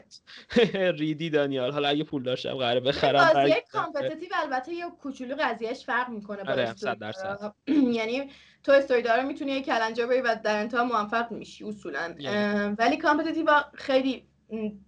ریدی 0.99 1.31
دانیال. 1.31 1.73
حالا 1.73 1.89
اگه 1.89 2.05
پول 2.05 2.23
داشتم 2.23 2.55
قراره 2.55 2.81
بخرم 2.81 3.35
بازی 3.35 3.55
competitive 3.73 4.29
البته 4.43 4.73
یه 4.73 4.85
کوچولو 5.03 5.37
قضیهش 5.41 5.85
فرق 5.85 6.09
می‌کنه 6.09 6.45
با 6.45 6.53
آره 6.53 6.75
یعنی 7.99 8.31
تو 8.63 8.73
استوری 8.73 9.03
داره 9.03 9.23
می‌تونی 9.23 9.53
یه 9.53 9.63
کلنجا 9.63 10.07
بری 10.07 10.21
و 10.21 10.37
در 10.45 10.61
انتها 10.61 10.85
موفق 10.85 11.33
میشی 11.33 11.65
اصولا. 11.65 12.15
ولی 12.79 12.97
competitive 12.97 13.47
خیلی 13.75 14.32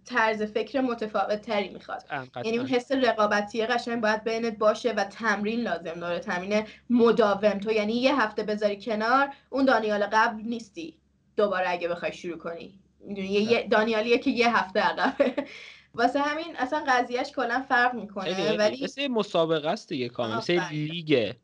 طرز 0.05 0.43
فکر 0.43 0.81
متفاوت 0.81 1.41
تری 1.41 1.69
می‌خواد 1.69 2.05
یعنی 2.45 2.59
اون 2.59 2.67
حس 2.67 2.93
رقابتی 2.93 3.67
قشنگ 3.67 4.01
باید 4.01 4.25
بینت 4.25 4.59
باشه 4.59 4.93
و 4.93 5.05
تمرین 5.05 5.61
لازم 5.61 5.95
داره. 5.95 6.19
تمرین 6.19 6.65
مداوم. 6.91 7.59
تو 7.59 7.73
یعنی 7.73 7.93
یه 7.93 8.21
هفته 8.21 8.43
بذاری 8.43 8.81
کنار 8.81 9.29
اون 9.51 9.65
دانیال 9.65 10.07
قبل 10.12 10.43
نیستی. 10.43 10.95
دوباره 11.37 11.71
اگه 11.71 11.89
بخوای 11.89 12.12
شروع 12.12 12.39
کنی. 12.39 12.79
می‌دونی؟ 13.01 13.29
یه 13.29 13.69
دانیالیه 13.69 14.19
که 14.19 14.31
یه 14.31 14.57
هفته 14.57 14.81
عقبه. 14.81 15.35
واسه 15.95 16.21
همین 16.21 16.57
اصلا 16.59 16.85
قضیهش 16.89 17.33
کلا 17.33 17.65
فرق 17.69 17.95
می‌کنه. 17.95 18.57
ولی 18.57 18.85
مثل 18.85 19.09
مسابقه 19.09 19.69
است 19.69 19.89
دیگه 19.89 20.09
کامل. 20.09 20.37
مثل 20.37 20.61
لیگه 20.71 21.37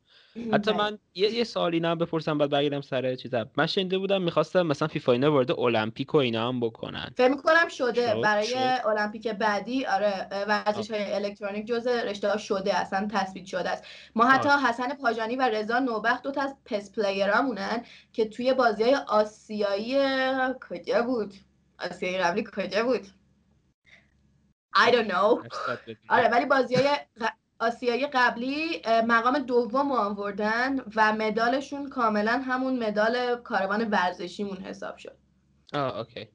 حتی 0.53 0.71
من 0.71 0.97
یه 1.13 1.33
یه 1.33 1.43
سوالی 1.43 1.79
نه 1.79 1.95
بپرسم 1.95 2.37
بعد 2.37 2.49
برگردم 2.49 2.81
سر 2.81 3.15
چیزا 3.15 3.45
من 3.57 3.65
شنیده 3.65 3.97
بودم 3.97 4.21
می‌خواستم 4.21 4.61
مثلا 4.61 4.87
فیفا 4.87 5.11
اینا 5.11 5.31
وارد 5.31 5.51
المپیک 5.51 6.15
و 6.15 6.17
اینا 6.17 6.47
هم 6.47 6.59
بکنن. 6.59 7.11
فکر 7.17 7.27
می‌کنم 7.27 7.67
شده. 7.69 8.15
برای 8.23 8.47
شد. 8.47 8.57
المپیک 8.85 9.27
بعدی 9.27 9.85
آره 9.85 10.27
ورزش 10.47 10.91
های 10.91 11.13
الکترونیک 11.13 11.65
جزء 11.67 12.03
رشته 12.03 12.29
ها 12.29 12.37
شده 12.37 12.77
اصلا 12.79 13.07
تثبیت 13.11 13.45
شده 13.45 13.69
است. 13.69 13.83
ما 14.15 14.25
حتی 14.25 14.49
آه. 14.49 14.69
حسن 14.69 14.93
پاجانی 14.93 15.35
و 15.35 15.41
رضا 15.41 15.79
نوبخت 15.79 16.23
دو 16.23 16.31
تا 16.31 16.41
از 16.41 16.55
پس 16.65 16.91
پلیرامونن 16.91 17.85
که 18.13 18.25
توی 18.25 18.53
بازی 18.53 18.83
های 18.83 18.95
آسیایی 18.95 19.97
کجا 20.69 21.01
بود؟ 21.01 21.33
آسیایی 21.79 22.17
قبلی 22.17 22.43
کجا 22.55 22.83
بود؟ 22.83 23.07
I 24.75 24.91
don't 24.91 25.11
know. 25.11 25.47
آره 26.09 26.29
ولی 26.29 26.45
بازی 26.45 26.75
های 26.75 26.87
آسیایی 27.61 28.07
قبلی 28.07 28.81
مقام 29.07 29.39
دوم 29.39 29.91
آوردن 29.91 30.79
و 30.95 31.13
مدالشون 31.13 31.89
کاملا 31.89 32.41
همون 32.45 32.87
مدال 32.87 33.41
کاروان 33.43 33.89
ورزشیمون 33.89 34.57
حساب 34.57 34.97
شد. 34.97 35.17
آه 35.73 35.97
okay. 35.97 36.27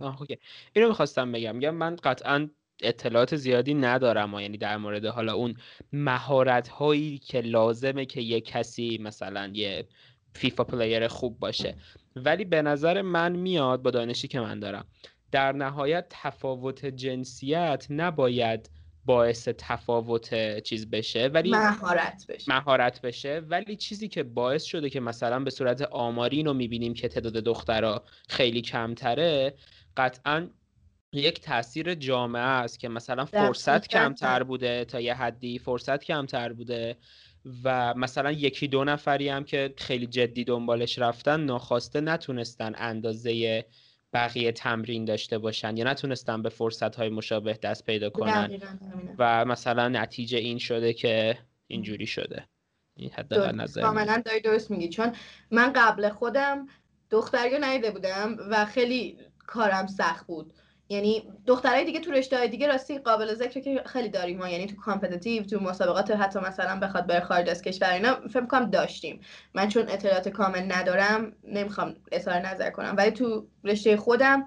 آه 0.00 0.20
okay. 0.20 0.38
اینو 0.72 0.88
می‌خواستم 0.88 1.32
بگم. 1.32 1.56
میگم 1.56 1.74
من 1.74 1.96
قطعا 1.96 2.48
اطلاعات 2.82 3.36
زیادی 3.36 3.74
ندارم 3.74 4.34
یعنی 4.34 4.58
در 4.58 4.76
مورد 4.76 5.04
حالا 5.04 5.34
اون 5.34 5.54
مهارت 5.92 6.68
هایی 6.68 7.18
که 7.18 7.40
لازمه 7.40 8.04
که 8.04 8.20
یه 8.20 8.40
کسی 8.40 8.98
مثلا 9.02 9.50
یه 9.54 9.88
فیفا 10.34 10.64
player 10.64 11.08
خوب 11.08 11.38
باشه. 11.38 11.76
ولی 12.16 12.44
به 12.44 12.62
نظر 12.62 13.02
من 13.02 13.36
میاد 13.36 13.82
با 13.82 13.90
دانشی 13.90 14.28
که 14.28 14.40
من 14.40 14.60
دارم 14.60 14.84
در 15.32 15.52
نهایت 15.52 16.06
تفاوت 16.10 16.86
جنسیت 16.86 17.86
نباید 17.90 18.70
باعث 19.08 19.48
تفاوت 19.58 20.58
چیز 20.58 20.90
بشه 20.90 21.26
ولی 21.26 21.50
مهارت 21.50 22.24
بشه. 22.28 22.52
مهارت 22.52 23.00
بشه. 23.00 23.42
ولی 23.48 23.76
چیزی 23.76 24.08
که 24.08 24.22
باعث 24.22 24.64
شده 24.64 24.90
که 24.90 25.00
مثلا 25.00 25.40
به 25.40 25.50
صورت 25.50 25.82
آماری 25.82 26.42
رو 26.42 26.54
می‌بینیم 26.54 26.94
که 26.94 27.08
تعداد 27.08 27.32
دخترها 27.32 28.04
خیلی 28.28 28.60
کمتره 28.60 29.54
قطعا 29.96 30.48
یک 31.12 31.40
تاثیر 31.40 31.94
جامعه 31.94 32.42
است 32.42 32.80
که 32.80 32.88
مثلا 32.88 33.24
فرصت 33.24 33.88
کمتر 33.88 34.42
بوده 34.42 34.84
تا 34.84 35.00
یه 35.00 35.14
حدی 35.14 35.58
فرصت 35.58 36.04
کمتر 36.04 36.52
بوده 36.52 36.96
و 37.64 37.94
مثلا 37.94 38.32
یکی 38.32 38.68
دو 38.68 38.84
نفری 38.84 39.28
هم 39.28 39.44
که 39.44 39.74
خیلی 39.76 40.06
جدی 40.06 40.44
دنبالش 40.44 40.98
رفتن 40.98 41.40
ناخواسته 41.40 42.00
نتونستن 42.00 42.72
اندازه 42.76 43.64
بقیه 44.12 44.52
تمرین 44.52 45.04
داشته 45.04 45.38
باشن 45.38 45.76
یا 45.76 45.84
نتونستن 45.84 46.42
به 46.42 46.48
فرصت 46.48 46.96
های 46.96 47.08
مشابه 47.08 47.58
دست 47.62 47.84
پیدا 47.84 48.10
کنن. 48.10 48.60
و 49.18 49.44
مثلا 49.44 49.88
نتیجه 49.88 50.38
این 50.38 50.58
شده 50.58 50.92
که 50.92 51.38
اینجوری 51.66 52.06
شده. 52.06 52.48
این 52.96 53.10
حداقل 53.10 53.54
نظر 53.54 53.82
کاملا 53.82 54.22
داری 54.24 54.40
درست 54.40 54.70
میگی. 54.70 54.88
چون 54.88 55.12
من 55.50 55.72
قبل 55.72 56.08
خودم 56.08 56.66
دختری 57.10 57.50
رو 57.50 57.64
ندیده 57.64 57.90
بودم 57.90 58.36
و 58.50 58.64
خیلی 58.64 59.18
کارم 59.46 59.86
سخت 59.86 60.26
بود. 60.26 60.52
یعنی 60.90 61.32
دخترای 61.46 61.84
دیگه 61.84 62.00
تو 62.00 62.10
رشته 62.10 62.46
دیگه 62.46 62.66
راستی 62.66 62.98
قابل 62.98 63.34
ذکر 63.34 63.60
که 63.60 63.82
خیلی 63.86 64.08
داریم 64.08 64.38
ما 64.38 64.48
یعنی 64.48 64.66
تو 64.66 64.76
competitive 64.76 65.42
تو 65.42 65.60
مسابقات 65.60 66.10
حتی 66.10 66.38
مثلا 66.38 66.80
بخواد 66.80 67.06
بره 67.06 67.20
خارج 67.20 67.50
از 67.50 67.62
کشور 67.62 67.92
اینا 67.92 68.14
فکر 68.28 68.46
کنم 68.46 68.70
داشتیم. 68.70 69.20
من 69.54 69.68
چون 69.68 69.88
اطلاعات 69.88 70.28
کامل 70.28 70.72
ندارم 70.72 71.32
نمی‌خوام 71.44 71.96
اظهار 72.12 72.38
نظر 72.38 72.70
کنم. 72.70 72.94
ولی 72.96 73.10
تو 73.10 73.46
رشته 73.64 73.96
خودم 73.96 74.46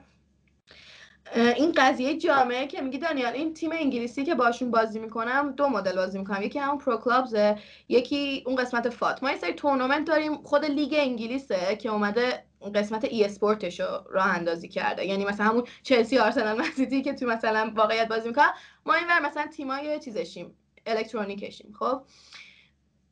این 1.35 1.71
قضیه 1.77 2.17
جامعه 2.17 2.67
که 2.67 2.81
میگی 2.81 2.97
دانیال 2.97 3.33
این 3.33 3.53
تیم 3.53 3.71
انگلیسی 3.71 4.23
که 4.23 4.35
باشون 4.35 4.71
بازی 4.71 4.99
می‌کنم 4.99 5.53
دو 5.57 5.67
مدل 5.67 5.95
بازی 5.95 6.19
می‌کنم. 6.19 6.41
یکی 6.41 6.59
همون 6.59 6.77
Pro 6.78 6.97
Clubs 6.97 7.47
ه 7.47 7.57
یکی 7.89 8.43
اون 8.45 8.55
قسمت 8.55 8.89
FUT 8.89 9.24
ما 9.23 9.31
یه 9.31 9.37
سری 9.37 9.53
تورنمنت 9.53 10.07
داریم. 10.07 10.43
خود 10.43 10.65
لیگ 10.65 10.93
انگلیسه 10.97 11.75
که 11.75 11.89
اومده 11.89 12.43
قسمت 12.76 13.03
esport 13.05 13.26
ش 13.26 13.80
رو 13.80 14.03
راه 14.09 14.28
اندازی 14.28 14.68
کرده. 14.68 15.05
یعنی 15.05 15.26
مثلا 15.26 15.45
همون 15.45 15.64
چلسی 15.84 16.18
آرسنال 16.18 16.62
من 16.61 16.75
سیتی 16.75 17.01
که 17.01 17.14
تو 17.14 17.26
مثلا 17.26 17.72
واقعیت 17.76 18.07
بازی 18.07 18.28
می‌کنم 18.28 18.53
ما 18.86 18.93
اینور 18.93 19.20
مثلا 19.20 19.47
تیمای 19.47 19.99
چیزشیم 19.99 20.55
الکترونیکشیم. 20.86 21.74
خب 21.80 22.01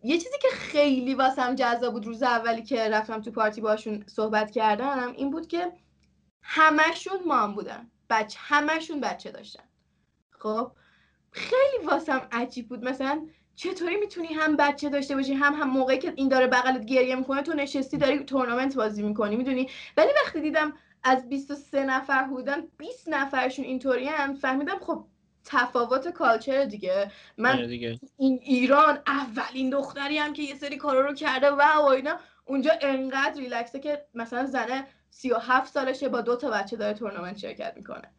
یه 0.04 0.18
چیزی 0.18 0.38
که 0.41 0.47
خیلی 0.47 1.14
واسم 1.14 1.56
جذاب 1.56 1.93
بود 1.93 2.06
روز 2.06 2.24
اولی 2.24 2.64
که 2.64 2.89
رفتم 2.89 3.22
تو 3.22 3.32
party 3.32 3.62
باشون 3.62 4.04
صحبت 4.08 4.52
کردم 4.52 5.14
این 5.16 5.32
بود 5.32 5.47
که 5.47 5.72
همشون 6.41 7.20
mom 7.26 7.55
بودن. 7.56 7.91
بچه 8.10 8.39
همشون 8.41 9.02
بچه 9.02 9.32
داشتن. 9.32 9.64
خب 10.32 10.72
خیلی 11.32 11.86
واسم 11.86 12.28
عجیب 12.32 12.70
بود. 12.70 12.84
مثلا 12.84 13.28
چطوری 13.60 13.97
می‌تونی 13.97 14.28
هم 14.28 14.55
بچه 14.55 14.89
داشته 14.89 15.16
باشی 15.16 15.34
هم 15.34 15.53
هم 15.53 15.70
موقعی 15.70 15.97
که 15.97 16.14
این 16.16 16.30
داره 16.30 16.47
بغلت 16.47 16.86
گریه 16.86 17.16
می‌کنه 17.16 17.41
تو 17.41 17.53
نشستی 17.53 17.97
داری 17.97 18.20
تورنمنت 18.20 18.76
بازی 18.76 19.03
می‌کنی 19.03 19.36
می‌دونی؟ 19.36 19.70
ولی 19.97 20.10
وقتی 20.26 20.41
دیدم 20.41 20.74
از 21.03 21.30
23 21.30 21.84
نفر 21.84 22.24
بودن 22.24 22.68
20 22.78 23.10
نفرشون 23.10 23.66
اینطوری 23.66 24.10
فهمیدم 24.41 24.80
خب 24.82 25.05
تفاوت 25.45 26.07
کالچر 26.07 26.66
دیگه. 26.66 27.12
من 27.38 27.57
آره 27.57 27.68
دیگه. 27.68 27.99
این 28.18 28.39
ایران 28.43 28.99
اولین 29.07 29.70
دختری 29.70 30.18
هم 30.18 30.34
که 30.34 30.43
یه 30.43 30.55
سری 30.55 30.78
کارا 30.78 31.01
رو 31.01 31.14
کرده 31.14 31.51
و 31.51 31.62
اینا. 31.86 32.20
اونجا 32.45 32.72
انقدر 32.82 33.41
ریلکسه 33.41 33.80
که 33.80 34.05
مثلا 34.14 34.45
زنه 34.45 34.88
37 35.10 35.74
سالشه 35.74 36.10
با 36.10 36.22
دو 36.22 36.36
تا 36.36 36.49
بچه 36.49 36.78
داره 36.78 36.93
تورنمنت 36.93 37.38
شرکت 37.38 37.74
می‌کنه. 37.76 38.12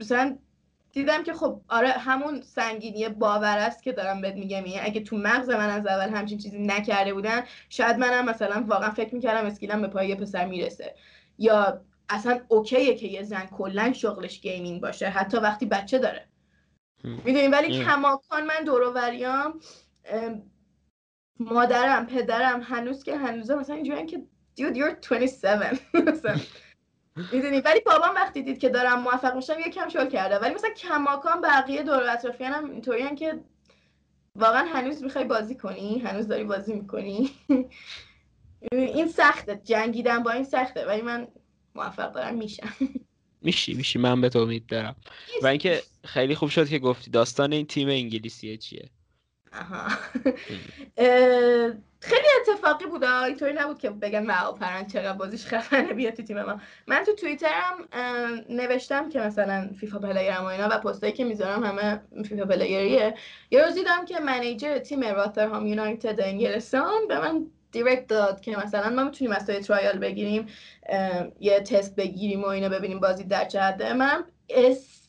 مثلا 0.00 0.38
دیدم 0.92 1.22
که 1.22 1.32
خب 1.32 1.60
آره 1.68 1.88
همون 1.88 2.42
سنگینی 2.42 3.08
باوراست 3.08 3.82
که 3.82 3.92
دارم 3.92 4.20
بهت 4.20 4.34
میگم. 4.34 4.66
یعنی 4.66 4.80
اگه 4.80 5.00
تو 5.00 5.16
مغز 5.16 5.50
من 5.50 5.70
از 5.70 5.86
اول 5.86 6.08
همچین 6.08 6.38
چیزی 6.38 6.58
نکرده 6.58 7.14
بودن 7.14 7.42
شاید 7.68 7.98
منم 7.98 8.24
مثلا 8.24 8.64
واقعا 8.68 8.90
فکر 8.90 9.14
می‌کردم 9.14 9.46
skill 9.46 9.76
م 9.76 9.82
به 9.82 9.88
پای 9.88 10.08
یه 10.08 10.14
پسر 10.14 10.46
می‌رسه. 10.46 10.94
یا 11.38 11.80
اصلا 12.08 12.40
okay 12.48 12.85
ه 12.85 12.94
که 12.94 13.06
یه 13.06 13.22
زن 13.22 13.46
کلا 13.46 13.92
شغلش 13.92 14.40
gaming 14.40 14.80
باشه 14.80 15.08
حتی 15.08 15.36
وقتی 15.36 15.66
بچه 15.66 15.98
داره. 15.98 16.26
می‌دونی؟ 17.04 17.48
ولی 17.48 17.84
کماکان 17.84 18.46
من 18.46 18.64
دوروریام 18.64 19.60
مادرم 21.40 22.06
پدرم 22.06 22.60
هنوز 22.62 23.02
که 23.02 23.16
هنوز 23.16 23.50
مثلا 23.50 23.76
اینجوریه 23.76 24.06
که 24.06 24.22
dude 24.60 24.76
you're 24.76 25.18
27 25.18 25.80
می‌دونی؟ 27.32 27.60
ولی 27.60 27.80
بابام 27.80 28.14
وقتی 28.14 28.42
دید 28.42 28.58
که 28.58 28.68
دارم 28.68 29.00
موفق 29.00 29.36
میشم 29.36 29.60
یکم 29.66 29.88
شل 29.88 30.08
کرده. 30.08 30.38
ولی 30.38 30.54
مثلا 30.54 30.70
کماکان 30.70 31.40
بقیه 31.40 31.82
دور 31.82 32.10
اطرافیان 32.10 32.52
هم 32.52 32.70
اینطوری 32.70 33.14
که 33.16 33.40
واقعا 34.34 34.64
هنوز 34.64 35.02
می‌خوای 35.02 35.24
بازی 35.24 35.54
کنی 35.54 35.98
هنوز 35.98 36.28
داری 36.28 36.44
بازی 36.44 36.72
می‌کنی. 36.72 37.30
این 38.72 39.08
سخته. 39.08 39.60
جنگیدن 39.64 40.22
با 40.22 40.30
این 40.30 40.44
سخته. 40.44 40.86
ولی 40.86 41.02
من 41.02 41.28
موفق 41.74 42.12
دارم 42.12 42.34
میشم. 42.34 42.72
میشی 43.42 43.74
میشی. 43.74 43.98
من 43.98 44.20
به 44.20 44.28
تو 44.28 44.38
امید 44.38 44.66
دارم. 44.66 44.96
و 45.42 45.46
اینکه 45.46 45.82
خیلی 46.04 46.34
خوب 46.34 46.48
شد 46.48 46.68
که 46.68 46.78
گفتی 46.78 47.10
داستان 47.10 47.52
این 47.52 47.66
تیم 47.66 47.88
انگلیسیه 47.88 48.56
چیه؟ 48.56 48.90
خیلی 52.00 52.26
اتفاقی 52.40 52.86
بود. 52.86 53.04
اینطوری 53.04 53.52
نبود 53.52 53.78
که 53.78 53.90
بگم 53.90 54.26
واو 54.26 54.54
پرنگ 54.54 54.86
چقدر 54.86 55.12
بازیش 55.12 55.46
خفنه 55.46 55.92
بیاد 55.92 56.14
تو 56.14 56.22
تیم 56.22 56.42
ما. 56.42 56.60
من 56.86 57.04
تو 57.04 57.12
توییترم 57.12 57.88
نوشتم 58.48 59.08
که 59.08 59.20
مثلا 59.20 59.70
فیفا 59.80 59.98
پلیرم 59.98 60.42
و 60.42 60.46
اینا 60.46 60.68
و 60.70 60.78
پستایی 60.78 61.12
که 61.12 61.24
می‌ذارم 61.24 61.64
همه 61.64 62.00
فیفا 62.24 62.44
پلیریه. 62.44 63.14
یه 63.50 63.64
روز 63.64 63.74
دیدم 63.74 64.04
که 64.04 64.20
منیجر 64.20 64.78
تیم 64.78 65.04
راترهام 65.04 65.66
یونایتد 65.66 66.20
انگلستان 66.20 67.08
به 67.08 67.20
من 67.20 67.46
دیرکت 67.72 68.06
داد 68.06 68.40
که 68.40 68.56
مثلا 68.56 68.90
ما 68.90 69.04
می‌تونیم 69.04 69.32
از 69.32 69.46
ترایال 69.46 69.98
بگیریم 69.98 70.46
یه 71.40 71.60
تست 71.60 71.96
بگیریم 71.96 72.42
و 72.42 72.46
اینا 72.46 72.68
ببینیم 72.68 73.00
بازی 73.00 73.24
در 73.24 73.44
چه 73.44 73.60
حده 73.60 73.92
من 73.92 74.24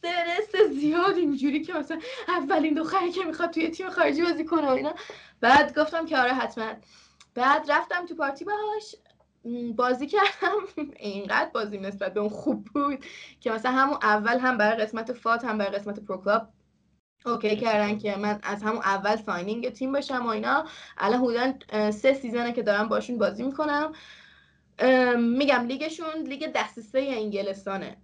استرس 0.09 0.71
زیاد 0.71 1.15
اینجوری 1.15 1.61
که 1.61 1.73
مثلا 1.73 1.99
اولین 2.27 2.73
دختری 2.73 3.11
که 3.11 3.23
می‌خواد 3.25 3.51
توی 3.51 3.69
تیم 3.69 3.89
خارجی 3.89 4.21
بازی 4.21 4.45
کنه 4.45 4.67
و 4.67 4.71
اینا. 4.71 4.93
بعد 5.41 5.79
گفتم 5.79 6.05
که 6.05 6.17
آره 6.17 6.33
حتما. 6.33 6.73
بعد 7.35 7.71
رفتم 7.71 8.05
تو 8.05 8.15
party 8.15 8.45
باش. 8.45 8.95
بازی 9.75 10.07
کردم. 10.07 10.83
اینقدر 10.99 11.49
بازی 11.53 11.77
نسبت 11.77 12.13
به 12.13 12.19
اون 12.19 12.29
خوب 12.29 12.65
بود 12.73 13.05
که 13.39 13.51
مثلا 13.51 13.71
همون 13.71 13.97
اول 14.03 14.39
هم 14.39 14.57
برای 14.57 14.77
قسمت 14.77 15.13
FUT 15.13 15.45
هم 15.45 15.57
برای 15.57 15.71
قسمت 15.71 15.99
Pro 15.99 16.21
Club 16.23 16.49
okay 17.25 17.55
کردن 17.55 17.97
که 17.97 18.15
من 18.15 18.39
از 18.43 18.63
همون 18.63 18.81
اول 18.81 19.15
signing 19.15 19.69
تیم 19.69 19.91
بشم 19.91 20.25
و 20.25 20.27
اینا. 20.27 20.65
الان 20.97 21.19
حدودا 21.19 21.91
سه 21.91 22.13
season 22.13 22.48
ه 22.48 22.53
که 22.53 22.63
دارم 22.63 22.87
باشون 22.87 23.17
بازی 23.17 23.43
می‌کنم. 23.43 23.91
میگم 25.17 25.65
لیگشون 25.65 26.21
لیگ 26.27 26.51
دسته 26.55 26.99
انگلستانه. 26.99 27.97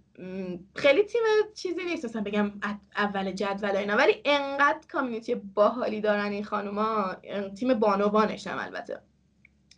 خیلی 0.74 1.02
تیم 1.02 1.22
چیزی 1.54 1.84
نیست 1.84 2.04
مثلا 2.04 2.22
بگم 2.22 2.52
اول 2.96 3.32
جدول 3.32 3.76
اینا 3.76 3.96
ولی 3.96 4.22
انقدر 4.24 4.78
community 4.92 5.34
باحالی 5.34 6.00
دارن 6.00 6.32
این 6.32 6.44
خانوما. 6.44 7.16
تیم 7.58 7.74
بانوانشم 7.74 8.58
البته. 8.60 9.00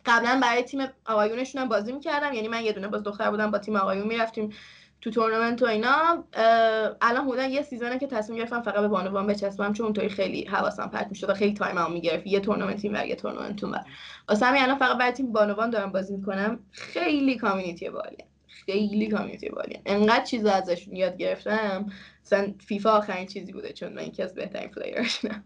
قبلا 0.05 0.39
برای 0.43 0.63
تیم 0.63 0.81
آقایونشون 1.05 1.61
هم 1.61 1.69
بازی 1.69 1.91
می‌کردم 1.91 2.33
یعنی 2.33 2.47
من 2.47 2.63
یه 2.63 2.71
دونه 2.71 2.87
باز 2.87 3.03
دختر 3.03 3.29
بودم 3.31 3.51
با 3.51 3.57
تیم 3.57 3.75
آقایون 3.75 4.07
می‌رفتیم 4.07 4.49
تو 5.01 5.09
تورنمنت 5.11 5.61
و 5.61 5.65
اینا. 5.65 6.23
الان 7.01 7.25
بودن 7.25 7.49
یه 7.49 7.61
season 7.61 7.94
ه 7.94 7.99
که 7.99 8.07
تصمیم 8.07 8.39
گرفتم 8.39 8.61
فقط 8.61 8.81
به 8.81 8.87
بانوان 8.87 9.27
بچسبم 9.27 9.73
چون 9.73 9.83
اونطوری 9.85 10.09
خیلی 10.09 10.45
حواسم 10.45 10.87
پرت 10.87 11.07
می‌شد 11.09 11.29
و 11.29 11.33
خیلی 11.33 11.53
time 11.53 11.77
هم 11.77 11.91
می‌گرفت. 11.91 12.27
یه 12.27 12.39
تورنمنت 12.39 12.85
این 12.85 12.95
و 12.95 13.05
یه 13.05 13.15
تورنمنت 13.15 13.63
اون 13.63 13.77
واسه 14.29 14.45
همین 14.45 14.61
الان 14.61 14.77
فقط 14.77 14.97
برای 14.97 15.11
تیم 15.11 15.31
بانوان 15.31 15.69
دارم 15.69 15.91
بازی 15.91 16.17
می‌کنم. 16.17 16.59
خیلی 16.71 17.37
community 17.37 17.89
باحالیه. 17.89 18.25
خیلی 18.65 19.07
community 19.07 19.49
باحالیه 19.49 19.81
انقدر 19.85 20.23
چیزا 20.25 20.51
ازشون 20.51 20.95
یاد 20.95 21.17
گرفتم. 21.17 21.91
مثلا 22.25 22.53
فیفا 22.67 22.89
آخرین 22.89 23.27
چیزی 23.27 23.53
بوده 23.53 23.73
چون 23.73 23.93
من 23.93 24.07
یکی 24.07 24.23
از 24.23 24.33
بهترین 24.33 24.69
player 24.69 25.09
شونم 25.09 25.43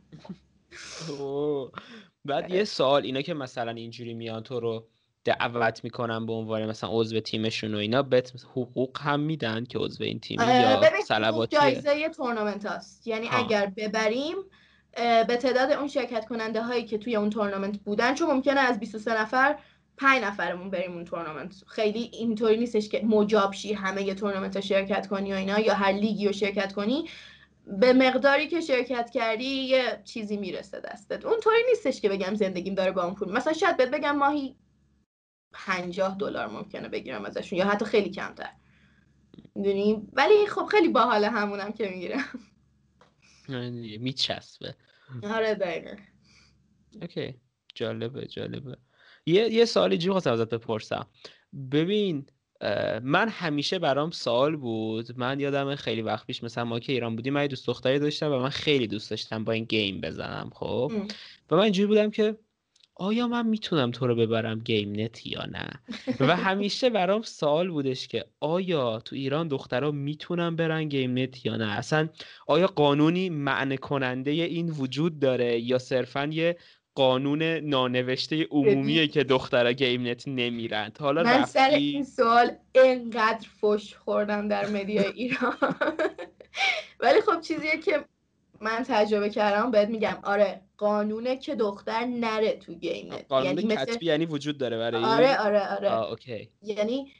بعد 2.25 2.51
یه 2.51 2.63
سوال 2.63 3.03
اینا 3.03 3.21
که 3.21 3.33
مثلا 3.33 3.71
اینجوری 3.71 4.13
میان 4.13 4.43
تو 4.43 4.59
رو 4.59 4.87
دعوت 5.23 5.83
می‌کنن 5.83 6.25
به 6.25 6.33
عنوان 6.33 6.65
مثلا 6.65 6.89
عضو 6.93 7.19
تیمشون 7.19 7.75
و 7.75 7.77
اینا 7.77 8.01
بهت 8.03 8.33
حقوق 8.51 8.97
هم 9.01 9.19
میدن 9.19 9.63
که 9.63 9.79
عضو 9.79 10.03
این 10.03 10.19
تیم 10.19 10.39
یا 10.41 10.81
صلواتی 11.05 11.55
جایزه 11.55 12.09
تورنمنت 12.09 12.65
هست 12.65 13.07
یعنی 13.07 13.29
اگر 13.31 13.73
ببریم 13.77 14.35
به 15.27 15.37
تعداد 15.37 15.71
اون 15.71 15.87
شرکت 15.87 16.25
کننده 16.25 16.61
هایی 16.61 16.85
که 16.85 16.97
توی 16.97 17.15
اون 17.15 17.29
تورنمنت 17.29 17.77
بودن 17.77 18.15
چون 18.15 18.31
ممکنه 18.31 18.59
از 18.59 18.79
23 18.79 19.21
نفر 19.21 19.55
پنج 19.97 20.23
نفرمون 20.23 20.69
بریم 20.69 20.93
اون 20.93 21.05
تورنمنت. 21.05 21.63
خیلی 21.67 21.99
اینطوری 22.13 22.57
نیستش 22.57 22.89
که 22.89 23.05
مجاب 23.05 23.53
شی 23.53 23.73
همه 23.73 24.03
یه 24.03 24.13
تورنمنت 24.13 24.59
شرکت 24.59 25.07
کنی 25.07 25.33
و 25.33 25.35
اینا 25.35 25.59
یا 25.59 25.73
هر 25.73 25.91
لیگی 25.91 26.27
رو 26.27 26.33
شرکت 26.33 26.73
کنی. 26.73 27.09
به 27.67 27.93
مقداری 27.93 28.47
که 28.47 28.61
شرکت 28.61 29.09
کردی 29.09 29.45
یه 29.45 30.01
چیزی 30.03 30.37
می‌رسه 30.37 30.79
دستت. 30.79 31.25
اونطوری 31.25 31.57
نیستش 31.69 32.01
که 32.01 32.09
بگم 32.09 32.35
زندگیم 32.35 32.75
داره 32.75 32.91
با 32.91 33.03
اون 33.03 33.15
پول. 33.15 33.31
مثلا 33.31 33.53
شاید 33.53 33.77
بهت 33.77 33.91
بگم 33.91 34.17
ماهی 34.17 34.55
پنجاه 35.51 36.17
دلار 36.17 36.47
ممکنه 36.47 36.89
بگیرم 36.89 37.25
ازشون 37.25 37.59
یا 37.59 37.65
حتی 37.65 37.85
خیلی 37.85 38.09
کمتر. 38.09 38.49
می‌دونی؟ 39.55 40.07
ولی 40.13 40.47
خب 40.47 40.65
خیلی 40.65 40.87
باحال 40.89 41.23
همونم 41.23 41.71
که 41.71 41.89
می‌گیرم. 41.89 42.23
آره 43.49 43.69
میچسبه. 43.97 44.75
آره 45.23 45.55
دقیقا. 45.55 45.95
اوکی. 47.01 47.35
جالبه 47.75 48.27
جالبه. 48.27 48.77
یه 49.25 49.53
یه 49.53 49.65
سوالی 49.65 49.97
جو 49.97 50.11
خواستم 50.11 50.31
ازت 50.31 50.49
بپرسم. 50.49 51.07
ببین 51.71 52.25
من 53.03 53.29
همیشه 53.29 53.79
برام 53.79 54.11
سوال 54.11 54.55
بود. 54.55 55.19
من 55.19 55.39
یادم 55.39 55.75
خیلی 55.75 56.01
وقت 56.01 56.27
پیش 56.27 56.43
مثلا 56.43 56.65
ما 56.65 56.79
که 56.79 56.93
ایران 56.93 57.15
بودیم 57.15 57.33
من 57.33 57.47
دوست 57.47 57.67
دختری 57.67 57.99
داشتم 57.99 58.31
و 58.31 58.39
من 58.39 58.49
خیلی 58.49 58.87
دوست 58.87 59.09
داشتم 59.09 59.43
با 59.43 59.51
این 59.51 59.63
گیم 59.63 60.01
بزنم 60.01 60.51
خب. 60.53 60.91
و 61.51 61.55
من 61.55 61.61
اینجوری 61.61 61.87
بودم 61.87 62.11
که 62.11 62.37
آیا 62.97 63.27
من 63.27 63.47
می‌تونم 63.47 63.91
تو 63.91 64.07
رو 64.07 64.15
ببرم 64.15 64.59
گیم 64.59 64.91
نت 64.91 65.27
یا 65.27 65.45
نه؟ 65.45 65.69
و 66.19 66.35
همیشه 66.35 66.89
برام 66.89 67.21
سوال 67.21 67.69
بودش 67.69 68.07
که 68.07 68.25
آیا 68.39 68.99
تو 68.99 69.15
ایران 69.15 69.47
دخترها 69.47 69.91
می‌تونن 69.91 70.55
برن 70.55 70.89
گیم 70.89 71.17
نت 71.17 71.45
یا 71.45 71.57
نه؟ 71.57 71.77
اصلا 71.77 72.09
آیا 72.47 72.67
قانونی 72.67 73.29
معنی 73.29 73.77
کننده 73.77 74.31
این 74.31 74.69
وجود 74.69 75.19
داره 75.19 75.59
یا 75.59 75.77
صرفا 75.77 76.25
یه 76.25 76.57
قانون 76.95 77.43
نانوشته 77.43 78.47
عمومیه 78.51 79.07
که 79.07 79.23
دخترها 79.23 79.71
گیم 79.71 80.07
نت 80.07 80.27
نمیرند 80.27 80.97
حالا 80.97 81.23
من 81.23 81.39
رفتی... 81.39 81.51
سر 81.51 81.69
این 81.69 82.03
سوال 82.03 82.51
انقدر 82.75 83.47
فش 83.61 83.95
خوردم 83.95 84.47
در 84.47 84.69
media 84.69 85.09
ایران. 85.09 85.55
ولی 86.99 87.21
خب 87.21 87.41
چیزیه 87.41 87.77
که 87.77 88.05
من 88.61 88.83
تجربه 88.87 89.29
کردم 89.29 89.71
بهت 89.71 89.89
میگم. 89.89 90.17
آره 90.23 90.61
قانونه 90.77 91.37
که 91.37 91.55
دختر 91.55 92.05
نره 92.05 92.53
تو 92.53 92.73
گیم 92.73 93.13
نت. 93.13 93.25
قانون 93.29 93.45
یعنی 93.45 93.73
مثل 93.73 93.97
یعنی 94.01 94.25
وجود 94.25 94.57
داره 94.57 94.77
برای؟ 94.77 95.03
آره 95.03 95.37
آره 95.37 95.75
آره. 95.75 95.89
آه 95.89 96.09
okay. 96.09 96.49
یعنی 96.61 97.11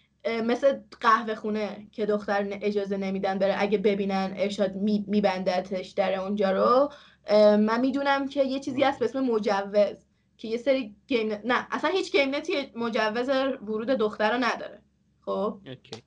مثل 0.43 0.77
قهوه 1.01 1.35
خونه 1.35 1.87
که 1.91 2.05
دختر 2.05 2.47
اجازه 2.61 2.97
نمیدن 2.97 3.39
بره. 3.39 3.55
اگه 3.57 3.77
ببینن 3.77 4.33
ارشاد 4.37 4.75
می- 4.75 5.05
میبندتش 5.07 5.89
در 5.89 6.19
اونجا 6.19 6.51
رو 6.51 6.91
من 7.31 7.79
می‌دونم 7.79 8.27
که 8.27 8.43
یه 8.43 8.59
چیزی 8.59 8.83
هست 8.83 8.99
به 8.99 9.05
اسم 9.05 9.19
مجوز 9.19 9.95
که 10.37 10.47
یه 10.47 10.57
سری 10.57 10.95
گیم 11.07 11.31
نت... 11.31 11.41
نه 11.45 11.67
اصلا 11.71 11.89
هیچ 11.89 12.11
گیم 12.11 12.35
نتی 12.35 12.71
مجوز 12.75 13.29
ورود 13.61 13.87
دختر 13.87 14.31
رو 14.31 14.43
نداره. 14.43 14.81
خب؟ 15.25 15.59
okay. 15.65 16.03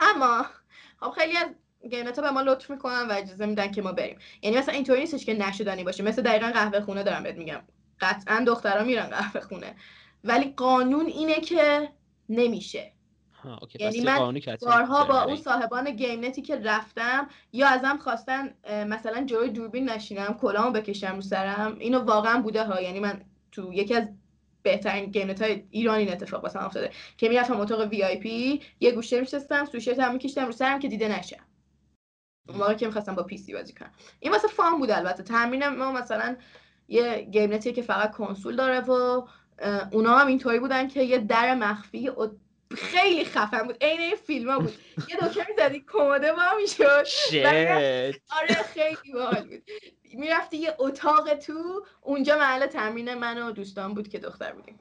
اما 0.00 0.46
خب 1.00 1.10
خیلی 1.10 1.36
از 1.36 1.48
گیم 1.90 2.08
نت 2.08 2.20
به 2.20 2.30
ما 2.30 2.40
لطف 2.40 2.70
می‌کنن 2.70 3.08
و 3.08 3.12
اجازه 3.12 3.46
میدن 3.46 3.70
که 3.70 3.82
ما 3.82 3.92
بریم. 3.92 4.18
یعنی 4.42 4.56
مثلا 4.56 4.74
اینطوری 4.74 5.00
نیستش 5.00 5.24
که 5.24 5.34
نشدنی 5.34 5.84
باشه. 5.84 6.02
مثل 6.02 6.22
دقیقا 6.22 6.50
قهوه 6.54 6.80
خونه 6.80 7.02
دارم 7.02 7.22
بهت 7.22 7.36
میگم. 7.36 7.60
قطعا 8.00 8.44
دخترها 8.46 8.84
میرن 8.84 9.06
قهوه 9.06 9.40
خونه. 9.40 9.76
ولی 10.24 10.54
قانون 10.56 11.06
اینه 11.06 11.40
که 11.40 11.88
نمیشه. 12.28 12.92
ها 12.92 12.97
okay 13.44 13.84
یعنی 13.84 14.00
من 14.00 14.40
بارها 14.60 15.04
با 15.04 15.22
اون. 15.22 15.36
صاحبان 15.36 15.90
گیم 15.90 16.24
نتی 16.24 16.42
که 16.42 16.56
رفتم 16.56 17.28
یا 17.52 17.68
ازم 17.68 17.96
خواستن 17.96 18.54
مثلا 18.86 19.24
جلوی 19.24 19.50
دوربین 19.50 19.90
نشینم 19.90 20.38
کلاهمو 20.40 20.70
بکشم 20.70 21.14
رو 21.14 21.20
سرم 21.20 21.76
اینو 21.78 21.98
واقعا 21.98 22.42
بوده 22.42 22.64
ها. 22.64 22.80
یعنی 22.80 23.00
من 23.00 23.20
تو 23.52 23.74
یکی 23.74 23.94
از 23.94 24.08
بهترین 24.62 25.10
گیم 25.10 25.30
نت 25.30 25.42
های 25.42 25.64
ایران 25.70 25.98
این 25.98 26.12
اتفاق 26.12 26.42
واسم 26.42 26.60
افتاده 26.60 26.90
که 27.16 27.28
می‌رفتم 27.28 27.60
اتاق 27.60 27.88
VIP 27.88 28.60
یه 28.80 28.92
گوشه 28.92 29.20
میشستم 29.20 29.64
سوییشرتم 29.64 30.12
می‌کشیدم 30.12 30.46
رو 30.46 30.52
سرم 30.52 30.78
که 30.78 30.88
دیده 30.88 31.18
نشم 31.18 31.44
اون 32.48 32.58
موقع 32.58 32.74
که 32.74 32.86
می‌خواستم 32.86 33.14
با 33.14 33.22
PC 33.22 33.52
بازی 33.52 33.72
کنم. 33.72 33.90
این 34.20 34.32
واسه 34.32 34.48
fun 34.48 34.78
بود 34.78 34.90
البته. 34.90 35.22
تمرین 35.22 35.68
ما 35.68 35.92
مثلا 35.92 36.36
یه 36.88 37.28
گیم 37.30 37.52
نتیه 37.52 37.72
که 37.72 37.82
فقط 37.82 38.12
کنسول 38.12 38.56
داره 38.56 38.80
و 38.80 39.22
اونا 39.92 40.18
هم 40.18 40.26
اینطوری 40.26 40.58
بودن 40.58 40.88
که 40.88 41.02
یه 41.02 41.18
در 41.18 41.54
مخفی 41.54 42.08
خیلی 42.76 43.24
خفن 43.24 43.62
بود. 43.62 43.84
عین 43.84 44.00
این 44.00 44.16
فیلم 44.16 44.50
ها 44.50 44.58
بود. 44.58 44.74
یه 45.08 45.16
دکمه 45.16 45.46
می‌زدی 45.48 45.84
کمده 45.92 46.32
وا 46.32 46.56
می‌شد 46.60 47.06
آره 48.40 48.54
خیلی 48.54 49.12
باحال 49.14 49.48
بود. 49.48 49.62
می‌رفتی 50.14 50.56
یه 50.56 50.74
اتاق 50.78 51.34
تو 51.34 51.84
اونجا 52.00 52.38
محل 52.38 52.66
تمرین 52.66 53.14
من 53.14 53.42
و 53.42 53.50
دوستان 53.50 53.94
بود 53.94 54.08
که 54.08 54.18
دختر 54.18 54.52
بودیم. 54.52 54.80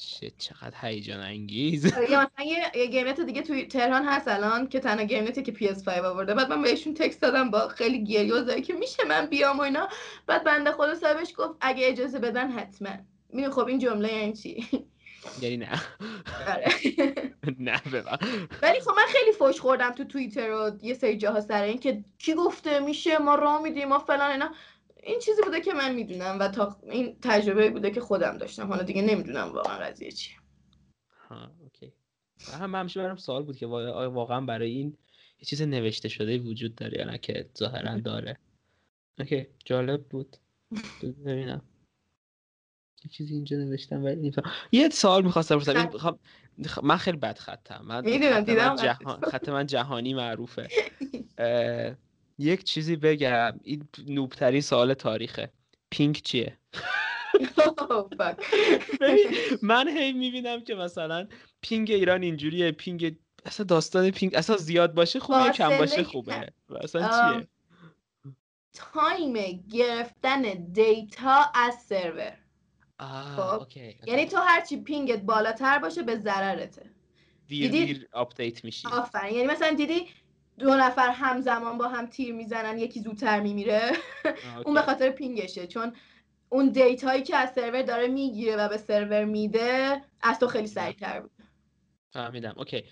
shit 0.00 0.38
چقدر 0.38 0.74
هیجان 0.80 1.20
انگیز. 1.20 1.92
آره، 1.92 2.10
یا 2.10 2.20
مثلا 2.20 2.44
یه, 2.46 2.72
یه 2.74 2.86
گیم 2.86 3.08
نت 3.08 3.20
دیگه 3.20 3.42
توی 3.42 3.66
تهران 3.66 4.04
هست 4.04 4.28
الان 4.28 4.68
که 4.68 4.80
تنها 4.80 5.04
گیم 5.04 5.24
نتی 5.24 5.42
که 5.42 5.52
PS5 5.52 5.88
آورده. 5.88 6.34
بعد 6.34 6.50
من 6.50 6.62
بهشون 6.62 6.94
text 6.94 7.22
دادم 7.22 7.50
با 7.50 7.68
خیلی 7.68 8.04
گریه 8.04 8.34
و 8.34 8.44
زاری 8.44 8.62
که 8.62 8.74
میشه 8.74 9.04
من 9.04 9.26
بیام 9.26 9.58
و 9.58 9.60
اینا. 9.60 9.88
بعد 10.26 10.44
بنده 10.44 10.72
خدا 10.72 10.94
صاحبش 10.94 11.32
گفت 11.36 11.56
اگه 11.60 11.88
اجازه 11.88 12.18
بدن 12.18 12.50
حتما. 12.50 12.90
می‌دونی 13.28 13.54
خب 13.54 13.66
این 13.66 13.78
جمله 13.78 14.12
یعنی 14.12 14.32
چی؟ 14.32 14.66
یعنی 15.40 15.56
نه. 15.56 15.80
آره. 16.48 16.66
نه 17.58 17.80
ولی 18.62 18.80
خب 18.80 18.90
من 18.90 19.06
خیلی 19.08 19.32
فوش 19.38 19.60
خوردم 19.60 19.90
تو 19.90 20.04
توییتر 20.04 20.50
و 20.50 20.78
یه 20.82 20.94
سری 20.94 21.16
جاها 21.16 21.40
سر 21.40 21.62
این 21.62 21.78
که 21.78 22.04
کی 22.18 22.34
گفته 22.34 22.80
میشه 22.80 23.18
ما 23.18 23.34
راه 23.34 23.62
میدیم 23.62 23.88
ما 23.88 23.98
فلان 23.98 24.30
اینا. 24.30 24.50
این 25.02 25.18
چیزی 25.18 25.42
بوده 25.42 25.60
که 25.60 25.72
من 25.72 25.94
می‌دونم 25.94 26.38
و 26.40 26.48
تا 26.48 26.76
این 26.82 27.16
تجربه 27.22 27.70
بوده 27.70 27.90
که 27.90 28.00
خودم 28.00 28.38
داشتم. 28.38 28.66
حالا 28.66 28.82
دیگه 28.82 29.02
نمی‌دونم 29.02 29.52
واقعا 29.52 29.78
قضیه 29.78 30.10
چیه. 30.10 30.36
ها 31.28 31.50
اوکی. 31.62 31.92
هم 32.52 32.74
همیشه 32.74 33.02
برام 33.02 33.16
سوال 33.16 33.42
بود 33.42 33.56
که 33.56 33.66
واقعا 33.66 34.40
برای 34.40 34.70
این 34.70 34.96
یه 35.38 35.44
چیز 35.44 35.62
نوشته 35.62 36.08
شده 36.08 36.38
وجود 36.38 36.74
داره 36.74 36.98
یا 36.98 37.04
نه 37.04 37.18
که 37.18 37.50
ظاهرا 37.58 37.98
داره. 37.98 38.38
اوکی 39.18 39.46
جالب 39.64 40.04
بود. 40.04 40.36
ببینم. 41.26 41.62
یه 43.04 43.10
چیزی 43.10 43.34
اینجا 43.34 43.56
نوشتم 43.56 44.04
ولی 44.04 44.16
نمی‌فهمم. 44.16 44.50
یه 44.72 44.88
سوال 44.88 45.24
می‌خواستم 45.24 45.56
بپرسم. 45.56 45.78
این 45.78 45.98
خط. 45.98 46.14
می‌خوام- 46.56 46.86
من 46.86 46.96
خیلی 46.96 47.16
بد 47.16 47.38
خطم. 47.38 47.84
من 47.84 48.04
می‌دونم، 48.04 48.40
دیدم 48.40 48.76
جهان-. 48.76 49.20
خط 49.30 49.48
من 49.48 49.66
جهانی 49.66 50.14
معروفه. 50.14 50.68
اه، 51.38 51.94
یک 52.38 52.64
چیزی 52.64 52.96
بگم. 52.96 53.60
این 53.62 53.88
noob 54.08 54.34
ترین 54.34 54.60
سوال 54.60 54.94
تاریخه. 54.94 55.50
ping 55.90 56.22
چیه؟ 56.22 56.58
من 59.62 59.88
هی 59.88 60.12
می‌بینم 60.12 60.60
که 60.60 60.74
مثلا 60.74 61.28
ping 61.60 61.90
ایران 61.90 62.22
اینجوریه. 62.22 62.72
ping 62.72 63.16
اصلا 63.44 63.66
داستان 63.66 64.10
ping 64.10 64.34
اصلا 64.34 64.56
زیاد 64.56 64.94
باشه 64.94 65.20
خوبه 65.20 65.38
یا 65.38 65.52
کم 65.52 65.78
باشه 65.78 66.04
خوبه. 66.04 66.52
اصلا 66.82 67.08
چیه؟ 67.08 67.48
time 68.72 69.64
گرفتن 69.72 70.42
data 70.72 71.44
از 71.54 71.74
سرور. 71.74 72.32
آه 72.98 73.36
خب. 73.36 73.60
okay. 73.60 73.96
یعنی 74.06 74.26
تو 74.26 74.36
هرچی 74.36 74.76
ping 74.76 75.11
ت 75.11 75.20
بالاتر 75.22 75.78
باشه 75.78 76.02
به 76.02 76.16
ضررته. 76.16 76.90
دیر 77.46 77.70
دیدی- 77.70 77.86
دیر 77.86 78.08
update 78.12 78.64
میشی. 78.64 78.88
آفرین. 78.88 79.34
یعنی 79.36 79.46
مثلا 79.46 79.74
دیدی 79.74 80.06
دو 80.58 80.74
نفر 80.74 81.10
همزمان 81.10 81.78
با 81.78 81.88
هم 81.88 82.06
تیر 82.06 82.34
می‌زنن 82.34 82.78
یکی 82.78 83.00
زودتر 83.00 83.40
میمیره. 83.40 83.80
اون. 84.66 84.74
به 84.74 84.82
خاطر 84.82 85.10
ping 85.10 85.42
شه 85.42 85.66
چون 85.66 85.92
اون 86.48 86.68
data 86.68 87.04
یی 87.04 87.22
که 87.22 87.36
از 87.36 87.52
سرور 87.54 87.82
داره 87.82 88.08
می‌گیره 88.08 88.56
و 88.56 88.68
به 88.68 88.76
سرور 88.76 89.24
میده 89.24 90.02
از 90.20 90.38
تو 90.38 90.46
خیلی 90.46 90.66
سریعتر 90.66 91.20
بود. 91.20 91.30
فهمیدم. 92.12 92.54
okay. 92.56 92.84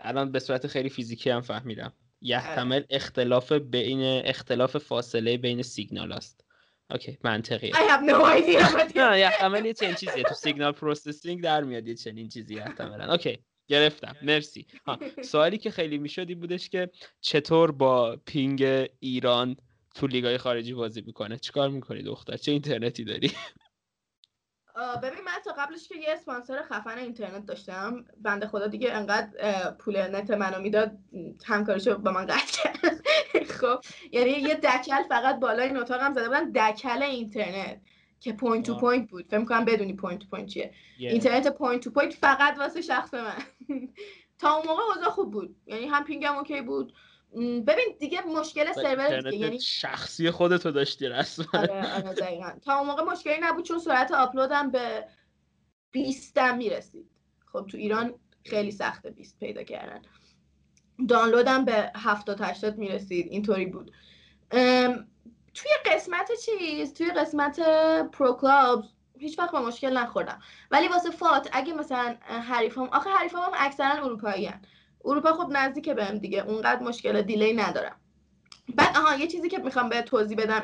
الان 0.00 0.32
به 0.32 0.38
صورت 0.38 0.66
خیلی 0.66 0.88
فیزیکی 0.88 1.30
هم 1.30 1.40
فهمیدم. 1.40 1.82
آره. 1.84 1.92
یحتمل 2.20 2.82
اختلاف 2.90 3.52
بین 3.52 4.22
اختلاف 4.24 4.76
فاصله 4.78 5.36
بین 5.36 5.62
سیگنال 5.62 6.12
است. 6.12 6.44
okay 6.90 7.18
منطقیه. 7.24 7.72
I 7.72 7.76
have 7.76 8.02
no 8.10 8.24
idea 8.38 8.96
نه 8.96 9.18
یحتمل 9.20 9.64
یه 9.66 9.74
چنین 9.74 9.94
چیزیه. 9.94 10.22
تو 10.22 10.34
signal 10.34 10.72
processing 10.72 11.42
در 11.42 11.64
میاد 11.64 11.88
یه 11.88 11.94
چنین 11.94 12.28
چیزی 12.28 12.54
یحتملا 12.54 13.12
okay 13.12 13.38
گرفتم. 13.68 14.16
مرسی. 14.22 14.66
ها 14.86 14.98
سوالی 15.22 15.58
که 15.58 15.70
خیلی 15.70 15.98
می‌شد 15.98 16.26
این 16.28 16.40
بودش 16.40 16.68
که 16.68 16.90
چطور 17.20 17.72
با 17.72 18.16
ping 18.26 18.88
ایران 19.00 19.56
تو 19.94 20.06
لیگای 20.06 20.38
خارجی 20.38 20.74
بازی 20.74 21.02
می‌کنه؟ 21.06 21.38
چیکار 21.38 21.68
می‌کنی 21.70 22.02
دختر؟ 22.02 22.36
چه 22.36 22.52
اینترنتی 22.52 23.04
داری؟ 23.04 23.32
ببین 25.02 25.24
من 25.24 25.32
تا 25.44 25.52
قبلش 25.52 25.88
که 25.88 25.96
یه 25.96 26.12
اسپانسر 26.12 26.62
خفن 26.62 26.98
اینترنت 26.98 27.46
داشتم 27.46 28.04
بنده 28.22 28.46
خدا 28.46 28.66
دیگه 28.66 28.92
انقدر 28.92 29.70
پول 29.70 29.96
نت 30.16 30.30
منو 30.30 30.60
می‌داد 30.62 30.98
همکاریشو 31.46 31.98
با 31.98 32.10
من 32.10 32.26
قطع 32.26 32.62
کرد. 32.62 33.04
خب 33.60 33.80
یعنی 34.12 34.30
یه 34.30 34.54
دکل 34.54 35.02
فقط 35.08 35.40
بالای 35.40 35.66
این 35.68 35.76
اتاقم 35.76 36.12
زده 36.12 36.28
بودن 36.28 36.50
دکل 36.50 37.02
اینترنت 37.02 37.80
که 38.20 38.32
point 38.32 38.66
to. 38.66 38.76
point 38.76 39.10
بود. 39.10 39.26
فکر 39.30 39.44
کنم 39.44 39.64
بدونی 39.64 39.92
point 39.92 40.20
to 40.20 40.26
point 40.28 40.48
چیه. 40.48 40.72
یه- 40.98 41.10
اینترنت 41.10 41.48
point 41.48 41.82
to 41.82 41.90
point 41.90 42.14
فقط 42.14 42.58
واسه 42.58 42.80
شخص 42.80 43.14
من. 43.14 43.34
تا 44.38 44.54
اون 44.54 44.66
موقع 44.66 44.82
اوضاع 44.82 45.10
خوب 45.10 45.30
بود. 45.32 45.56
یعنی 45.66 45.86
هم 45.86 46.04
ping 46.04 46.28
م 46.28 46.34
okay 46.36 46.60
بود. 46.60 46.92
ببین 47.36 47.96
دیگه 47.98 48.22
مشکل 48.26 48.72
سرور 48.72 49.20
دیگه 49.20 49.36
یعنی 49.36 49.60
شخصی 49.60 50.30
خودتو 50.30 50.70
داشتی 50.70 51.08
رسما. 51.08 51.46
آره 51.54 51.94
آره 51.94 52.14
دقیقا. 52.14 52.50
تا 52.64 52.78
اون 52.78 52.86
موقع 52.86 53.02
مشکلی 53.02 53.38
نبود 53.40 53.64
چون 53.64 53.78
سرعت 53.78 54.12
آپلودم 54.12 54.70
به 54.70 55.08
20 55.90 56.38
هم 56.38 56.56
می‌رسید. 56.56 57.10
خب 57.52 57.66
تو 57.70 57.76
ایران 57.76 58.14
خیلی 58.44 58.70
سخته 58.70 59.10
20 59.10 59.38
پیدا 59.38 59.62
کردن. 59.62 60.02
دانلودم 61.08 61.64
به 61.64 61.92
70 61.96 62.40
80 62.40 62.78
می‌رسید. 62.78 63.26
اینطوری 63.30 63.66
بود. 63.66 63.92
توی 65.54 65.70
قسمت 65.86 66.30
چیز 66.44 66.94
توی 66.94 67.10
قسمت 67.10 67.60
Pro 68.12 68.32
Clubs 68.32 68.84
هیچ 69.18 69.38
وقت 69.38 69.52
به 69.52 69.62
مشکل 69.62 69.96
نخوردم. 69.96 70.40
ولی 70.70 70.88
واسه 70.88 71.10
FUT 71.10 71.48
اگه 71.52 71.74
مثلا 71.74 72.16
حریفام 72.28 72.88
آخه 72.88 73.10
حریفام 73.10 73.42
هم 73.42 73.52
اکثرا 73.54 74.04
اروپایی 74.04 74.50
اروپا 75.04 75.32
خب 75.32 75.48
نزدیک 75.50 75.88
بهم 75.88 76.18
دیگه 76.18 76.44
اونقدر 76.46 76.82
مشکل 76.82 77.22
delay 77.22 77.52
ندارم. 77.52 77.96
بعد 78.76 78.96
آها 78.96 79.16
یه 79.16 79.26
چیزی 79.26 79.48
که 79.48 79.58
می‌خوام 79.58 79.88
به 79.88 80.02
توضیح 80.02 80.36
بدم 80.36 80.62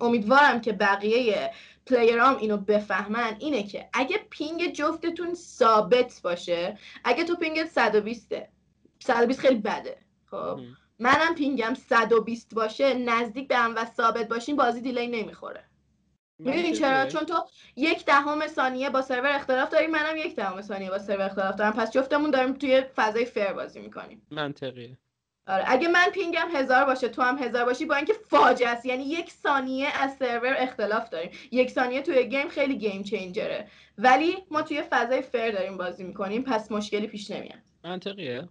امیدوارم 0.00 0.60
که 0.60 0.72
بقیه 0.72 1.50
player 1.86 2.29
ام 2.29 2.36
اینو 2.36 2.56
بفهمن 2.56 3.36
اینه 3.38 3.62
که 3.62 3.88
اگه 3.92 4.18
ping 4.30 4.72
جفتتون 4.72 5.34
ثابت 5.34 6.20
باشه 6.22 6.78
اگه 7.04 7.24
تو 7.24 7.36
ping 7.36 7.60
ت 7.60 7.66
120 7.66 8.34
120 8.98 9.40
خیلی 9.40 9.54
بده. 9.60 9.96
خب 10.30 10.60
منم 10.98 11.34
ping 11.34 11.66
م 11.66 11.74
120 11.74 12.54
باشه 12.54 12.94
نزدیک 12.94 13.48
به 13.48 13.56
هم 13.56 13.74
و 13.76 13.84
ثابت 13.96 14.28
باشین 14.28 14.56
بازی 14.56 14.80
delay 14.80 15.06
نمی‌خوره. 15.06 15.64
می‌دونی 16.44 16.72
چرا؟ 16.72 17.06
چون 17.06 17.24
تو 17.24 17.44
یک 17.76 18.04
دهم 18.04 18.46
ثانیه 18.46 18.90
با 18.90 19.02
سرور 19.02 19.26
اختلاف 19.26 19.70
داری 19.70 19.86
منم 19.86 20.16
یک 20.16 20.36
دهم 20.36 20.62
ثانیه 20.62 20.90
با 20.90 20.98
سرور 20.98 21.22
اختلاف 21.22 21.54
دارم. 21.54 21.72
پس 21.72 21.92
جفتمون 21.92 22.30
داریم 22.30 22.52
توی 22.52 22.82
فضای 22.96 23.24
fair 23.24 23.52
بازی 23.52 23.80
می‌کنیم. 23.80 24.26
منطقیه. 24.30 24.98
آره 25.46 25.64
اگه 25.66 25.88
من 25.88 26.06
ping 26.14 26.41
م 26.41 26.48
هزار 26.54 26.84
باشه 26.84 27.08
تو 27.08 27.22
هم 27.22 27.38
هزار 27.38 27.64
باشی 27.64 27.84
با 27.84 27.94
اینکه 27.94 28.12
فاجعه 28.12 28.68
است. 28.68 28.86
یعنی 28.86 29.04
یک 29.04 29.30
ثانیه 29.30 29.88
از 30.02 30.16
سرور 30.18 30.54
اختلاف 30.58 31.08
داریم. 31.08 31.30
یک 31.52 31.70
ثانیه 31.70 32.02
توی 32.02 32.28
game 32.28 32.48
خیلی 32.48 32.78
game 32.78 33.02
changer 33.02 33.53
ه. 33.53 33.68
ولی 33.98 34.36
ما 34.50 34.62
توی 34.62 34.82
فضای 34.90 35.22
fair 35.22 35.50
داریم 35.50 35.76
بازی 35.76 36.04
می‌کنیم 36.04 36.42
پس 36.42 36.72
مشکلی 36.72 37.06
پیش 37.06 37.30
نمیاد. 37.30 37.58
منطقیه. 37.84 38.48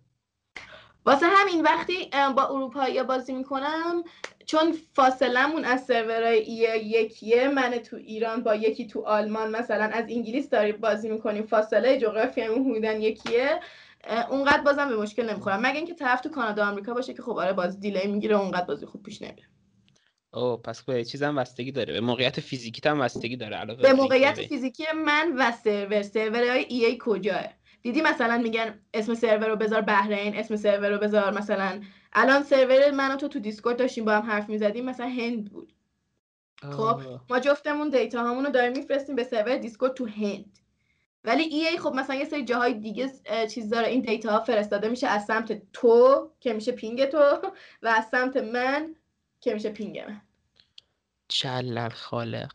واسه 1.05 1.25
همین 1.25 1.61
وقتی 1.61 2.09
با 2.35 2.47
اروپایی 2.47 3.03
بازی 3.03 3.33
می‌کنم 3.33 4.03
چون 4.45 4.77
فاصلمون 4.93 5.65
از 5.65 5.85
سرورهای 5.85 6.43
یکیه 6.85 7.47
من 7.47 7.71
تو 7.71 7.95
ایران 7.95 8.43
با 8.43 8.55
یکی 8.55 8.87
تو 8.87 9.01
آلمان 9.01 9.51
مثلا 9.51 9.83
از 9.83 10.05
انگلیس 10.09 10.49
داریم 10.49 10.77
بازی 10.77 11.09
می‌کنیم 11.09 11.43
فاصله 11.45 11.99
جغرافیمون 11.99 12.71
حدودا 12.71 12.91
یکیه 12.91 13.59
اونقدر 14.29 14.61
بازم 14.61 14.89
به 14.89 14.97
مشکل 14.97 15.29
نمی‌خورم. 15.29 15.59
مگه 15.59 15.75
اینکه 15.75 15.93
طرف 15.93 16.21
تو 16.21 16.29
کانادا 16.29 16.67
آمریکا 16.67 16.93
باشه 16.93 17.13
که 17.13 17.21
خب 17.21 17.31
آره 17.31 17.53
باز 17.53 17.79
delay 17.79 18.07
می‌گیره 18.07 18.35
اونقدر 18.35 18.65
بازی 18.65 18.85
خوب 18.85 19.03
پیش 19.03 19.21
نمیره. 19.21 19.47
او 20.33 20.57
پس 20.57 20.81
به 20.81 21.05
چیز 21.05 21.23
هم 21.23 21.37
بستگی 21.37 21.71
داره. 21.71 21.93
به 21.93 22.01
موقعیت 22.01 22.39
فیزیکی 22.39 22.89
هم 22.89 23.01
بستگی 23.01 23.37
داره 23.37 23.55
علاوه 23.55 23.81
به 23.81 23.93
موقعیت 23.93 24.41
فیزیکی 24.41 24.83
من 24.95 25.33
و 25.37 25.51
سرور 25.51 26.01
سرور 26.01 26.49
های 26.49 26.65
EA 26.69 26.85
کجاست 26.85 27.43
دیدی 27.81 28.01
مثلا 28.01 28.37
میگن 28.37 28.79
اسم 28.93 29.13
سرور 29.13 29.47
رو 29.47 29.55
بذار 29.55 29.81
بحرین 29.81 30.35
اسم 30.35 30.55
سرور 30.55 30.89
رو 30.89 30.97
بذار 30.97 31.37
مثلا. 31.37 31.81
الان 32.13 32.43
سرور 32.43 32.91
من 32.91 33.11
و 33.11 33.15
تو 33.15 33.27
تو 33.27 33.39
دیسکورد 33.39 33.77
داشتیم 33.77 34.05
با 34.05 34.11
هم 34.11 34.31
حرف 34.31 34.49
می‌زدیم 34.49 34.85
مثلا 34.85 35.07
هند 35.07 35.51
بود. 35.51 35.73
خب 36.61 37.01
ما 37.29 37.39
جفتمون 37.39 37.89
data 37.89 38.23
همون 38.23 38.45
رو 38.45 38.51
داریم 38.51 38.71
میفرستیم 38.71 39.15
به 39.15 39.23
سرور 39.23 39.57
دیسکورد 39.57 39.93
تو 39.93 40.05
هند. 40.05 40.59
ولی 41.23 41.43
EA 41.43 41.77
خب 41.77 41.93
مثلا 41.93 42.15
یه 42.15 42.25
سری 42.25 42.45
جاهای 42.45 42.73
دیگه 42.73 43.11
چیز 43.51 43.69
داره 43.69 43.87
این 43.87 44.01
data 44.01 44.31
ها 44.31 44.39
فرستاده 44.39 44.87
میشه 44.89 45.07
از 45.07 45.25
سمت 45.25 45.71
تو 45.73 46.29
که 46.39 46.53
میشه 46.53 46.71
ping 46.71 47.05
تو 47.05 47.17
و 47.83 47.87
از 47.87 48.05
سمت 48.11 48.37
من 48.37 48.95
که 49.41 49.53
میشه 49.53 49.69
ping 49.69 49.99
من. 49.99 50.21
جل 51.27 51.89
الخالق 51.89 52.51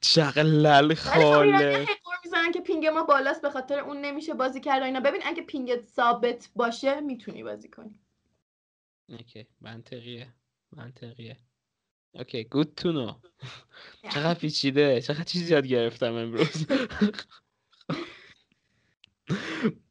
جل 0.00 0.94
خب 0.94 1.20
خالق 1.20 1.88
می‌زنن 2.42 2.52
که 2.52 2.60
ping 2.60 2.86
ما 2.86 3.02
بالاست 3.02 3.42
به 3.42 3.50
خاطر 3.50 3.78
اون 3.78 4.00
نمیشه 4.00 4.34
بازی 4.34 4.60
کرد 4.60 4.82
اینا. 4.82 5.00
ببین 5.00 5.20
اگه 5.24 5.42
ping 5.42 5.77
ت 5.77 5.86
ثابت 5.86 6.50
باشه 6.56 7.00
می‌تونی 7.00 7.42
بازی 7.42 7.68
کنی. 7.68 8.00
okay. 9.08 9.46
منطقیه. 9.60 10.34
منطقیه. 10.72 11.36
okay. 12.14 12.44
good 12.44 12.74
to 12.74 12.92
know 12.92 13.12
چقدر 14.14 14.38
پیچیده. 14.38 15.00
چقدر 15.00 15.24
چیزی 15.24 15.52
یاد 15.54 15.66
گرفتم 15.66 16.14
امروز. 16.14 16.66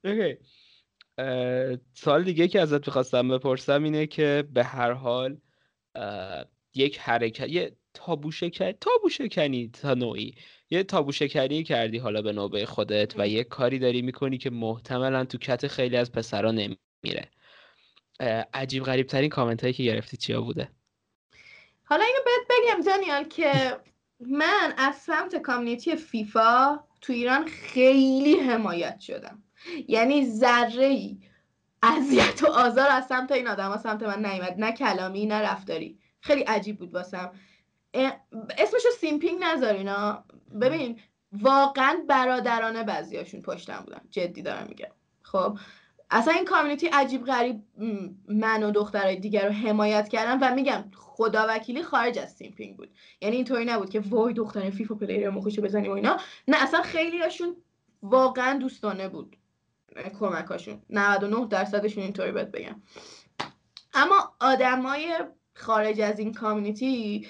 اوکی. 0.05 0.37
سال 1.93 2.23
دیگه 2.23 2.47
که 2.47 2.61
ازت 2.61 2.87
می‌خواستم 2.87 3.27
بپرسم 3.27 3.83
اینه 3.83 4.07
که 4.07 4.43
به 4.53 4.63
هر 4.63 4.91
حال 4.91 5.37
یک 6.75 6.99
حرکت 6.99 7.49
یه 7.49 7.77
تابو 7.93 8.31
شکن 8.31 8.71
تابو 8.71 9.09
شکنی 9.09 9.69
تا 9.69 9.93
نوعی. 9.93 10.35
یه 10.71 10.83
تابو 10.83 11.11
شکنی 11.11 11.63
کردی 11.63 11.97
حالا 11.97 12.21
به 12.21 12.31
نوبه 12.31 12.65
خودت 12.65 13.13
و 13.17 13.27
یه 13.27 13.43
کاری 13.43 13.79
داری 13.79 14.01
می‌کنی 14.01 14.37
که 14.37 14.49
محتملا 14.49 15.25
تو 15.25 15.37
کت 15.37 15.67
خیلی 15.67 15.97
از 15.97 16.11
پسرا 16.11 16.51
نمیره 16.51 17.31
عجیب 18.53 18.83
غریب 18.83 19.07
ترین 19.07 19.29
کامنت 19.29 19.61
هایی 19.61 19.73
که 19.73 19.83
گرفتی 19.83 20.17
چیا 20.17 20.41
بوده؟ 20.41 20.71
حالا 21.83 22.03
اینو 22.03 22.19
بهت 22.25 22.47
بگم 22.49 22.91
دانیال 22.91 23.23
که 23.23 23.77
من 24.19 24.73
از 24.77 24.95
سمت 24.95 25.35
community 25.35 25.95
فیفا 25.95 26.79
تو 27.01 27.13
ایران 27.13 27.47
خیلی 27.47 28.35
حمایت 28.35 28.99
شدم. 28.99 29.43
یعنی 29.87 30.25
ذره 30.25 30.85
ای 30.85 31.17
اذیت 31.83 32.43
و 32.43 32.47
آزار 32.47 32.87
از 32.91 33.07
سمت 33.07 33.31
این 33.31 33.47
آدم 33.47 33.77
سمت 33.77 34.03
من 34.03 34.25
نیومد. 34.25 34.55
نه 34.57 34.71
کلامی 34.71 35.25
نه 35.25 35.41
رفتاری. 35.41 35.99
خیلی 36.19 36.41
عجیب 36.41 36.79
بود 36.79 36.93
واسم. 36.93 37.31
اسمشو 37.93 38.89
simping 38.99 39.43
نذارینا. 39.43 40.23
ببین 40.61 40.99
واقعا 41.31 42.03
برادرانه 42.07 42.83
بعضیاشون 42.83 43.41
پشتم 43.41 43.83
بودن. 43.85 44.01
جدی 44.09 44.41
دارم 44.41 44.67
میگم. 44.67 44.91
خب 45.21 45.57
اصلا 46.11 46.33
این 46.33 46.45
community 46.45 46.87
عجیب 46.87 47.25
غریب 47.25 47.61
من 48.27 48.63
و 48.63 48.71
دخترای 48.71 49.15
دیگر 49.15 49.45
رو 49.45 49.53
حمایت 49.53 50.09
کردن 50.09 50.39
و 50.39 50.55
میگم 50.55 50.83
خدا 50.95 51.45
وکیلی 51.49 51.83
خارج 51.83 52.19
از 52.19 52.31
simping 52.31 52.77
بود. 52.77 52.89
یعنی 53.21 53.35
اینطوری 53.35 53.65
نبود 53.65 53.89
که 53.89 53.99
وای 53.99 54.33
دختر 54.33 54.69
فیفا 54.69 54.95
player 54.95 55.29
مخشو 55.29 55.61
بزنیم 55.61 55.91
و 55.91 55.93
اینا. 55.93 56.17
نه 56.47 56.63
اصلا 56.63 56.81
خیلی 56.81 57.21
هاشون 57.21 57.55
واقعا 58.03 58.57
دوستانه 58.57 59.09
بود. 59.09 59.37
کمکاشون. 60.19 60.81
99 60.89 61.47
درصدشون 61.47 62.03
اینطوری 62.03 62.31
باید 62.31 62.51
بگم. 62.51 62.81
اما 63.93 64.33
آدمای 64.39 65.15
خارج 65.53 66.01
از 66.01 66.19
این 66.19 66.33
community 66.33 67.27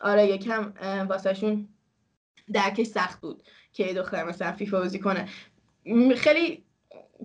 آره 0.00 0.26
یکم 0.26 0.72
واسهشون 1.08 1.68
درکش 2.52 2.86
سخت 2.86 3.20
بود 3.20 3.42
که 3.72 3.94
دختر 3.94 4.24
مثلا 4.24 4.52
فیفا 4.52 4.78
بازی 4.80 4.98
کنه. 4.98 5.28
خیلی 6.16 6.64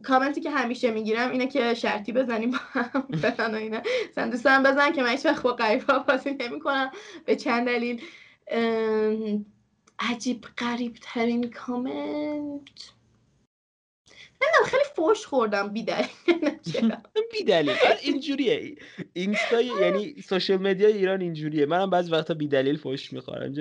کامنتی 0.04 0.42
که 0.42 0.52
همیشه 0.52 0.92
می‌گیرم 0.92 1.32
اینه 1.32 1.48
که 1.48 1.74
شرطی 1.74 2.12
بزنیم 2.12 2.52
با 2.52 2.58
هم 2.58 3.08
فلان 3.22 3.56
و 3.56 3.58
اینا. 3.58 3.82
مثلا 4.18 4.64
بزن 4.66 4.92
که 4.92 5.04
من 5.04 5.10
هیچ 5.10 5.26
وقت 5.26 5.42
با 5.44 5.54
غریبه‌ها 5.54 6.00
بازی 6.00 6.32
نمی‌کنم. 6.40 6.92
به 7.26 7.36
چند 7.36 7.66
دلیل؟ 7.68 8.02
عجیب 10.00 10.46
غریب 10.58 10.98
ترین 11.02 11.50
کامنت. 11.50 12.93
نمی‌دونم 14.44 14.66
خیلی 14.66 14.84
فوش 14.96 15.26
خوردم 15.26 15.68
بی 15.68 15.84
دلیل. 15.84 16.08
بی 17.32 17.44
دلیل. 17.44 17.76
اینجوریه. 18.02 18.76
اینستا 19.14 19.62
یعنی 19.62 20.22
social 20.22 20.58
media 20.58 20.88
ایران 20.88 21.22
اینجوریه. 21.22 21.66
منم 21.66 21.90
بعضی 21.90 22.12
وقتا 22.12 22.34
بی 22.34 22.48
دلیل 22.48 22.78
فوش 22.78 23.14
می‌خورم. 23.14 23.42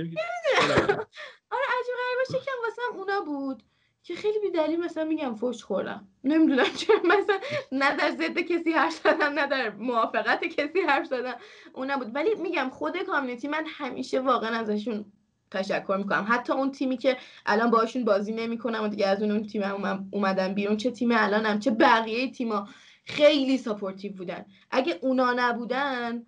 آره 1.51 1.67
عجیب 1.79 1.95
غریبش 2.03 2.43
یکم 2.43 2.53
واسم 2.65 2.99
اونا 2.99 3.21
بود 3.21 3.63
که 4.03 4.15
خیلی 4.15 4.39
بی 4.39 4.51
دلیل 4.51 4.81
مثلا 4.81 5.05
میگم 5.05 5.35
فوش 5.35 5.65
خوردم. 5.65 6.09
نمی‌دونم 6.25 6.65
چرا 6.77 6.97
مثلا 7.05 7.41
نه 7.73 7.97
در 7.97 8.11
ضد 8.11 8.39
کسی 8.39 8.73
حرف 8.73 8.95
زدم 9.05 9.33
نه 9.33 9.47
در 9.47 9.71
موافقت 9.71 10.45
کسی 10.45 10.81
حرف 10.81 11.07
زدم. 11.07 11.35
اون 11.73 11.91
نبود 11.91 12.15
ولی 12.15 12.35
میگم 12.35 12.71
خود 12.71 13.03
community 13.03 13.49
من 13.49 13.65
همیشه 13.67 14.21
واقعا 14.21 14.57
ازشون 14.57 15.05
تشکر 15.53 15.97
می‌کنم. 15.99 16.27
حتی 16.29 16.53
اون 16.53 16.73
تیمی 16.73 16.97
که 16.97 17.17
الان 17.47 17.71
باشون 17.71 18.05
بازی 18.05 18.33
نمی‌کنم 18.33 18.85
و 18.85 18.89
دیگه 18.89 19.07
از 19.07 19.23
اون, 19.23 19.31
اون 19.31 19.47
تیم 19.47 19.63
اومدم 20.11 20.55
بیرون 20.55 20.77
چه 20.77 20.91
تیم 20.91 21.09
الانم 21.13 21.59
چه 21.59 21.71
بقیه 21.71 22.31
تیما 22.31 22.69
خیلی 23.05 23.59
supportive 23.59 24.13
بودن. 24.13 24.45
اگه 24.71 24.99
اونا 25.03 25.33
نبودن 25.37 26.27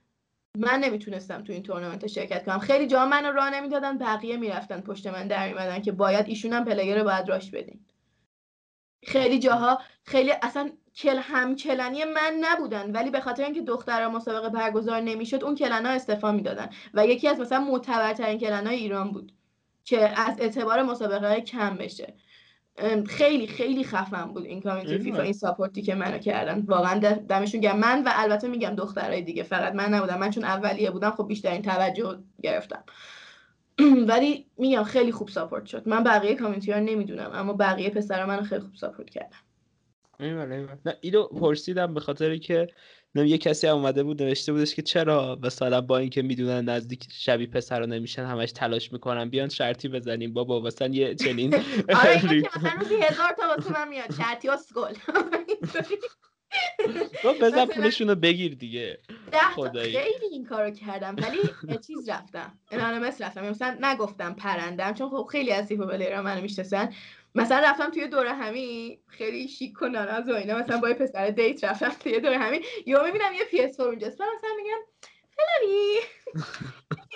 من 0.58 0.80
نمی‌تونستم 0.80 1.44
تو 1.44 1.52
این 1.52 1.62
تورنمنت 1.62 2.06
شرکت 2.06 2.44
کنم. 2.44 2.58
خیلی 2.58 2.86
جا 2.86 3.06
منو 3.06 3.32
راه 3.32 3.50
نمی‌دادن 3.50 3.98
بقیه 3.98 4.36
می‌رفتن 4.36 4.80
پشت 4.80 5.06
من 5.06 5.28
در 5.28 5.48
میمدن 5.48 5.82
که 5.82 5.92
باید 5.92 6.28
ایشون 6.28 6.52
هم 6.52 6.64
player 6.64 7.02
باید 7.02 7.28
راش 7.28 7.50
بدین. 7.50 7.80
خیلی 9.06 9.38
جاها 9.38 9.78
خیلی 10.04 10.32
اصلا 10.42 10.70
کل 10.96 11.18
هم 11.18 11.56
clan 11.56 11.95
ی 11.95 12.04
من 12.04 12.38
نبودن 12.40 12.90
ولی 12.92 13.10
به 13.10 13.20
خاطر 13.20 13.44
اینکه 13.44 13.62
دخترها 13.62 14.10
مسابقه 14.10 14.48
برگزار 14.48 15.00
نمی‌شد 15.00 15.44
اون 15.44 15.54
clan 15.54 15.82
ا 15.82 15.88
استعفا 15.88 16.32
می‌دادن 16.32 16.70
و 16.94 17.06
یکی 17.06 17.28
از 17.28 17.40
مثلا 17.40 17.60
معتبرترین 17.60 18.38
clan 18.38 18.69
ای 18.69 18.76
ایران 18.76 19.10
بود 19.12 19.32
که 19.84 20.20
از 20.20 20.40
اعتبار 20.40 20.82
مسابقه 20.82 21.28
های 21.28 21.40
کم 21.40 21.76
بشه. 21.76 22.14
خیلی 23.06 23.46
خیلی 23.46 23.84
خفن 23.84 24.24
بود 24.24 24.44
این 24.44 24.62
community 24.62 24.98
فیفا 24.98 25.22
این 25.22 25.32
support 25.32 25.76
ی 25.76 25.82
که 25.82 25.94
منو 25.94 26.18
کردن. 26.18 26.60
واقعا 26.60 26.98
دمشون 27.28 27.60
گرم. 27.60 27.78
من 27.78 28.02
و 28.04 28.10
البته 28.14 28.48
میگم 28.48 28.74
دخترای 28.74 29.22
دیگه 29.22 29.42
فقط 29.42 29.74
من 29.74 29.94
نبودم. 29.94 30.18
من 30.18 30.30
چون 30.30 30.44
اولیه 30.44 30.90
بودم 30.90 31.10
خب 31.10 31.28
بیشترین 31.28 31.62
توجه 31.62 32.18
گرفتم. 32.42 32.84
ولی 34.08 34.46
میگم 34.58 34.84
خیلی 34.84 35.12
خوب 35.12 35.28
ساپورت 35.28 35.66
شد. 35.66 35.88
من 35.88 36.04
بقیه 36.04 36.34
کامیونیتی 36.34 36.72
ها 36.72 36.78
نمی‌دونم 36.78 37.30
اما 37.34 37.52
بقیه 37.52 37.90
پسرا 37.90 38.26
منو 38.26 38.42
خیلی 38.42 38.60
خوب 38.60 38.74
ساپورت 38.74 39.10
کردن. 39.10 39.36
نه 40.20 40.96
اینو 41.00 41.26
پرسیدم 41.26 41.94
به 41.94 42.00
خاطر 42.00 42.36
که 42.36 42.66
یه 43.14 43.38
کسی 43.38 43.66
هم 43.66 43.76
اومده 43.76 44.02
بود 44.02 44.22
نوشته 44.22 44.52
بودش 44.52 44.74
که 44.74 44.82
چرا 44.82 45.38
مثلا 45.42 45.80
با 45.80 45.98
اینکه 45.98 46.22
می‌دونن 46.22 46.64
نزدیک 46.68 47.06
شبی 47.12 47.46
پسر 47.46 47.80
رو 47.80 47.86
نمیشن 47.86 48.24
همش 48.24 48.52
تلاش 48.52 48.92
می‌کنن 48.92 49.28
بیان 49.30 49.48
شرطی 49.48 49.88
بزنیم. 49.88 50.32
بابا 50.32 50.60
مثلا 50.60 50.88
یه 50.88 51.14
چنین 51.14 51.54
آره 52.02 52.22
روزی 52.22 52.94
هزار 52.94 53.32
تا 53.38 53.48
واسه 53.56 53.72
من 53.72 53.88
میاد. 53.88 54.14
شرطی 54.14 54.48
اسکل 54.48 54.94
بزن 57.40 57.66
پولشون 57.66 58.08
رو 58.08 58.14
بگیر 58.14 58.54
دیگه. 58.54 58.98
خیلی 59.82 60.26
این 60.32 60.44
کارو 60.44 60.70
کردم. 60.70 61.16
ولی 61.16 61.38
چیز 61.86 62.08
رفتم. 62.08 62.58
anonymous 62.70 63.22
رفتم 63.22 63.48
مثلا 63.48 63.78
نگفتم 63.80 64.34
پرندم 64.34 64.94
چون 64.94 65.08
خب 65.10 65.28
خیلی 65.32 65.52
از 65.52 65.66
سیفو 65.66 65.84
منو 65.84 66.40
می‌شناسن. 66.40 66.92
مثلا 67.34 67.70
رفتم 67.70 67.90
توی 67.90 68.08
دورهمی 68.08 69.00
خیلی 69.06 69.48
شیک 69.48 69.82
و 69.82 69.88
ناناز 69.88 70.28
و 70.28 70.34
اینا 70.34 70.58
مثلا 70.58 70.78
با 70.78 70.88
یه 70.88 70.94
پسر 70.94 71.30
date 71.30 71.64
رفتم 71.64 71.88
توی 71.88 72.20
دورهمی 72.20 72.60
یا 72.86 73.04
می‌بینم 73.04 73.32
یه 73.32 73.44
PS 73.44 73.76
4 73.76 73.88
اونجاست. 73.88 74.20
مثلا 74.20 74.50
میگم 74.56 74.78
فلانی 75.36 75.94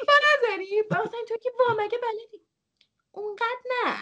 با 0.08 0.14
نظری 0.28 0.82
مثلا 0.90 1.20
تو 1.28 1.36
که 1.42 1.50
با 1.58 1.64
مگه 1.78 1.98
بلدی؟ 1.98 2.44
اونقدر 3.12 3.58
نه. 3.84 3.98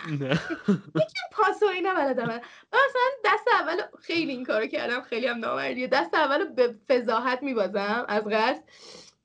یکم 0.95 1.27
پاسو 1.33 1.67
اینا 1.67 1.95
بلدم 1.95 2.27
مثلا 2.73 3.11
دست 3.25 3.49
اول 3.53 3.83
خیلی 4.03 4.33
این 4.33 4.45
کارو 4.45 4.67
کردم 4.67 5.01
خیلی 5.01 5.27
هم 5.27 5.39
نامردیه 5.39 5.87
دست 5.87 6.15
اول 6.15 6.45
به 6.45 6.75
فضاحت 6.89 7.43
میبازم 7.43 8.05
از 8.09 8.25
قصد. 8.25 8.63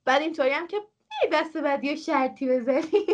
بعد 0.06 0.22
اینطوری 0.22 0.50
هم 0.50 0.68
که 0.68 0.82
دست 1.32 1.58
بعدی 1.58 1.98
شرطی 1.98 2.50
بزنی. 2.50 2.92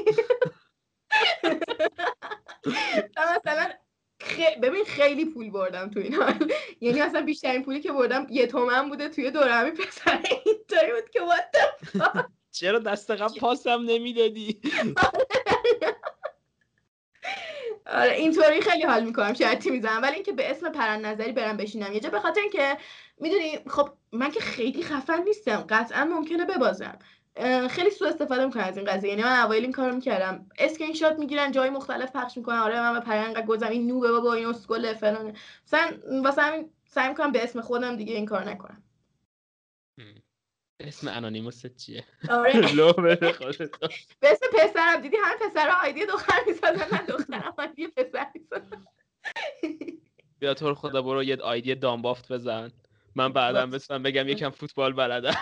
مثلا 3.38 3.70
ببین 4.62 4.86
خیلی 4.86 5.26
پول 5.26 5.50
بردم 5.50 5.90
تو 5.90 6.00
این 6.00 6.14
حال. 6.14 6.52
یعنی 6.82 7.02
اصلا 7.02 7.22
بیشترین 7.22 7.64
پولی 7.64 7.80
که 7.80 7.92
بردم 7.92 8.28
یه 8.30 8.48
تومن 8.48 8.90
بوده 8.90 9.10
توی 9.10 9.32
دورمی 9.32 9.72
پسر 9.72 10.24
اینطوری 10.46 10.92
بود 10.94 11.10
که 11.10 11.20
what 11.20 11.58
چرا 12.52 12.80
دست 12.80 13.12
قبل 13.12 13.40
پاسم 13.40 13.82
نمی‌دادی؟ 13.86 14.62
آره 17.86 18.12
اینطوری 18.12 18.62
خیلی 18.62 18.84
حال 18.84 19.04
می‌کنم 19.04 19.34
شرطی 19.34 19.70
می‌زنم 19.70 20.02
ولی 20.02 20.14
اینکه 20.14 20.32
به 20.32 20.52
اسم 20.52 20.72
پرند 20.72 21.06
نظری 21.06 21.32
برم 21.32 21.58
بشینم. 21.58 21.94
یه 21.94 22.00
جا 22.00 22.10
به 22.10 22.20
خاطر 22.20 22.42
اینکه 22.42 22.78
می‌دونی 23.18 23.60
خب 23.68 23.90
من 24.12 24.32
که 24.32 24.40
خیلی 24.40 24.84
خفن 24.84 25.24
نیستم. 25.24 25.66
قطعا 25.70 26.06
ممکنه 26.06 26.46
ببازم. 26.46 27.00
خیلی 27.70 27.90
سوء 27.90 28.08
استفاده 28.08 28.46
می‌کنن 28.46 28.64
از 28.64 28.78
این 28.78 28.86
قضیه. 28.86 29.10
یعنی 29.10 29.24
من 29.24 29.40
اوایل 29.40 29.64
این 29.64 29.72
کارو 29.72 29.96
می‌کردم. 29.96 30.50
اسکرین 30.58 30.94
شات 30.94 31.20
می‌گیرن 31.20 31.52
جای 31.52 31.70
مختلف 31.70 32.12
پخش 32.12 32.38
می‌کنن. 32.38 32.58
آره 32.58 32.80
من 32.80 32.94
به 32.94 33.00
پرند 33.00 33.46
گل 33.46 33.55
زدم 33.55 33.70
این 33.70 33.88
noob 33.88 34.07
ه 34.07 34.12
بابا 34.12 34.34
این 34.34 34.48
اسکل 34.48 34.94
فلان 34.94 35.36
مثلا 35.66 35.98
واسه 36.24 36.42
همین 36.42 36.70
سعی 36.86 37.10
می‌کنم 37.10 37.32
به 37.32 37.44
اسم 37.44 37.62
خودم 37.62 37.96
دیگه 37.96 38.14
این 38.14 38.26
کار 38.26 38.50
نکنم. 38.50 38.84
اسم 40.80 41.08
انانیموس 41.08 41.66
چیه؟ 41.66 42.06
آره. 42.30 42.62
به 44.20 44.32
اسم 44.32 44.46
پسرم. 44.54 45.02
دیدی 45.02 45.18
همه 45.24 45.50
پسر 45.50 45.70
آیدی 45.84 46.06
دختر 46.06 46.40
می‌سازن 46.48 46.86
من 46.92 47.06
دخترم 47.06 47.54
آیدی 47.58 47.88
پسر 47.88 48.28
بیا 50.40 50.54
تو 50.54 50.76
خدا 50.76 51.02
برو 51.02 51.24
یه 51.24 51.42
آیدی 51.42 51.76
دامبافت 51.76 52.32
بزن. 52.32 52.72
من 53.16 53.34
بعدم 53.34 53.70
بسن 53.70 54.04
بگم 54.04 54.28
یکم 54.28 54.50
فوتبال 54.50 54.94
بلدم. 54.94 55.36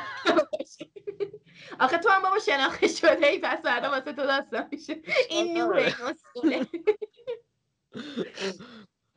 آخه 1.80 1.98
تو 1.98 2.10
هم 2.10 2.22
بابا 2.22 2.40
شناخته 2.40 2.88
شده 2.88 3.28
ای 3.28 3.40
پس 3.40 3.62
فردا 3.62 3.90
واسه 3.90 4.14
تو 4.14 4.26
داستان 4.26 4.68
میشه. 4.72 5.02
این 5.30 5.58
نوره 5.58 5.96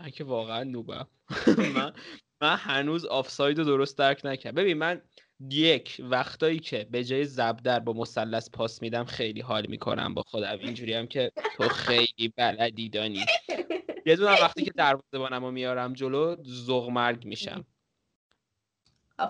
من 0.01 0.11
که 0.11 0.25
واقعا 0.25 0.65
نوبم. 0.65 1.09
من 1.77 1.93
من 2.41 2.57
هنوز 2.57 3.05
آفساید 3.05 3.59
رو 3.59 3.65
درست 3.65 3.99
درک 3.99 4.21
نکردم. 4.25 4.55
ببین 4.63 4.79
من 4.79 5.03
یک 5.51 5.97
وقتایی 6.01 6.59
که 6.59 6.87
به 6.91 7.05
جای 7.05 7.25
زبدر 7.25 7.81
با 7.81 7.93
مثلث 7.93 8.51
پاس 8.51 8.83
میدم 8.83 9.05
خیلی 9.05 9.41
حال 9.41 9.67
می‌کنم 9.67 10.15
با 10.15 10.23
خودم. 10.27 10.59
اینجوری 10.59 10.95
هم 10.95 11.07
که 11.07 11.33
تو 11.57 11.69
خیلی 11.69 12.33
بلدی 12.37 12.89
دانی. 12.89 13.25
یه 14.07 14.17
دونم 14.17 14.37
وقتی 14.43 14.65
که 14.65 14.71
دروازه 14.71 15.19
بانم 15.19 15.53
میارم 15.53 15.93
جلو 15.93 16.37
زغمرگ 16.45 17.25
میشم. 17.25 17.65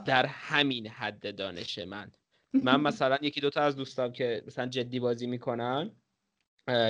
در 0.04 0.26
همین 0.26 0.86
حد 0.86 1.36
دانش 1.36 1.78
من. 1.78 2.12
من 2.52 2.80
مثلا 2.80 3.18
یکی 3.22 3.40
دوتا 3.40 3.60
از 3.60 3.76
دوستام 3.76 4.12
که 4.12 4.42
مثلا 4.46 4.66
جدی 4.66 5.00
بازی 5.00 5.26
می‌کنن 5.26 5.90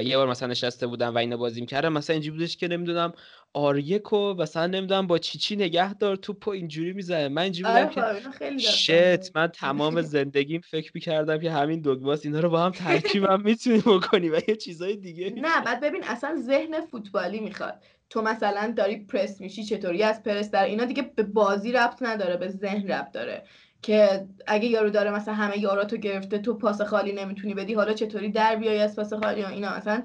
یه 0.05 0.17
بار 0.17 0.29
مثلا 0.29 0.49
نشسته 0.49 0.87
بودم 0.87 1.15
و 1.15 1.19
اینو 1.19 1.37
بازی 1.37 1.61
می‌کردم 1.61 1.93
مثلا 1.93 2.15
اینجوری 2.15 2.39
بودش 2.39 2.57
که 2.57 2.69
نمی‌دونم 2.69 3.13
آریکو 3.53 4.35
مثلا 4.35 4.67
نمی‌دونم 4.67 5.07
با 5.07 5.19
چی 5.19 5.39
چی 5.39 5.57
نگه 5.57 5.95
دار 5.95 6.17
توپو 6.17 6.51
اینجوری 6.51 6.93
می‌زنه. 6.93 7.29
من 7.29 7.43
اینجوری 7.43 7.73
بودم 7.73 8.03
آره 8.03 8.21
که 8.39 8.59
شت 8.59 9.37
من 9.37 9.47
تمام 9.47 10.03
زندگیم 10.03 10.61
فکر 10.61 10.91
می‌کردم 10.95 11.39
که 11.39 11.51
همین 11.51 11.81
دوگماس 11.81 12.25
اینا 12.25 12.41
رو 12.41 12.51
با 12.51 12.65
هم 12.65 12.71
ترکیب 12.71 13.25
هم 13.25 13.43
می‌تونی 13.43 13.79
بکنی 13.79 14.29
و 14.29 14.41
یه 14.49 14.57
چیزای 14.57 14.97
دیگه 14.97 15.31
نه 15.31 15.65
بعد 15.65 15.81
ببین 15.81 16.05
اصلا 16.05 16.37
ذهن 16.37 16.81
فوتبالی 16.81 17.41
می‌خواد. 17.41 17.83
تو 18.11 18.23
مثلا 18.23 18.75
داری 18.77 18.97
پرس 18.97 19.41
میشی 19.41 19.65
چطوری 19.65 20.03
از 20.03 20.23
پرس 20.23 20.51
در 20.51 20.65
اینا 20.65 20.85
دیگه 20.85 21.03
به 21.17 21.23
بازی 21.23 21.73
ربط 21.73 22.03
نداره 22.03 22.37
به 22.37 22.49
ذهن 22.49 22.89
ربط 22.89 23.13
داره. 23.13 23.45
که 23.83 24.27
اگه 24.47 24.69
یارو 24.69 24.91
داره 24.91 25.11
مثلا 25.11 25.35
همه 25.35 25.59
یاراتو 25.59 25.97
گرفته 25.97 26.39
تو 26.39 26.55
پاس 26.55 26.81
خالی 26.81 27.13
نمی‌تونی 27.13 27.55
بدی 27.55 27.75
حالا 27.75 27.93
چطوری 27.93 28.31
در 28.31 28.57
بیای 28.57 28.79
از 28.79 28.97
پاس 28.97 29.13
خالی؟ 29.13 29.43
ها 29.43 29.49
اینا 29.49 29.77
مثلا 29.77 30.03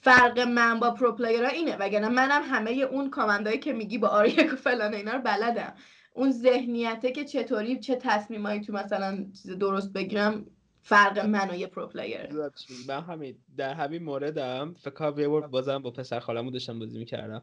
فرق 0.00 0.38
من 0.38 0.80
با 0.80 0.90
pro 0.90 1.12
player 1.12 1.43
ها 1.43 1.48
اینه. 1.48 1.76
وگرنه 1.76 2.08
منم 2.08 2.42
همه 2.44 2.70
اون 2.70 3.10
command 3.10 3.47
ایی 3.47 3.58
که 3.58 3.72
میگی 3.72 3.98
با 3.98 4.08
R 4.08 4.19
یک 4.19 4.52
و 4.52 4.56
فلان 4.56 4.94
اینا 4.94 5.12
رو 5.12 5.20
بلدم. 5.22 5.74
اون 6.14 6.32
ذهنیته 6.32 7.12
که 7.12 7.24
چطوری 7.24 7.78
چه 7.78 7.96
تصمیمایی 7.96 8.60
تو 8.60 8.72
مثلا 8.72 9.26
چیز 9.42 9.50
درست 9.50 9.92
بگیرم 9.92 10.46
فرق 10.82 11.18
من 11.18 11.50
و 11.50 11.54
یه 11.54 11.66
pro 11.66 11.86
player 11.86 12.28
من 12.88 13.00
همین 13.00 13.38
در 13.56 13.74
همین 13.74 14.02
موردم. 14.02 14.74
فکر 14.80 15.10
کنم 15.10 15.40
بازم 15.40 15.78
با 15.78 15.90
پسر 15.90 16.20
خالمو 16.20 16.50
داشتم 16.50 16.78
بازی 16.78 16.98
می‌کردم. 16.98 17.42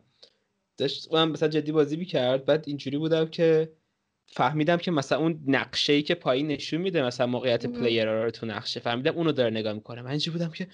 داشت 0.78 1.14
من 1.14 1.30
مثلا 1.30 1.50
جدی 1.50 1.72
بازی 1.72 1.98
می‌کرد. 1.98 2.46
بعد 2.46 2.64
اینجوری 2.68 2.98
بودم 2.98 3.26
که 3.26 3.72
فهمیدم 4.32 4.78
که 4.78 4.92
مثلا 4.92 5.18
اون 5.18 5.44
نقشه 5.48 5.94
ای 5.94 6.02
که 6.02 6.16
پایین 6.16 6.48
نشون 6.48 6.82
میده 6.82 7.04
مثلا 7.04 7.28
موقعیت 7.28 7.66
player 7.66 8.24
رو 8.24 8.32
تو 8.32 8.46
نقشه 8.46 8.80
فهمیدم 8.80 9.16
اونو 9.16 9.32
داره 9.32 9.50
نگاه 9.50 9.74
می‌کنه. 9.74 10.02
من 10.02 10.10
اینجوری 10.10 10.38
بودم 10.38 10.52
که 10.52 10.68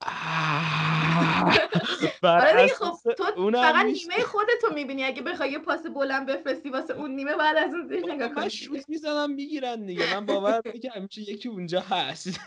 آره 2.22 2.66
خب 2.66 3.12
تو 3.16 3.50
فقط 3.52 3.84
نیمه 3.84 4.24
خودتو 4.24 4.74
می‌بینی. 4.74 5.04
اگه 5.04 5.22
بخوای 5.22 5.50
یه 5.50 5.58
پاس 5.58 5.86
بلند 5.86 6.26
بفرستی 6.26 6.70
واسه 6.70 6.94
اون 6.94 7.10
نیمه 7.10 7.36
بعد 7.36 7.56
از 7.56 7.74
اون 7.74 8.12
نگاه 8.12 8.34
کنی. 8.34 8.50
شوت 8.50 8.88
می‌زنم 8.88 9.30
می‌گیرن 9.30 9.86
دیگه. 9.86 10.14
من 10.14 10.26
باور 10.26 10.62
که 10.82 10.90
همیشه 10.90 11.22
یکی 11.22 11.48
اونجا 11.48 11.80
هست. 11.80 12.40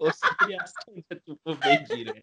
اصولی 0.00 0.54
هست 0.60 0.76
که 1.08 1.20
توپو 1.26 1.54
بگیره. 1.54 2.22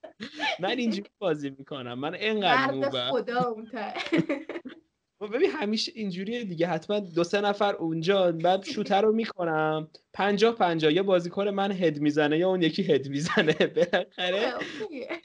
من 0.60 0.78
اینجوری 0.78 1.10
بازی 1.20 1.50
می‌کنم. 1.50 2.00
من 2.00 2.14
اینقدر 2.14 2.72
نوبم. 2.72 3.12
خدا 3.12 3.42
اون 3.42 3.72
ببین 5.28 5.50
همیشه 5.50 5.92
اینجوریه 5.96 6.44
دیگه. 6.44 6.68
حتما 6.68 7.00
دو 7.00 7.24
سه 7.24 7.42
نفر 7.42 7.76
اونجا. 7.76 8.32
بعد 8.32 8.66
شوتر 8.66 9.02
رو 9.02 9.12
می‌کنم. 9.12 9.88
پنجاه 10.14 10.56
پنجاه. 10.56 10.94
یا 10.94 11.04
بازیکن 11.04 11.50
من 11.50 11.72
هد 11.72 12.00
می‌زنه 12.00 12.38
یا 12.38 12.50
اون 12.50 12.62
یکی 12.62 12.84
هد 12.84 13.08
می‌زنه. 13.08 13.54
بالاخره 13.76 14.54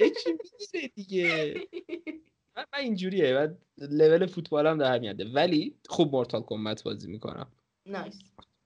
یکی 0.01 0.30
می‌گیره 0.30 0.88
دیگه. 0.94 1.55
من, 2.57 2.64
اینجوریه. 2.80 3.34
بعد 3.34 3.59
لول 3.78 4.26
فوتبالم 4.26 4.78
در 4.78 4.99
میاده 4.99 5.24
ولی 5.24 5.74
خوب 5.88 6.12
مورتال 6.12 6.42
کمبت 6.46 6.82
بازی 6.82 7.11
می‌کنم. 7.11 7.46
نایس 7.86 8.18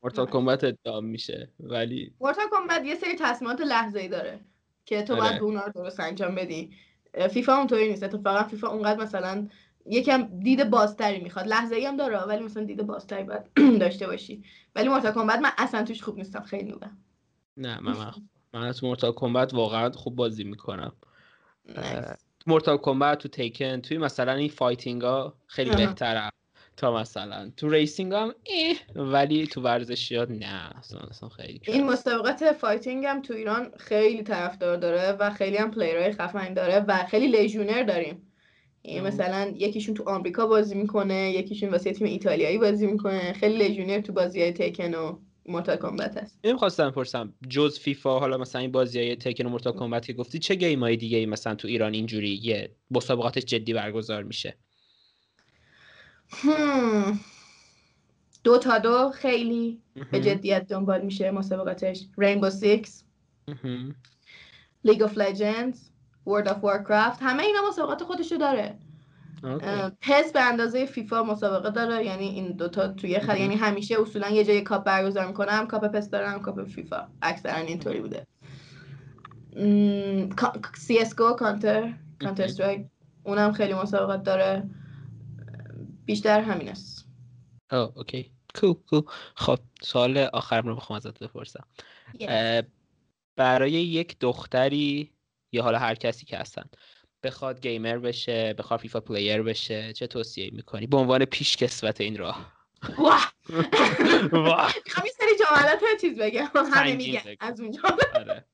مورتال 0.03 0.27
کمبت 0.27 0.65
ادام 0.65 1.05
میشه. 1.05 1.49
ولی 1.61 2.13
مورتال 2.21 2.45
کمبت 2.51 2.85
یه 2.85 2.95
سری 2.95 3.17
تصمیمات 3.21 3.61
لحظه 3.61 4.01
ای 4.01 4.09
داره 4.09 4.41
که 4.87 5.03
تو 5.03 5.17
باید 5.17 5.43
اونا 5.43 5.65
رو 5.65 5.73
درست 5.73 6.01
انجام 6.01 6.35
بدی. 6.35 6.71
فیفا 7.31 7.53
اونطوری 7.53 7.89
نیست. 7.89 8.03
اتفاقا 8.03 8.43
فیفا 8.43 8.69
اونقدر 8.69 9.03
مثلا 9.03 9.49
یکم 9.87 10.23
دید 10.23 10.71
بازتری 10.71 11.21
می‌خواد. 11.21 11.47
لحظه 11.47 11.77
ای 11.77 11.87
هم 11.87 11.97
داره 11.97 12.19
ولی 12.25 12.45
مثلا 12.45 12.65
دید 12.65 12.83
بازتری 12.83 13.25
باید 13.25 13.43
داشته 13.81 14.07
باشی. 14.07 14.43
ولی 14.77 14.89
مورتال 14.89 15.13
کمبت 15.13 15.39
من 15.39 15.51
اصلا 15.59 15.85
توش 15.85 16.03
خوب 16.03 16.19
نیستم. 16.19 16.43
خیلی 16.43 16.71
noob 16.71 16.84
ه. 16.84 16.91
نه 17.57 17.81
من 17.81 18.13
من 18.55 18.73
تو 18.73 18.87
مورتال 18.87 19.13
کمبت 19.13 19.55
واقعا 19.55 19.91
خوب 19.91 20.17
بازی 20.17 20.45
می‌کنم. 20.45 20.93
مورتال 22.47 22.77
کمبت 22.77 23.19
تو 23.19 23.29
تیکن 23.29 23.81
توی 23.81 23.99
مثلا 23.99 24.33
این 24.33 24.49
fighting 24.49 25.03
ها 25.03 25.35
خیلی 25.47 25.71
بهترم 25.71 26.31
تا 26.77 27.01
مثلا. 27.01 27.51
تو 27.57 27.71
racing 27.71 28.15
هم 28.15 28.35
اه 28.47 29.05
ولی 29.05 29.47
تو 29.47 29.61
ورزشیات 29.61 30.31
نه 30.31 30.71
اصلا, 30.79 31.29
خیلی 31.29 31.61
این 31.67 31.87
مسابقات 31.87 32.53
fighting 32.53 33.07
هم 33.07 33.23
تو 33.23 33.35
ایران 33.35 33.73
خیلی 33.79 34.23
طرفدار 34.23 34.77
داره 34.77 35.13
و 35.13 35.31
خیلی 35.31 35.57
هم 35.57 35.71
player 35.71 36.02
های 36.02 36.13
خفن 36.13 36.55
داره 36.55 36.81
و 36.89 37.05
خیلی 37.07 37.27
لژیونر 37.27 37.83
داریم. 37.83 38.32
مثلا 38.85 39.53
یکیشون 39.57 39.95
تو 39.95 40.09
آمریکا 40.09 40.47
بازی 40.47 40.75
می‌کنه 40.75 41.33
یکیشون 41.33 41.69
واسه 41.69 41.93
تیم 41.93 42.07
ایتالیایی 42.07 42.59
بازی 42.59 42.87
می‌کنه. 42.87 43.33
خیلی 43.33 43.69
لژیونر 43.69 44.01
تو 44.01 44.13
بازی 44.13 44.43
های 44.43 44.53
تکن 44.53 44.95
و 44.95 45.19
Mortal 45.47 45.77
Kombat 45.77 46.17
هست. 46.17 46.39
نمی‌خواستم 46.45 46.91
پرسم 46.91 47.35
جز 47.49 47.79
فیفا 47.79 48.19
حالا 48.19 48.39
مثلا 48.39 48.61
این 48.61 48.73
بازی 48.73 48.99
های 48.99 49.17
Tekken 49.17 49.47
و 49.47 49.49
Mortal 49.49 49.73
Kombat 49.73 50.07
که 50.07 50.13
گفتی 50.13 50.39
چه 50.39 50.55
game 50.55 50.81
های 50.81 50.97
دیگه 50.97 51.19
ای 51.19 51.27
مثلا 51.27 51.55
تو 51.55 51.69
ایران 51.69 51.95
اینجوری 51.95 52.41
یه 52.43 52.71
مسابقاتش 52.91 53.45
جدی 53.45 53.73
برگزار 53.73 54.23
میشه؟ 54.23 54.57
Dota 58.45 58.79
دو 58.79 59.11
خیلی 59.15 59.83
به 60.11 60.21
جدیت 60.21 60.69
دنبال 60.69 61.01
میشه 61.01 61.31
مسابقاتش 61.31 62.07
Rainbow 62.19 62.51
Six 62.51 63.05
League 64.85 65.03
of 65.03 65.19
Legends 65.19 65.92
World 66.27 66.49
of 66.49 66.57
Warcraft. 66.57 67.23
همه 67.23 67.43
اینا 67.43 67.61
مسابقات 67.69 68.03
خودشو 68.03 68.37
داره. 68.37 68.79
پس 70.01 70.33
به 70.33 70.41
اندازه 70.41 70.87
فیفا 70.87 71.23
مسابقه 71.23 71.71
داره. 71.71 72.05
یعنی 72.05 72.25
این 72.25 72.53
دوتا 72.53 72.89
توی 72.89 73.21
خل 73.21 73.39
یعنی 73.39 73.55
همیشه 73.55 74.01
اصولا 74.01 74.31
یه 74.31 74.45
جای 74.45 74.61
کاپ 74.61 74.85
برگزار 74.85 75.27
می‌کنه 75.27 75.51
هم 75.51 75.67
کاپ 75.67 75.87
پس 75.87 76.11
داره 76.11 76.29
هم 76.29 76.43
کاپ 76.43 76.65
فیفا. 76.69 77.09
اکثرا 77.23 77.57
اینطوری 77.57 78.01
بوده. 78.01 78.27
CS:GO 80.75 81.33
Counter 81.33 81.95
Counter-Strike 82.23 82.87
اونم 83.25 83.53
خیلی 83.53 83.75
مسابقات 83.75 84.23
داره. 84.23 84.71
بیشتر 86.05 86.41
همین 86.41 86.69
است 86.69 87.07
OK. 87.71 88.33
Cool 88.55 88.75
cool 88.75 89.03
خب 89.35 89.59
سوال 89.83 90.19
آخرم 90.19 90.67
رو 90.67 90.77
بخوام 90.77 90.97
ازت 90.97 91.19
بپرسم. 91.19 91.65
برای 93.37 93.73
یک 93.73 94.19
دختری 94.21 95.12
یا 95.53 95.63
حالا 95.63 95.79
هر 95.79 95.95
کسی 95.95 96.27
که 96.27 96.37
هستن. 96.37 96.65
بخواد 97.23 97.61
gamer 97.61 97.99
بشه 97.99 98.55
بخواد 98.55 98.81
فیفا 98.81 99.01
player 99.01 99.43
بشه 99.43 99.93
چه 99.93 100.07
توصیه 100.07 100.51
می‌کنی؟ 100.53 100.87
به 100.87 100.97
عنوان 100.97 101.25
پیش 101.25 101.57
کسوت 101.57 102.01
این 102.01 102.17
راه. 102.17 102.53
واه 102.99 103.33
واه 104.33 104.73
سری 104.93 105.37
جملات 105.41 105.81
چیز 106.01 106.19
بگم. 106.19 106.49
همه 106.55 106.97
میگه 106.97 107.37
از 107.41 107.61
اونجا. 107.61 107.81
آره. 108.15 108.45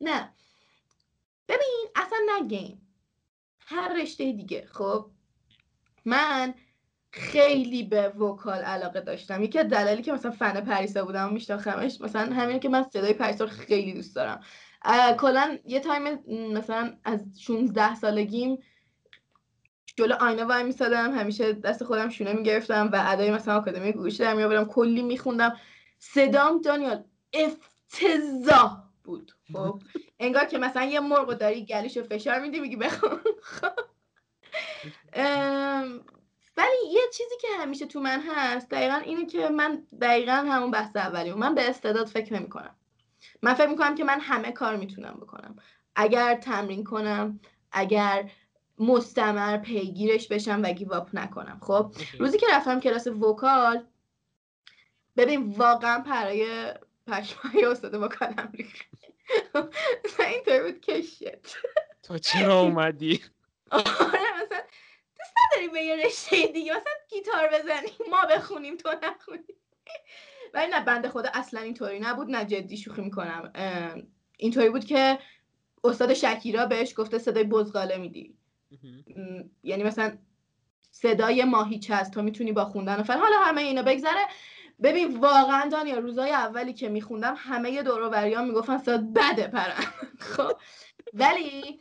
نه. 0.00 0.34
ببین 1.48 1.86
اصلا 1.96 2.18
نه 2.26 2.48
game. 2.48 2.94
هر 3.60 4.02
رشته 4.02 4.32
دیگه. 4.32 4.68
خب؟ 4.72 5.10
من 6.04 6.54
خیلی 7.12 7.82
به 7.82 8.08
vocal 8.08 8.58
علاقه 8.58 9.00
داشتم. 9.00 9.42
یکی 9.42 9.58
از 9.58 9.68
دلایلی 9.68 10.02
که 10.02 10.12
مثلا 10.12 10.30
فن 10.30 10.60
پریسا 10.60 11.04
بودم 11.04 11.28
و 11.28 11.30
میشناختمش 11.30 12.00
مثلا 12.00 12.34
همینه 12.34 12.58
که 12.58 12.68
من 12.68 12.82
صدای 12.82 13.12
پریسا 13.12 13.44
رو 13.44 13.50
خیلی 13.50 13.92
دوست 13.92 14.16
دارم. 14.16 14.40
کلا 15.20 15.58
یه 15.64 15.80
time 15.80 16.18
مثلا 16.52 16.94
از 17.04 17.20
16 17.40 17.94
سالگیم 17.94 18.58
جلو 19.96 20.14
آینه 20.20 20.44
وای 20.44 20.62
میسادم 20.62 21.18
همیشه 21.18 21.52
دست 21.52 21.84
خودم 21.84 22.08
شونه 22.08 22.32
می‌گرفتم 22.32 22.90
و 22.92 23.04
ادای 23.06 23.30
مثلا 23.30 23.56
آکادمی 23.56 23.92
گوگوش 23.92 24.18
در 24.18 24.34
میآوردم 24.34 24.64
کلی 24.64 25.02
میخوندم. 25.02 25.56
صدام 25.98 26.60
دانیال 26.60 27.04
افتضاح 27.32 28.82
بود. 29.04 29.32
خب 29.52 29.82
انگار 30.18 30.44
که 30.44 30.58
مثلا 30.58 30.84
یه 30.84 31.00
مرغ 31.00 31.34
داری 31.34 31.64
گلیشو 31.64 32.02
فشار 32.02 32.40
میدی 32.40 32.60
میگی 32.60 32.76
بخون 32.76 33.20
ولی 36.56 36.92
یه 36.92 37.00
چیزی 37.12 37.34
که 37.40 37.48
همیشه 37.58 37.86
تو 37.86 38.00
من 38.00 38.20
هست 38.28 38.70
دقیقا 38.70 38.94
اینه 38.94 39.26
که 39.26 39.48
من 39.48 39.86
دقیقا 40.00 40.32
همون 40.32 40.70
بحث 40.70 40.96
اولی 40.96 41.32
من 41.32 41.54
به 41.54 41.68
استعداد 41.70 42.06
فکر 42.06 42.34
نمی 42.34 42.48
کنم 42.48 42.77
من 43.42 43.54
فکر 43.54 43.66
می‌کنم 43.66 43.94
که 43.94 44.04
من 44.04 44.20
همه 44.20 44.52
کار 44.52 44.76
می‌تونم 44.76 45.14
بکنم. 45.20 45.56
اگر 45.96 46.34
تمرین 46.34 46.84
کنم 46.84 47.40
اگر 47.72 48.30
مستمر 48.78 49.58
پیگیرش 49.58 50.28
بشم 50.28 50.60
و 50.62 50.72
گیواپ 50.72 51.08
نکنم. 51.12 51.60
خب 51.62 51.94
روزی 52.18 52.38
که 52.38 52.46
رفتم 52.52 52.80
کلاس 52.80 53.06
وکال 53.06 53.86
ببین 55.16 55.52
واقعا 55.52 55.98
برای 55.98 56.74
پشمای 57.06 57.64
استاد 57.64 57.94
وکالم 57.94 58.52
ریخت. 58.54 58.86
اینطور 60.18 60.62
بود 60.62 60.80
که 60.80 61.02
تو 62.02 62.18
چرا 62.18 62.60
اومدی؟ 62.60 63.22
آره 63.70 63.84
مثلا 64.42 64.62
دوست 65.18 65.34
نداری 65.52 65.68
به 65.68 65.82
یه 65.82 66.06
رشته 66.06 66.46
دیگه 66.46 66.72
مثلا 66.72 66.92
گیتار 67.10 67.48
بزنیم 67.48 68.10
ما 68.10 68.26
بخونیم 68.30 68.76
تو 68.76 68.88
نخونیم 69.02 69.56
ولی 70.54 70.70
نه 70.70 70.84
بنده 70.84 71.08
خدا 71.08 71.30
اصلا 71.34 71.60
اینطوری 71.60 72.00
نبود. 72.00 72.30
نه 72.30 72.44
جدی 72.44 72.76
شوخی 72.76 73.02
می‌کنم. 73.02 73.52
اینطوری 74.38 74.70
بود 74.70 74.84
که 74.84 75.18
استاد 75.84 76.14
شکیرا 76.14 76.66
بهش 76.66 76.94
گفته 76.96 77.18
صدای 77.18 77.44
بزغاله 77.44 77.96
میدی. 77.96 78.34
یعنی 79.62 79.82
مثلا 79.82 80.18
صدای 80.90 81.44
ماهیچه 81.44 81.94
هست 81.94 82.12
تو 82.14 82.22
می‌تونی 82.22 82.52
با 82.52 82.64
خوندن 82.64 83.00
و 83.00 83.02
فعلا 83.02 83.20
حالا 83.20 83.38
همه 83.38 83.60
اینا 83.60 83.82
بگذره. 83.82 84.26
ببین 84.82 85.16
واقعا 85.16 85.68
دانیا 85.68 85.98
روزای 85.98 86.30
اولی 86.30 86.72
که 86.72 86.88
میخوندم 86.88 87.34
همه 87.38 87.82
دوروبریان 87.82 88.48
می‌گفتن 88.48 88.78
صدات 88.78 89.00
بده 89.00 89.48
پرن. 89.48 89.84
خب. 90.36 90.52
ولی 91.14 91.80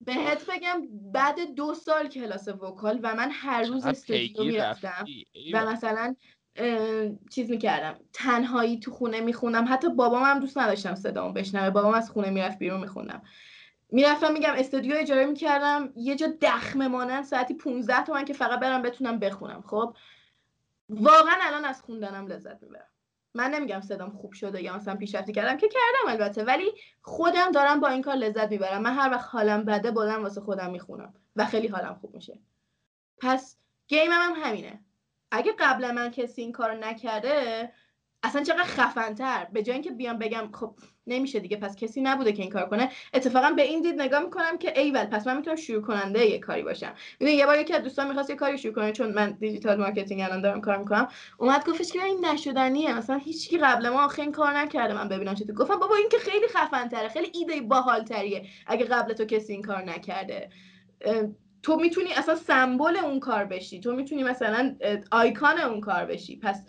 بهت 0.00 0.50
بگم 0.50 0.82
بعد 1.12 1.54
دو 1.54 1.74
سال 1.74 2.08
کلاس 2.08 2.48
وکال 2.48 3.00
و 3.02 3.14
من 3.14 3.30
هر 3.32 3.62
روز 3.62 3.86
استودیو 3.86 4.44
می‌رفتم 4.44 5.04
و 5.52 5.66
مثلا 5.66 6.16
چیز 7.30 7.50
می‌کردم. 7.50 8.00
تنهایی 8.12 8.78
تو 8.78 8.90
خونه 8.90 9.20
میخوندم. 9.20 9.64
حتی 9.68 9.88
بابام 9.88 10.22
هم 10.22 10.38
دوست 10.38 10.58
نداشتم 10.58 10.94
صدامو 10.94 11.32
بشنوه. 11.32 11.70
بابام 11.70 11.94
از 11.94 12.10
خونه 12.10 12.30
می‌رفت 12.30 12.58
بیرون 12.58 12.80
میخوندم. 12.80 13.22
می‌رفتم 13.90 14.32
میگم 14.32 14.52
استودیو 14.56 14.96
اجاره 14.96 15.26
می‌کردم. 15.26 15.92
یه 15.96 16.16
جا 16.16 16.26
دخمه 16.42 16.88
مانند 16.88 17.24
ساعتی 17.24 17.54
15 17.54 18.04
تومن 18.04 18.24
که 18.24 18.32
فقط 18.32 18.60
برم 18.60 18.82
بتونم 18.82 19.18
بخونم. 19.18 19.62
خب؟ 19.66 19.96
واقعا 20.88 21.34
الان 21.40 21.64
از 21.64 21.82
خوندنم 21.82 22.26
لذت 22.26 22.62
می‌برم. 22.62 22.86
من 23.34 23.50
نمیگم 23.50 23.80
صدام 23.80 24.10
خوب 24.10 24.32
شده 24.32 24.62
یا 24.62 24.76
مثلا 24.76 24.96
پیشرفتی 24.96 25.32
کردم. 25.32 25.56
که 25.56 25.68
کردم 25.68 26.12
البته. 26.12 26.44
ولی 26.44 26.72
خودم 27.02 27.50
دارم 27.50 27.80
با 27.80 27.88
این 27.88 28.02
کار 28.02 28.14
لذت 28.14 28.50
می‌برم. 28.50 28.82
من 28.82 28.94
هر 28.94 29.10
وقت 29.10 29.28
حالم 29.28 29.64
بده 29.64 29.90
بودم 29.90 30.22
واسه 30.22 30.40
خودم 30.40 30.70
می‌خونم. 30.70 31.14
و 31.36 31.44
خیلی 31.44 31.68
حالم 31.68 31.94
خوب 31.94 32.14
میشه. 32.14 32.38
پس 33.18 33.58
گیمم 33.88 34.12
هم 34.12 34.32
همینه. 34.36 34.80
اگه 35.32 35.52
قبل 35.58 35.90
من 35.90 36.10
کسی 36.10 36.42
این 36.42 36.52
کارو 36.52 36.78
نکرده 36.78 37.72
اصلا 38.24 38.42
چقدر 38.42 38.64
خفنتر. 38.64 39.46
به 39.52 39.62
جای 39.62 39.74
اینکه 39.74 39.90
بیام 39.90 40.18
بگم 40.18 40.48
خب 40.52 40.74
نمیشه 41.06 41.40
دیگه 41.40 41.56
پس 41.56 41.76
کسی 41.76 42.00
نبوده 42.00 42.32
که 42.32 42.42
این 42.42 42.50
کار 42.50 42.68
کنه. 42.68 42.90
اتفاقا 43.14 43.50
به 43.50 43.62
این 43.62 43.82
دید 43.82 44.00
نگاه 44.00 44.20
می‌کنم 44.20 44.58
که 44.58 44.80
ایول 44.80 45.04
پس 45.04 45.26
من 45.26 45.36
می‌تونم 45.36 45.56
شروع 45.56 45.82
کننده 45.82 46.26
یه 46.26 46.38
کاری 46.38 46.62
باشم. 46.62 46.94
می‌دونی 47.20 47.38
یه 47.38 47.46
بار 47.46 47.58
یکی 47.58 47.74
از 47.74 47.82
دوستان 47.82 48.08
می‌خواست 48.08 48.30
یه 48.30 48.36
کاری 48.36 48.58
شروع 48.58 48.74
کنه 48.74 48.92
چون 48.92 49.12
من 49.12 49.30
digital 49.30 49.80
marketing 49.80 50.20
الان 50.20 50.40
دارم 50.40 50.60
کار 50.60 50.76
می‌کنم. 50.76 51.08
اومد 51.38 51.66
گفتش 51.66 51.92
که 51.92 52.04
این 52.04 52.26
نشدنیه 52.26 52.98
مثلا 52.98 53.16
هیچکی 53.16 53.58
قبل 53.58 53.88
ما 53.88 54.04
آخه 54.04 54.22
این 54.22 54.32
کار 54.32 54.58
نکرده. 54.58 54.94
من 54.94 55.08
ببینم 55.08 55.34
چطور. 55.34 55.54
گفتم 55.54 55.76
بابا 55.78 55.94
این 55.94 56.08
که 56.08 56.18
خیلی 56.18 56.46
خفن 56.48 56.88
تره 56.88 57.08
خیلی 57.08 57.30
ایده 57.34 57.60
باحال 57.60 58.02
تریه 58.04 58.46
اگه 58.66 58.84
قبل 58.84 59.12
تو 59.12 59.24
کسی 59.24 59.52
این 59.52 59.62
کار 59.62 59.82
نکرده. 59.82 60.50
تو 61.62 61.76
می‌تونی 61.76 62.12
اصلا 62.12 62.34
سمبل 62.34 62.96
اون 62.96 63.20
کار 63.20 63.44
بشی. 63.44 63.80
تو 63.80 63.92
می‌تونی 63.92 64.22
مثلا 64.22 64.76
آیکان 65.10 65.58
اون 65.58 65.80
کار 65.80 66.04
بشی. 66.04 66.36
پس 66.36 66.64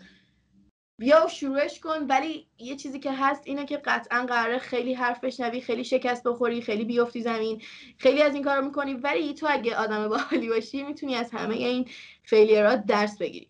بیا 0.98 1.24
و 1.26 1.28
شروعش 1.28 1.80
کن. 1.80 2.06
ولی 2.08 2.46
یه 2.58 2.76
چیزی 2.76 2.98
که 2.98 3.12
هست 3.12 3.42
اینه 3.44 3.64
که 3.64 3.76
قطعا 3.76 4.26
قراره 4.28 4.58
خیلی 4.58 4.94
حرف 4.94 5.24
بشنوی 5.24 5.60
خیلی 5.60 5.84
شکست 5.84 6.22
بخوری 6.24 6.62
خیلی 6.62 6.84
بیفتی 6.84 7.22
زمین 7.22 7.62
خیلی 7.98 8.22
از 8.22 8.34
این 8.34 8.44
کار 8.44 8.56
رو 8.56 8.64
می‌کنی. 8.64 8.94
ولی 8.94 9.34
تو 9.34 9.46
اگه 9.50 9.76
آدم 9.76 10.08
باحالی 10.08 10.48
باشی 10.48 10.82
می‌تونی 10.82 11.14
از 11.14 11.30
همه 11.30 11.54
این 11.54 11.88
فیلیرات 12.22 12.84
درس 12.86 13.18
بگیری. 13.18 13.48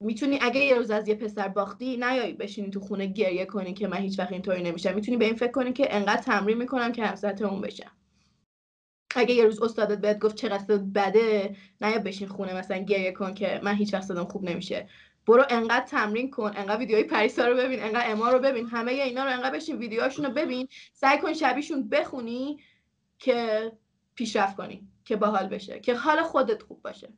می‌تونی 0.00 0.38
اگه 0.42 0.60
یه 0.60 0.74
روز 0.74 0.90
از 0.90 1.08
یه 1.08 1.14
پسر 1.14 1.48
باختی 1.48 1.96
نیایی 1.96 2.32
بشینی 2.32 2.70
تو 2.70 2.80
خونه 2.80 3.06
گریه 3.06 3.46
کنی 3.46 3.74
که 3.74 3.88
من 3.88 3.98
هیچ 3.98 4.18
وقت 4.18 4.32
اینطوری 4.32 4.62
نمیشم. 4.62 4.94
می‌تونی 4.94 5.16
به 5.16 5.24
این 5.24 5.36
فکر 5.36 5.52
کنی 5.52 5.72
که 5.72 5.96
انقدر 5.96 6.22
تمرین 6.22 6.58
می‌کنم 6.58 6.92
که 6.92 7.04
همسط 7.04 7.42
اون 7.42 7.60
بشم. 7.60 7.90
اگه 9.18 9.34
یه 9.34 9.44
روز 9.44 9.62
استادت 9.62 9.98
بهت 9.98 10.18
گفت 10.18 10.34
چقدر 10.34 10.76
بده 10.76 11.56
نیا 11.80 11.98
بشین 11.98 12.28
خونه 12.28 12.54
مثلا 12.54 12.78
گریه 12.78 13.12
کن 13.12 13.34
که 13.34 13.60
من 13.62 13.74
هیچ 13.74 13.94
وقت 13.94 14.22
خوب 14.22 14.44
نمیشه. 14.44 14.88
برو 15.26 15.44
انقدر 15.50 15.86
تمرین 15.86 16.30
کن 16.30 16.52
انقدر 16.56 16.78
ویدیوهای 16.78 17.04
پریسا 17.04 17.46
رو 17.46 17.56
ببین 17.56 17.82
انقدر 17.82 18.10
اما 18.10 18.30
رو 18.30 18.38
ببین 18.38 18.66
همه 18.66 18.92
اینا 18.92 19.24
رو 19.24 19.30
انقدر 19.30 19.56
بشین 19.56 19.76
ویدیوهاشون 19.76 20.24
رو 20.24 20.32
ببین 20.32 20.68
سعی 20.92 21.18
کن 21.18 21.32
شبیشون 21.32 21.88
بخونی 21.88 22.58
که 23.18 23.72
پیشرفت 24.14 24.56
کنی 24.56 24.88
که 25.04 25.16
باحال 25.16 25.48
بشه 25.48 25.80
که 25.80 25.94
حال 25.94 26.22
خودت 26.22 26.62
خوب 26.62 26.82
باشه. 26.82 27.12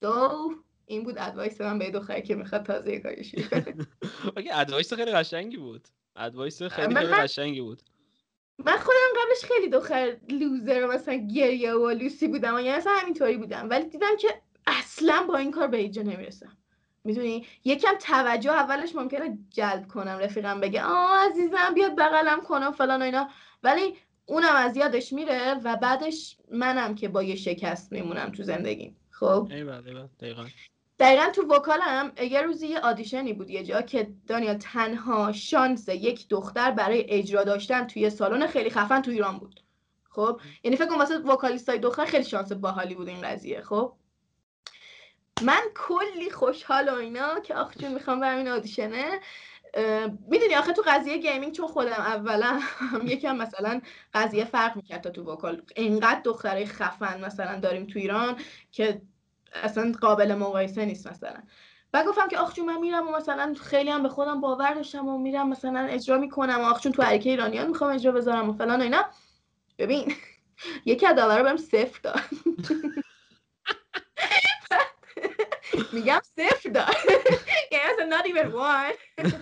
دو 0.00 0.50
این 0.86 1.04
بود 1.04 1.18
advice 1.18 1.60
من 1.60 1.78
به 1.78 1.90
دختری 1.90 2.22
که 2.22 2.34
می‌خواد 2.34 2.62
تازه 2.62 3.00
کارش 3.00 3.34
OK 4.36 4.50
advice 4.52 4.92
خیلی 4.92 5.12
قشنگی 5.12 5.56
بود. 5.56 5.88
advice 6.16 6.62
خیلی 6.62 6.94
خیلی 6.94 7.12
قشنگی 7.12 7.60
بود. 7.60 7.82
من 8.58 8.76
خودم 8.76 9.22
قبلش 9.22 9.44
خیلی 9.44 9.68
دختر 9.68 10.16
loser 10.28 10.86
مثلا 10.86 11.14
گریه 11.14 11.72
و 11.72 11.90
لوسی 11.90 12.28
بودم 12.28 12.54
و 12.54 12.60
یعنی 12.60 12.78
مثلا 12.78 12.92
همینطوری 12.92 13.36
بودم. 13.36 13.70
ولی 13.70 13.84
دیدم 13.84 14.16
که 14.20 14.28
اصلا 14.66 15.24
با 15.28 15.36
این 15.36 15.50
کار 15.50 15.66
به 15.66 15.76
اینجا 15.76 16.02
نمی‌رسم. 16.02 16.56
می‌دونی؟ 17.04 17.46
یکم 17.64 17.94
توجه 18.00 18.52
اولش 18.52 18.94
ممکنه 18.94 19.38
جلب 19.50 19.88
کنم 19.88 20.18
رفیقم 20.18 20.60
بگه 20.60 20.84
آه 20.84 21.30
عزیزم 21.30 21.74
بیاد 21.74 21.96
بغلم 21.96 22.40
کنم 22.40 22.72
فلان 22.72 23.02
و 23.02 23.04
اینا. 23.04 23.28
ولی 23.62 23.96
اونم 24.26 24.54
از 24.54 24.76
یادش 24.76 25.12
میره 25.12 25.54
و 25.54 25.76
بعدش 25.76 26.36
منم 26.50 26.94
که 26.94 27.08
با 27.08 27.22
یه 27.22 27.36
شکست 27.36 27.92
میمونم 27.92 28.32
تو 28.32 28.42
زندگیم. 28.42 28.96
خب؟ 29.10 29.48
دقیقا. 30.20 30.46
دقیقا 31.02 31.30
تو 31.30 31.42
وکالم 31.42 32.12
یه 32.30 32.42
روزی 32.42 32.66
یه 32.66 32.80
آدیشنی 32.80 33.32
بود 33.32 33.50
یه 33.50 33.62
جا 33.62 33.82
که 33.82 34.10
دانیال 34.26 34.56
تنها 34.56 35.32
شانس 35.32 35.88
یک 35.88 36.28
دختر 36.28 36.70
برای 36.70 37.06
اجرا 37.08 37.44
داشتن 37.44 37.86
توی 37.86 38.10
سالن 38.10 38.46
خیلی 38.46 38.70
خفن 38.70 39.02
تو 39.02 39.10
ایران 39.10 39.38
بود. 39.38 39.60
خب؟ 40.10 40.40
یعنی 40.64 40.76
فکر 40.76 40.86
کنم 40.86 40.98
واسه 40.98 41.18
vocalist 41.18 41.71
ای 41.71 41.78
دختر 41.78 42.04
خیلی 42.04 42.24
شانس 42.24 42.52
باحالی 42.52 42.94
بود 42.94 43.08
این 43.08 43.20
قضیه 43.20 43.60
خب؟ 43.60 43.92
من 45.42 45.62
کلی 45.74 46.30
خوشحال 46.30 46.88
و 46.88 46.94
اینا 46.94 47.40
که 47.40 47.54
آخ 47.54 47.78
جون 47.78 47.92
می‌خوام 47.94 48.20
برم 48.20 48.38
این 48.38 48.48
audition 48.48 49.06
ه. 49.06 49.20
می‌دونی 50.28 50.54
آخه 50.54 50.72
تو 50.72 50.82
قضیه 50.86 51.18
gaming 51.18 51.52
چون 51.52 51.66
خودم 51.66 51.92
اولا 51.92 52.60
یکم 53.04 53.36
مثلا 53.36 53.80
قضیه 54.14 54.44
فرق 54.44 54.76
می‌کرد 54.76 55.00
تا 55.00 55.10
تو 55.10 55.32
vocal. 55.32 55.62
اینقدر 55.76 56.20
دخترای 56.24 56.66
خفن 56.66 57.24
مثلا 57.24 57.60
داریم 57.60 57.86
تو 57.86 57.98
ایران 57.98 58.36
که 58.72 59.02
اصلا 59.54 59.92
قابل 60.00 60.34
مقایسه 60.34 60.84
نیست 60.84 61.06
مثلا. 61.06 61.42
و 61.94 62.04
گفتم 62.04 62.28
که 62.28 62.38
آخ 62.38 62.58
من 62.58 62.78
میرم 62.78 63.08
و 63.08 63.16
مثلا 63.16 63.54
خیلی 63.60 63.90
هم 63.90 64.02
به 64.02 64.08
خودم 64.08 64.40
باور 64.40 64.74
داشتم 64.74 65.08
و 65.08 65.18
میرم 65.18 65.48
مثلا 65.48 65.80
اجرا 65.80 66.18
می‌کنم 66.18 66.60
و 66.60 66.62
آخ 66.62 66.80
چون 66.80 66.92
تو 66.92 67.02
حرکه 67.02 67.30
ایرانیان 67.30 67.68
می‌خوام 67.68 67.94
اجرا 67.94 68.12
بذارم 68.12 68.50
و 68.50 68.52
فلان 68.52 68.80
و 68.80 68.82
اینا. 68.82 69.04
ببین 69.78 70.14
یکی 70.86 71.06
از 71.06 71.18
رو 71.18 71.42
بهم 71.42 71.56
صفر 71.56 72.00
داد. 72.02 72.20
میگم 75.92 76.20
صفر 76.36 76.68
داد. 76.68 76.94
یعنی 77.72 77.84
اصلا 77.92 78.18
not 78.18 78.26
even 78.26 78.52
one. 78.52 79.32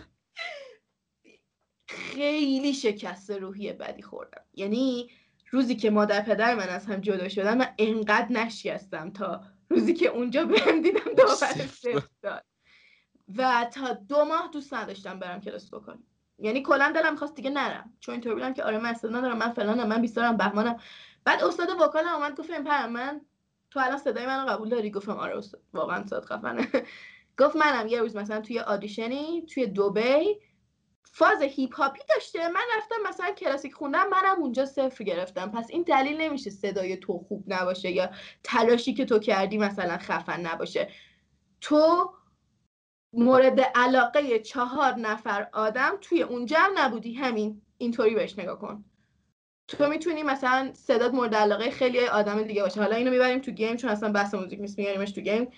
خیلی 1.89 2.75
شکست 2.75 3.31
روحی 3.31 3.73
بدی 3.73 4.03
خوردم. 4.03 4.43
یعنی 4.55 5.11
روزی 5.51 5.77
که 5.77 5.91
مادر 5.91 6.23
پدر 6.23 6.55
من 6.55 6.69
از 6.69 6.87
هم 6.87 7.01
جدا 7.01 7.29
شدن 7.29 7.59
من 7.59 7.69
انقدر 7.79 8.33
نشکستم 8.33 9.11
تا 9.11 9.43
روزی 9.71 9.95
که 9.95 10.09
اونجا 10.09 10.45
بهم 10.45 10.83
دیدم 10.83 11.15
داور 11.17 11.69
داد 12.23 12.45
و 13.37 13.71
تا 13.75 13.93
دو 13.93 14.25
ماه 14.25 14.51
دوست 14.53 14.75
نداشتم 14.75 15.19
برم 15.19 15.41
کلاس 15.41 15.75
بکنم. 15.75 16.03
یعنی 16.39 16.63
کلا 16.63 16.93
دلم 16.95 17.17
خواست 17.17 17.35
دیگه 17.35 17.51
نرم. 17.51 17.93
چون 18.01 18.13
اینطور 18.13 18.35
بودم 18.35 18.55
که 18.55 18.65
آره 18.65 18.79
من 18.79 18.91
استعداد 18.91 19.17
ندارم 19.17 19.39
من 19.39 19.53
فلانم 19.53 19.89
من 19.89 20.01
بیستارم 20.01 20.37
بهمانم. 20.37 20.77
بعد 21.25 21.45
استاد 21.45 21.69
وکال 21.81 22.09
اومد 22.09 22.37
گفت 22.37 22.51
این 22.51 22.65
پرم 22.65 22.93
من 22.93 23.21
تو 23.71 23.81
الان 23.81 23.99
صدای 23.99 24.27
منو 24.27 24.51
قبول 24.51 24.69
داری؟ 24.69 24.91
گفتم 24.91 25.13
آره 25.13 25.39
استاد. 25.39 25.63
واقعا 25.73 26.07
صد 26.07 26.25
خفنه 26.25 26.69
گفت 27.41 27.57
منم 27.57 27.87
یه 27.87 28.01
روز 28.01 28.17
مثلا 28.17 28.41
توی 28.41 28.59
آدیشنی 28.59 29.47
توی 29.47 29.67
دوبی 29.67 30.37
فاز 31.05 31.43
هیپ 31.43 31.75
هاپی 31.75 32.01
داشته. 32.09 32.49
من 32.49 32.61
رفتم 32.77 32.97
مثلا 33.09 33.31
کلاسیک 33.31 33.75
خوندم 33.75 34.09
منم 34.09 34.43
اونجا 34.43 34.67
صفر 34.67 35.05
گرفتم. 35.05 35.51
پس 35.51 35.67
این 35.71 35.83
دلیل 35.83 36.21
نمیشه 36.21 36.51
صدای 36.51 36.97
تو 36.97 37.19
خوب 37.29 37.45
نباشه 37.47 37.91
یا 37.91 38.11
تلاشی 38.43 38.95
که 38.95 39.05
تو 39.05 39.19
کردی 39.19 39.59
مثلا 39.59 39.99
خفن 39.99 40.41
نباشه. 40.41 40.89
تو 41.61 42.13
مورد 43.13 43.61
علاقه 43.61 44.39
چهار 44.39 44.95
نفر 44.95 45.49
آدم 45.53 45.99
توی 46.01 46.23
اون 46.23 46.47
جمع 46.47 46.73
نبودی. 46.77 47.15
همین 47.15 47.63
اینطوری 47.79 48.15
بهش 48.15 48.39
نگاه 48.39 48.59
کن. 48.59 48.85
تو 49.69 49.89
می‌تونی 49.89 50.23
مثلا 50.23 50.71
صدات 50.75 51.15
مورد 51.15 51.35
علاقه 51.35 51.71
خیلی 51.71 52.07
آدم 52.07 52.43
دیگه 52.43 52.63
باشه. 52.63 52.81
حالا 52.81 52.97
اینو 52.97 53.11
می‌بریم 53.11 53.39
تو 53.39 53.51
game 53.51 53.77
چون 53.77 53.91
اصلا 53.91 54.13
بحث 54.13 54.35
موزیک 54.35 54.61
نیست 54.61 54.79
میاریمش 54.79 55.11
تو 55.13 55.21
game. 55.21 55.53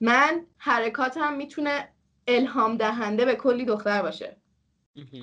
من 0.00 0.46
حرکاتم 0.58 1.32
می‌تونه 1.34 1.88
الهام 2.26 2.76
دهنده 2.76 3.24
به 3.24 3.36
کلی 3.36 3.64
دختر 3.64 4.02
باشه. 4.02 4.36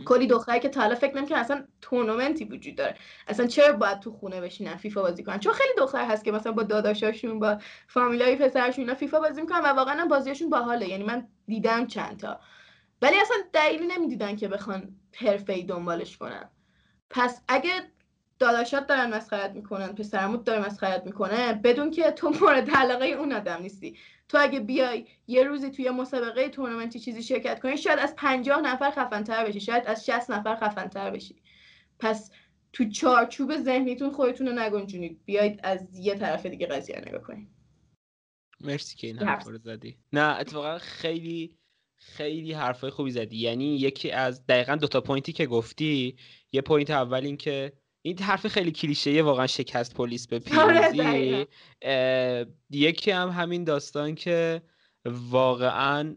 کلی 0.05 0.27
دختری 0.27 0.59
که 0.59 0.69
تا 0.69 0.81
حالا 0.81 0.95
فکر 0.95 1.17
نمی‌کنن 1.17 1.37
اصلا 1.37 1.65
تورنمنتی 1.81 2.45
وجود 2.45 2.75
داره. 2.75 2.95
اصلا 3.27 3.47
چرا 3.47 3.73
باید 3.73 3.99
تو 3.99 4.11
خونه 4.11 4.41
بشینن 4.41 4.75
فیفا 4.75 5.01
بازی 5.01 5.23
کنن؟ 5.23 5.39
چون 5.39 5.53
خیلی 5.53 5.73
دختر 5.77 6.05
هست 6.05 6.23
که 6.23 6.31
مثلا 6.31 6.51
با 6.51 6.63
داداشاشون 6.63 7.39
با 7.39 7.57
فامیلای 7.87 8.35
پسرشون 8.35 8.93
فیفا 8.93 9.19
بازی 9.19 9.41
می‌کنن 9.41 9.59
و 9.59 9.67
واقعا 9.67 10.05
بازیشون 10.05 10.49
باحاله. 10.49 10.89
یعنی 10.89 11.03
من 11.03 11.27
دیدم 11.47 11.87
چند 11.87 12.19
تا. 12.19 12.39
ولی 13.01 13.15
اصلا 13.21 13.37
دلیلی 13.53 13.87
نمی‌دیدن 13.87 14.35
که 14.35 14.47
بخوان 14.47 14.95
حرفه‌ای 15.15 15.63
دنبالش 15.63 16.17
کنن. 16.17 16.49
پس 17.09 17.41
اگه 17.47 17.71
داداشات 18.39 18.87
دارن 18.87 19.13
مسخرت 19.13 19.51
می‌کنن 19.51 19.87
پسرموت 19.87 20.43
داره 20.43 20.65
مسخرت 20.65 21.05
می‌کنه. 21.05 21.53
بدون 21.53 21.91
که 21.91 22.11
تو 22.11 22.29
مورد 22.41 22.69
علاقه 22.69 23.05
اون 23.05 23.33
آدم 23.33 23.61
نیستی. 23.61 23.97
تو 24.29 24.37
اگه 24.41 24.59
بیای 24.59 25.05
یه 25.27 25.43
روزی 25.43 25.69
توی 25.69 25.89
مسابقه 25.89 26.49
تورنمنتی 26.49 26.99
چیزی 26.99 27.23
شرکت 27.23 27.59
کنی 27.59 27.77
شاید 27.77 27.99
از 27.99 28.15
پنجاه 28.15 28.61
نفر 28.61 28.91
خفنتر 28.91 29.45
بشی 29.45 29.59
شاید 29.59 29.83
از 29.87 30.05
60 30.05 30.31
نفر 30.31 30.55
خفنتر 30.55 31.11
بشی. 31.11 31.35
پس 31.99 32.31
تو 32.73 32.89
چارچوب 32.89 33.57
ذهنیتون 33.57 34.09
خودتون 34.09 34.47
رو 34.47 34.53
نگنجونید. 34.53 35.25
بیاید 35.25 35.59
از 35.63 35.99
یه 35.99 36.15
طرف 36.15 36.45
دیگه 36.45 36.67
قضیه 36.67 37.03
نگاه 37.07 37.21
کنید 37.21 37.47
مرسی 38.61 38.97
که 38.97 39.07
این 39.07 39.19
حرف 39.19 39.47
رو 39.47 39.57
زدی. 39.57 39.97
نه 40.13 40.39
اتفاقا 40.39 40.77
خیلی 40.77 41.57
خیلی 41.95 42.53
حرفای 42.53 42.89
خوبی 42.89 43.11
زدی. 43.11 43.37
یعنی 43.37 43.75
یکی 43.77 44.11
از 44.11 44.45
دقیقا 44.45 44.75
دوتا 44.75 45.01
point 45.01 45.28
ی 45.28 45.33
که 45.33 45.45
گفتی 45.45 46.17
یه 46.51 46.61
point 46.61 46.91
اول 46.91 47.25
این 47.25 47.37
که 47.37 47.73
این 48.05 48.19
حرف 48.19 48.47
خیلی 48.47 48.71
کلیشه 48.71 49.21
واقعا 49.21 49.47
شکست 49.47 49.93
پلیه 49.93 50.27
به 50.27 50.41
آره، 50.61 50.91
پیروزی. 50.91 51.47
یکی 52.69 53.11
هم 53.11 53.29
همین 53.29 53.63
داستان 53.63 54.15
که 54.15 54.61
واقعا 55.05 56.15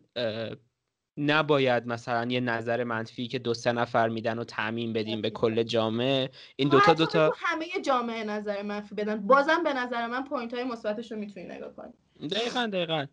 نباید 1.17 1.87
مثلا 1.87 2.31
یه 2.31 2.41
نظر 2.41 2.85
منفی 2.85 3.29
که 3.29 3.39
دو 3.39 3.55
سه 3.55 3.73
نفر 3.73 4.09
میدن 4.09 4.39
و 4.39 4.45
تعمیم 4.45 4.93
بدیم 4.93 5.21
به 5.21 5.31
کل 5.31 5.63
جامعه. 5.63 6.31
این 6.57 6.69
دوتا 6.69 6.95
دوتا 6.95 7.33
همه 7.37 7.67
جامعه 7.85 8.25
نظر 8.25 8.63
منفی 8.63 8.95
بدن. 8.95 9.27
بازم 9.27 9.63
به 9.65 9.73
نظر 9.73 10.07
من 10.07 10.25
point 10.25 10.55
های 10.55 10.65
مثبتش 10.65 11.13
رو 11.13 11.19
می‌تونی 11.19 11.47
نگاه 11.47 11.73
کنی. 11.73 11.93
دقیقا 12.29 12.71
دقیقا. 12.73 13.07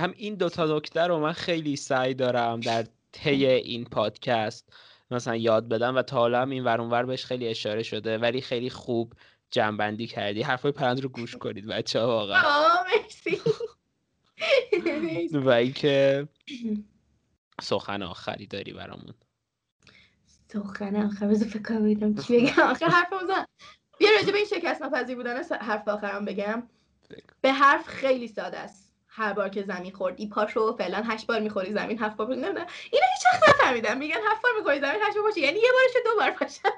هم 0.00 0.14
این 0.16 0.34
دوتا 0.34 0.76
نکته 0.76 1.00
رو 1.00 1.18
من 1.18 1.32
خیلی 1.32 1.76
سعی 1.76 2.14
دارم 2.14 2.60
در 2.60 2.84
طی 3.12 3.46
این 3.46 3.84
پادکست 3.84 4.72
مثلا 5.10 5.36
یاد 5.36 5.68
بدم 5.68 5.96
و 5.96 6.02
تا 6.02 6.16
حالا 6.16 6.42
هم 6.42 6.50
این 6.50 6.64
ور 6.64 7.04
بهش 7.04 7.24
خیلی 7.24 7.48
اشاره 7.48 7.82
شده 7.82 8.18
ولی 8.18 8.40
خیلی 8.40 8.70
خوب 8.70 9.12
جنبندی 9.50 10.06
کردی. 10.06 10.42
حرفای 10.42 10.72
پرند 10.72 11.00
رو 11.00 11.08
گوش 11.08 11.36
کنید 11.36 11.66
بچه 11.66 12.00
ها 12.00 12.06
واقعا 12.06 12.42
و 15.32 15.48
اینکه 15.48 16.28
سخن 17.60 18.02
آخری 18.02 18.46
داری 18.46 18.72
برامون. 18.72 19.14
سخن 20.48 20.96
آخر 20.96 21.28
بذار 21.28 21.48
فکر 21.48 21.78
بیدم 21.78 22.14
چی 22.14 22.40
بگم. 22.40 22.62
آخر 22.62 22.86
حرف 22.86 23.12
بزن. 23.12 23.44
بیا 23.98 24.10
راجع 24.18 24.32
به 24.32 24.38
این 24.38 24.46
شکست 24.46 24.82
نپذیر 24.82 25.16
بودن 25.16 25.42
حرف 25.60 25.88
آخرم 25.88 26.24
بگم. 26.24 26.68
به 27.40 27.52
حرف 27.52 27.86
خیلی 27.86 28.28
ساده 28.28 28.58
است. 28.58 28.87
هر 29.08 29.32
بار 29.32 29.48
که 29.48 29.62
زمین 29.62 29.92
خوردی 29.92 30.28
پاشو 30.28 30.76
فعلا 30.76 31.02
هشت 31.06 31.26
بار 31.26 31.40
می‌خوری 31.40 31.72
زمین 31.72 31.98
هفت 31.98 32.16
بار 32.16 32.28
نه 32.28 32.36
نه. 32.36 32.66
اینو 32.90 33.06
هیچ 33.14 33.26
وقت 33.32 33.48
نفهمیدم 33.48 33.98
میگن 33.98 34.16
هفت 34.30 34.42
بار 34.42 34.52
می‌خوری 34.58 34.80
زمین 34.80 35.02
هشت 35.02 35.16
بار 35.16 35.24
پاشی. 35.28 35.40
یعنی 35.40 35.58
یه 35.58 35.68
بارش 35.72 36.04
دو 36.04 36.16
بار 36.20 36.30
پاشم 36.30 36.68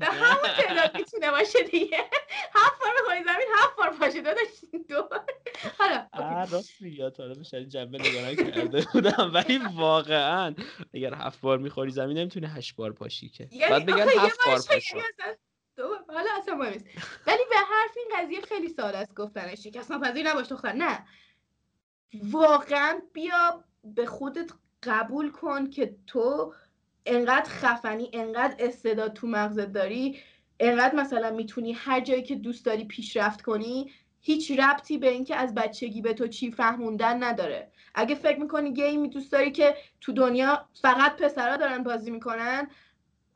همون 0.00 0.52
تعداد 0.56 0.96
می‌تونه 0.96 1.30
باشه 1.30 1.62
دیگه. 1.62 1.98
هفت 2.54 2.80
بار 2.80 2.90
می‌خوری 3.00 3.24
زمین 3.24 3.46
هفت 3.56 3.76
بار 3.76 3.90
پاشه 3.90 4.20
داداش 4.20 4.48
دو 4.88 5.02
بار. 5.02 5.24
حالا 5.78 6.08
راست 6.50 6.74
میگه 6.80 7.10
تا 7.10 7.22
حالا 7.22 7.64
جنبه 7.64 7.98
نگاه 7.98 8.34
کرده 8.34 8.86
بودم. 8.92 9.30
ولی 9.34 9.60
واقعا 9.74 10.54
اگر 10.94 11.14
هفت 11.14 11.40
بار 11.40 11.58
می‌خوری 11.58 11.90
زمین 11.90 12.18
نمی‌تونه 12.18 12.48
هشت 12.48 12.76
بار 12.76 12.92
پاشی 12.92 13.28
که. 13.28 13.48
یعنی 13.50 13.70
بعد 13.70 13.86
بگن 13.86 14.08
هفت 14.18 14.38
بار 14.46 14.60
پاشو. 14.68 14.98
حالا 16.08 16.30
اصلا 16.38 16.54
مهم 16.54 16.72
نیست. 16.72 16.84
ولی 17.26 17.42
به 17.50 17.56
حرف 17.56 17.96
این 17.96 18.08
قضیه 18.16 18.40
خیلی 18.40 18.68
ساده 18.68 18.98
است 18.98 19.14
گفتنش. 19.14 19.62
شکست 19.62 19.90
ناپذیر 19.90 20.30
نباش 20.30 20.48
دختر 20.48 20.72
نه. 20.72 21.06
واقعا 22.22 23.00
بیا 23.12 23.64
به 23.84 24.06
خودت 24.06 24.50
قبول 24.82 25.30
کن 25.30 25.70
که 25.70 25.96
تو 26.06 26.54
انقدر 27.06 27.50
خفنی 27.50 28.10
انقدر 28.12 28.56
استعداد 28.58 29.12
تو 29.12 29.26
مغزت 29.26 29.72
داری 29.72 30.18
انقدر 30.60 30.94
مثلا 30.94 31.30
می‌تونی 31.30 31.72
هر 31.72 32.00
جایی 32.00 32.22
که 32.22 32.34
دوست 32.34 32.64
داری 32.64 32.84
پیشرفت 32.84 33.42
کنی 33.42 33.92
هیچ 34.20 34.50
ربطی 34.50 34.98
به 34.98 35.10
اینکه 35.10 35.36
از 35.36 35.54
بچگی 35.54 36.02
به 36.02 36.14
تو 36.14 36.28
چی 36.28 36.50
فهموندن 36.50 37.22
نداره. 37.22 37.70
اگه 37.94 38.14
فکر 38.14 38.40
می‌کنی 38.40 38.72
گیمی 38.72 39.08
دوست 39.08 39.32
داری 39.32 39.52
که 39.52 39.76
تو 40.00 40.12
دنیا 40.12 40.68
فقط 40.82 41.16
پسرا 41.16 41.56
دارن 41.56 41.82
بازی 41.82 42.10
می‌کنن 42.10 42.70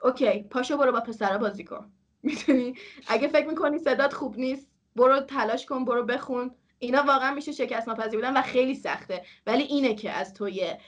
OK 0.02 0.42
پاشو 0.42 0.76
برو 0.76 0.92
با 0.92 1.00
پسرا 1.00 1.38
بازی 1.38 1.64
کن. 1.64 1.92
می‌تونی 2.22 2.74
اگه 3.06 3.28
فکر 3.28 3.46
می‌کنی 3.46 3.78
صدات 3.78 4.12
خوب 4.12 4.38
نیست 4.38 4.68
برو 4.96 5.20
تلاش 5.20 5.66
کن 5.66 5.84
برو 5.84 6.04
بخون. 6.04 6.54
اینا 6.78 7.02
واقعا 7.02 7.34
میشه 7.34 7.52
شکست 7.52 7.88
ناپذیر 7.88 8.20
بودن 8.20 8.36
و 8.36 8.42
خیلی 8.42 8.74
سخته. 8.74 9.24
ولی 9.46 9.62
اینه 9.62 9.94
که 9.94 10.10
از 10.10 10.34
تو 10.34 10.48
یه 10.48 10.80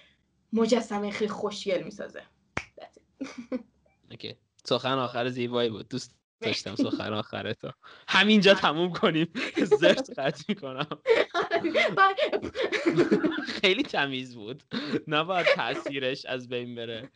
مجسمه 0.53 1.11
خیلی 1.11 1.31
خوشگل 1.31 1.83
می‌سازه. 1.83 2.23
OK. 4.11 4.37
سخن 4.65 4.99
آخر 4.99 5.29
زیبایی 5.29 5.71
بود. 5.71 5.89
دوست 5.89 6.17
داشتم 6.41 6.75
سخن 6.75 7.13
آخر 7.13 7.53
تو 7.53 7.73
همینجا 8.09 8.55
تموم 8.55 8.93
کنیم. 8.93 9.33
زرت 9.81 10.19
قطع 10.19 10.45
می‌کنم. 10.49 10.87
خیلی 13.61 13.83
تمیز 13.83 14.35
بود. 14.35 14.63
نباید 15.07 15.47
تاثیرش 15.47 16.27
از 16.27 16.49
بین 16.49 16.75
بره. 16.75 17.11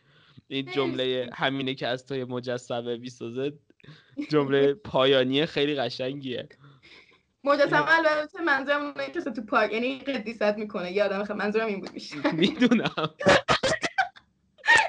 این 0.47 0.65
جمله 0.65 1.29
همینه 1.33 1.75
که 1.75 1.87
از 1.87 2.05
توی 2.05 2.23
مجسمه 2.23 2.97
می‌سازه 2.97 3.53
جمله 4.29 4.73
پایانی 4.73 5.45
خیلی 5.45 5.75
قشنگیه. 5.75 6.49
مجسمه 7.43 7.97
البته 7.97 8.41
منظورم 8.41 8.81
اونه 8.81 9.11
که 9.11 9.21
تو 9.21 9.41
پارک 9.41 9.73
یعنی 9.73 9.99
قدیست 9.99 10.43
می‌کنه. 10.43 10.91
یادم 10.91 11.23
خیلی 11.23 11.39
منظورم 11.39 11.67
این 11.67 11.79
بود 11.79 11.93
میشه. 11.93 12.31
می‌دونم. 12.35 13.15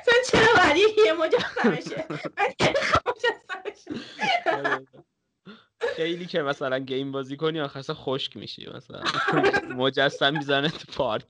تو 0.05 0.13
چرا 0.31 0.65
ولی 0.65 0.81
یه 1.07 1.13
مجسمه 1.13 1.81
شه 1.81 2.07
خیلی 5.97 6.27
که 6.27 6.43
مثلا 6.43 6.79
گیم 6.79 7.13
بازی 7.13 7.37
کنی 7.37 7.61
آخر 7.61 7.83
خشک 7.83 8.37
میشی 8.37 8.71
مثلا. 8.75 9.03
مجسم 9.77 10.33
می‌زنه 10.39 10.69
تو 10.69 10.93
پارک 10.93 11.25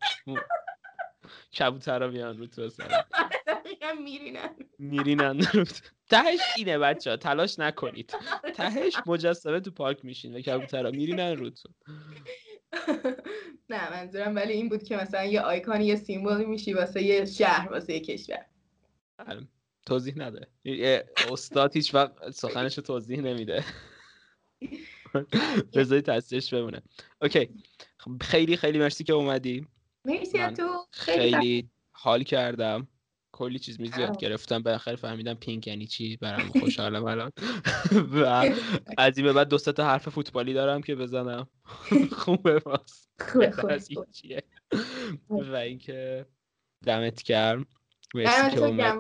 کبوترا 1.59 2.09
بیان 2.09 2.39
رو 2.39 2.47
تو 2.47 2.63
میرینن. 4.05 4.51
میرینن 4.79 5.41
تهش 6.11 6.41
اینه 6.57 6.79
بچه 6.79 7.11
ها 7.11 7.17
تلاش 7.17 7.59
نکنید. 7.59 8.15
تهش 8.55 8.95
مجسمه 9.07 9.61
تو 9.61 9.71
پارک 9.71 10.05
میشین 10.05 10.37
و 10.37 10.41
کبوترا 10.41 10.91
میرینن 10.91 11.37
روتون 11.37 11.75
نه 13.71 13.91
منظورم 13.91 14.35
ولی 14.35 14.53
این 14.53 14.69
بود 14.69 14.83
که 14.83 14.97
مثلا 14.97 15.25
یه 15.25 15.41
آیکانی 15.41 15.87
یه 15.87 15.97
سیمبولی 15.97 16.45
میشی 16.45 16.73
واسه 16.73 17.03
یه 17.03 17.25
شهر 17.25 17.73
واسه 17.73 17.93
یه 17.93 18.01
کشور. 18.01 18.45
بله. 19.19 19.49
توضیح 19.87 20.15
نده. 20.17 20.47
استاد 21.33 21.77
هیچ 21.77 21.95
وقت 21.95 22.31
سخنش 22.31 22.77
رو 22.79 22.83
توضیح 22.83 23.21
نمیده. 23.21 23.65
بذاری 25.75 26.01
تاثیرش 26.03 26.55
بمونه. 26.55 26.83
اوکی. 27.23 27.49
خیلی 28.21 28.57
خیلی 28.57 28.79
مرسی 28.79 29.05
که 29.05 29.13
اومدی. 29.13 29.67
مرسی 30.09 30.47
تو 30.57 30.87
خیلی 30.91 31.71
حال 31.93 32.23
کردم. 32.23 32.89
کلی 33.33 33.59
چیز 33.59 33.81
میز 33.81 33.99
یاد 33.99 34.19
گرفتم. 34.19 34.63
بالاخره 34.63 34.97
فهمیدم 34.97 35.35
پینک 35.35 35.67
یعنی 35.67 35.87
چی؟ 35.87 36.17
برام 36.17 36.49
خوشحالم 36.61 37.05
الان. 37.05 37.33
و 38.15 38.51
از 38.99 39.19
این 39.19 39.27
به 39.27 39.33
بعد 39.33 39.49
دو 39.49 39.59
تا 39.59 39.85
حرف 39.85 40.09
فوتبالی 40.09 40.55
دارم 40.55 40.83
که 40.83 40.95
بزنم. 40.95 41.49
خوبه 42.19 42.59
باز 42.59 43.09
و 45.31 45.55
اینکه 45.55 46.27
دمت 46.87 47.23
گرم. 47.23 47.67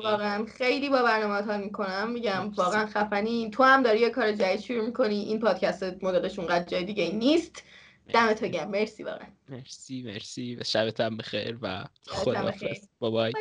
واقعا. 0.03 0.47
خیلی 0.47 0.89
با 0.89 1.03
برنامه 1.03 1.43
ها 1.43 1.59
می‌کنم. 1.59 2.11
میگم 2.11 2.51
واقعا 2.57 2.87
خفنی. 2.87 3.51
تو 3.51 3.63
هم 3.63 3.83
داری 3.83 4.01
یه 4.01 4.11
کار 4.11 4.33
جدید 4.33 4.61
شروع 4.61 4.87
می‌کنی. 4.87 5.15
این 5.15 5.41
پادکست 5.41 6.05
مدلش 6.05 6.39
اونقدر 6.39 6.65
جای 6.65 6.85
دیگه 6.85 7.13
نیست. 7.13 7.63
دمت 8.15 8.45
گرم. 8.45 8.71
مرسی 8.71 9.03
واقعا. 9.03 9.29
مرسی 9.49 10.03
مرسی. 10.03 10.57
و 10.57 10.63
شبت 10.65 11.01
هم 11.01 11.17
بخیر 11.17 11.59
و 11.63 11.85
خدا 12.07 12.53
بابای. 12.99 13.33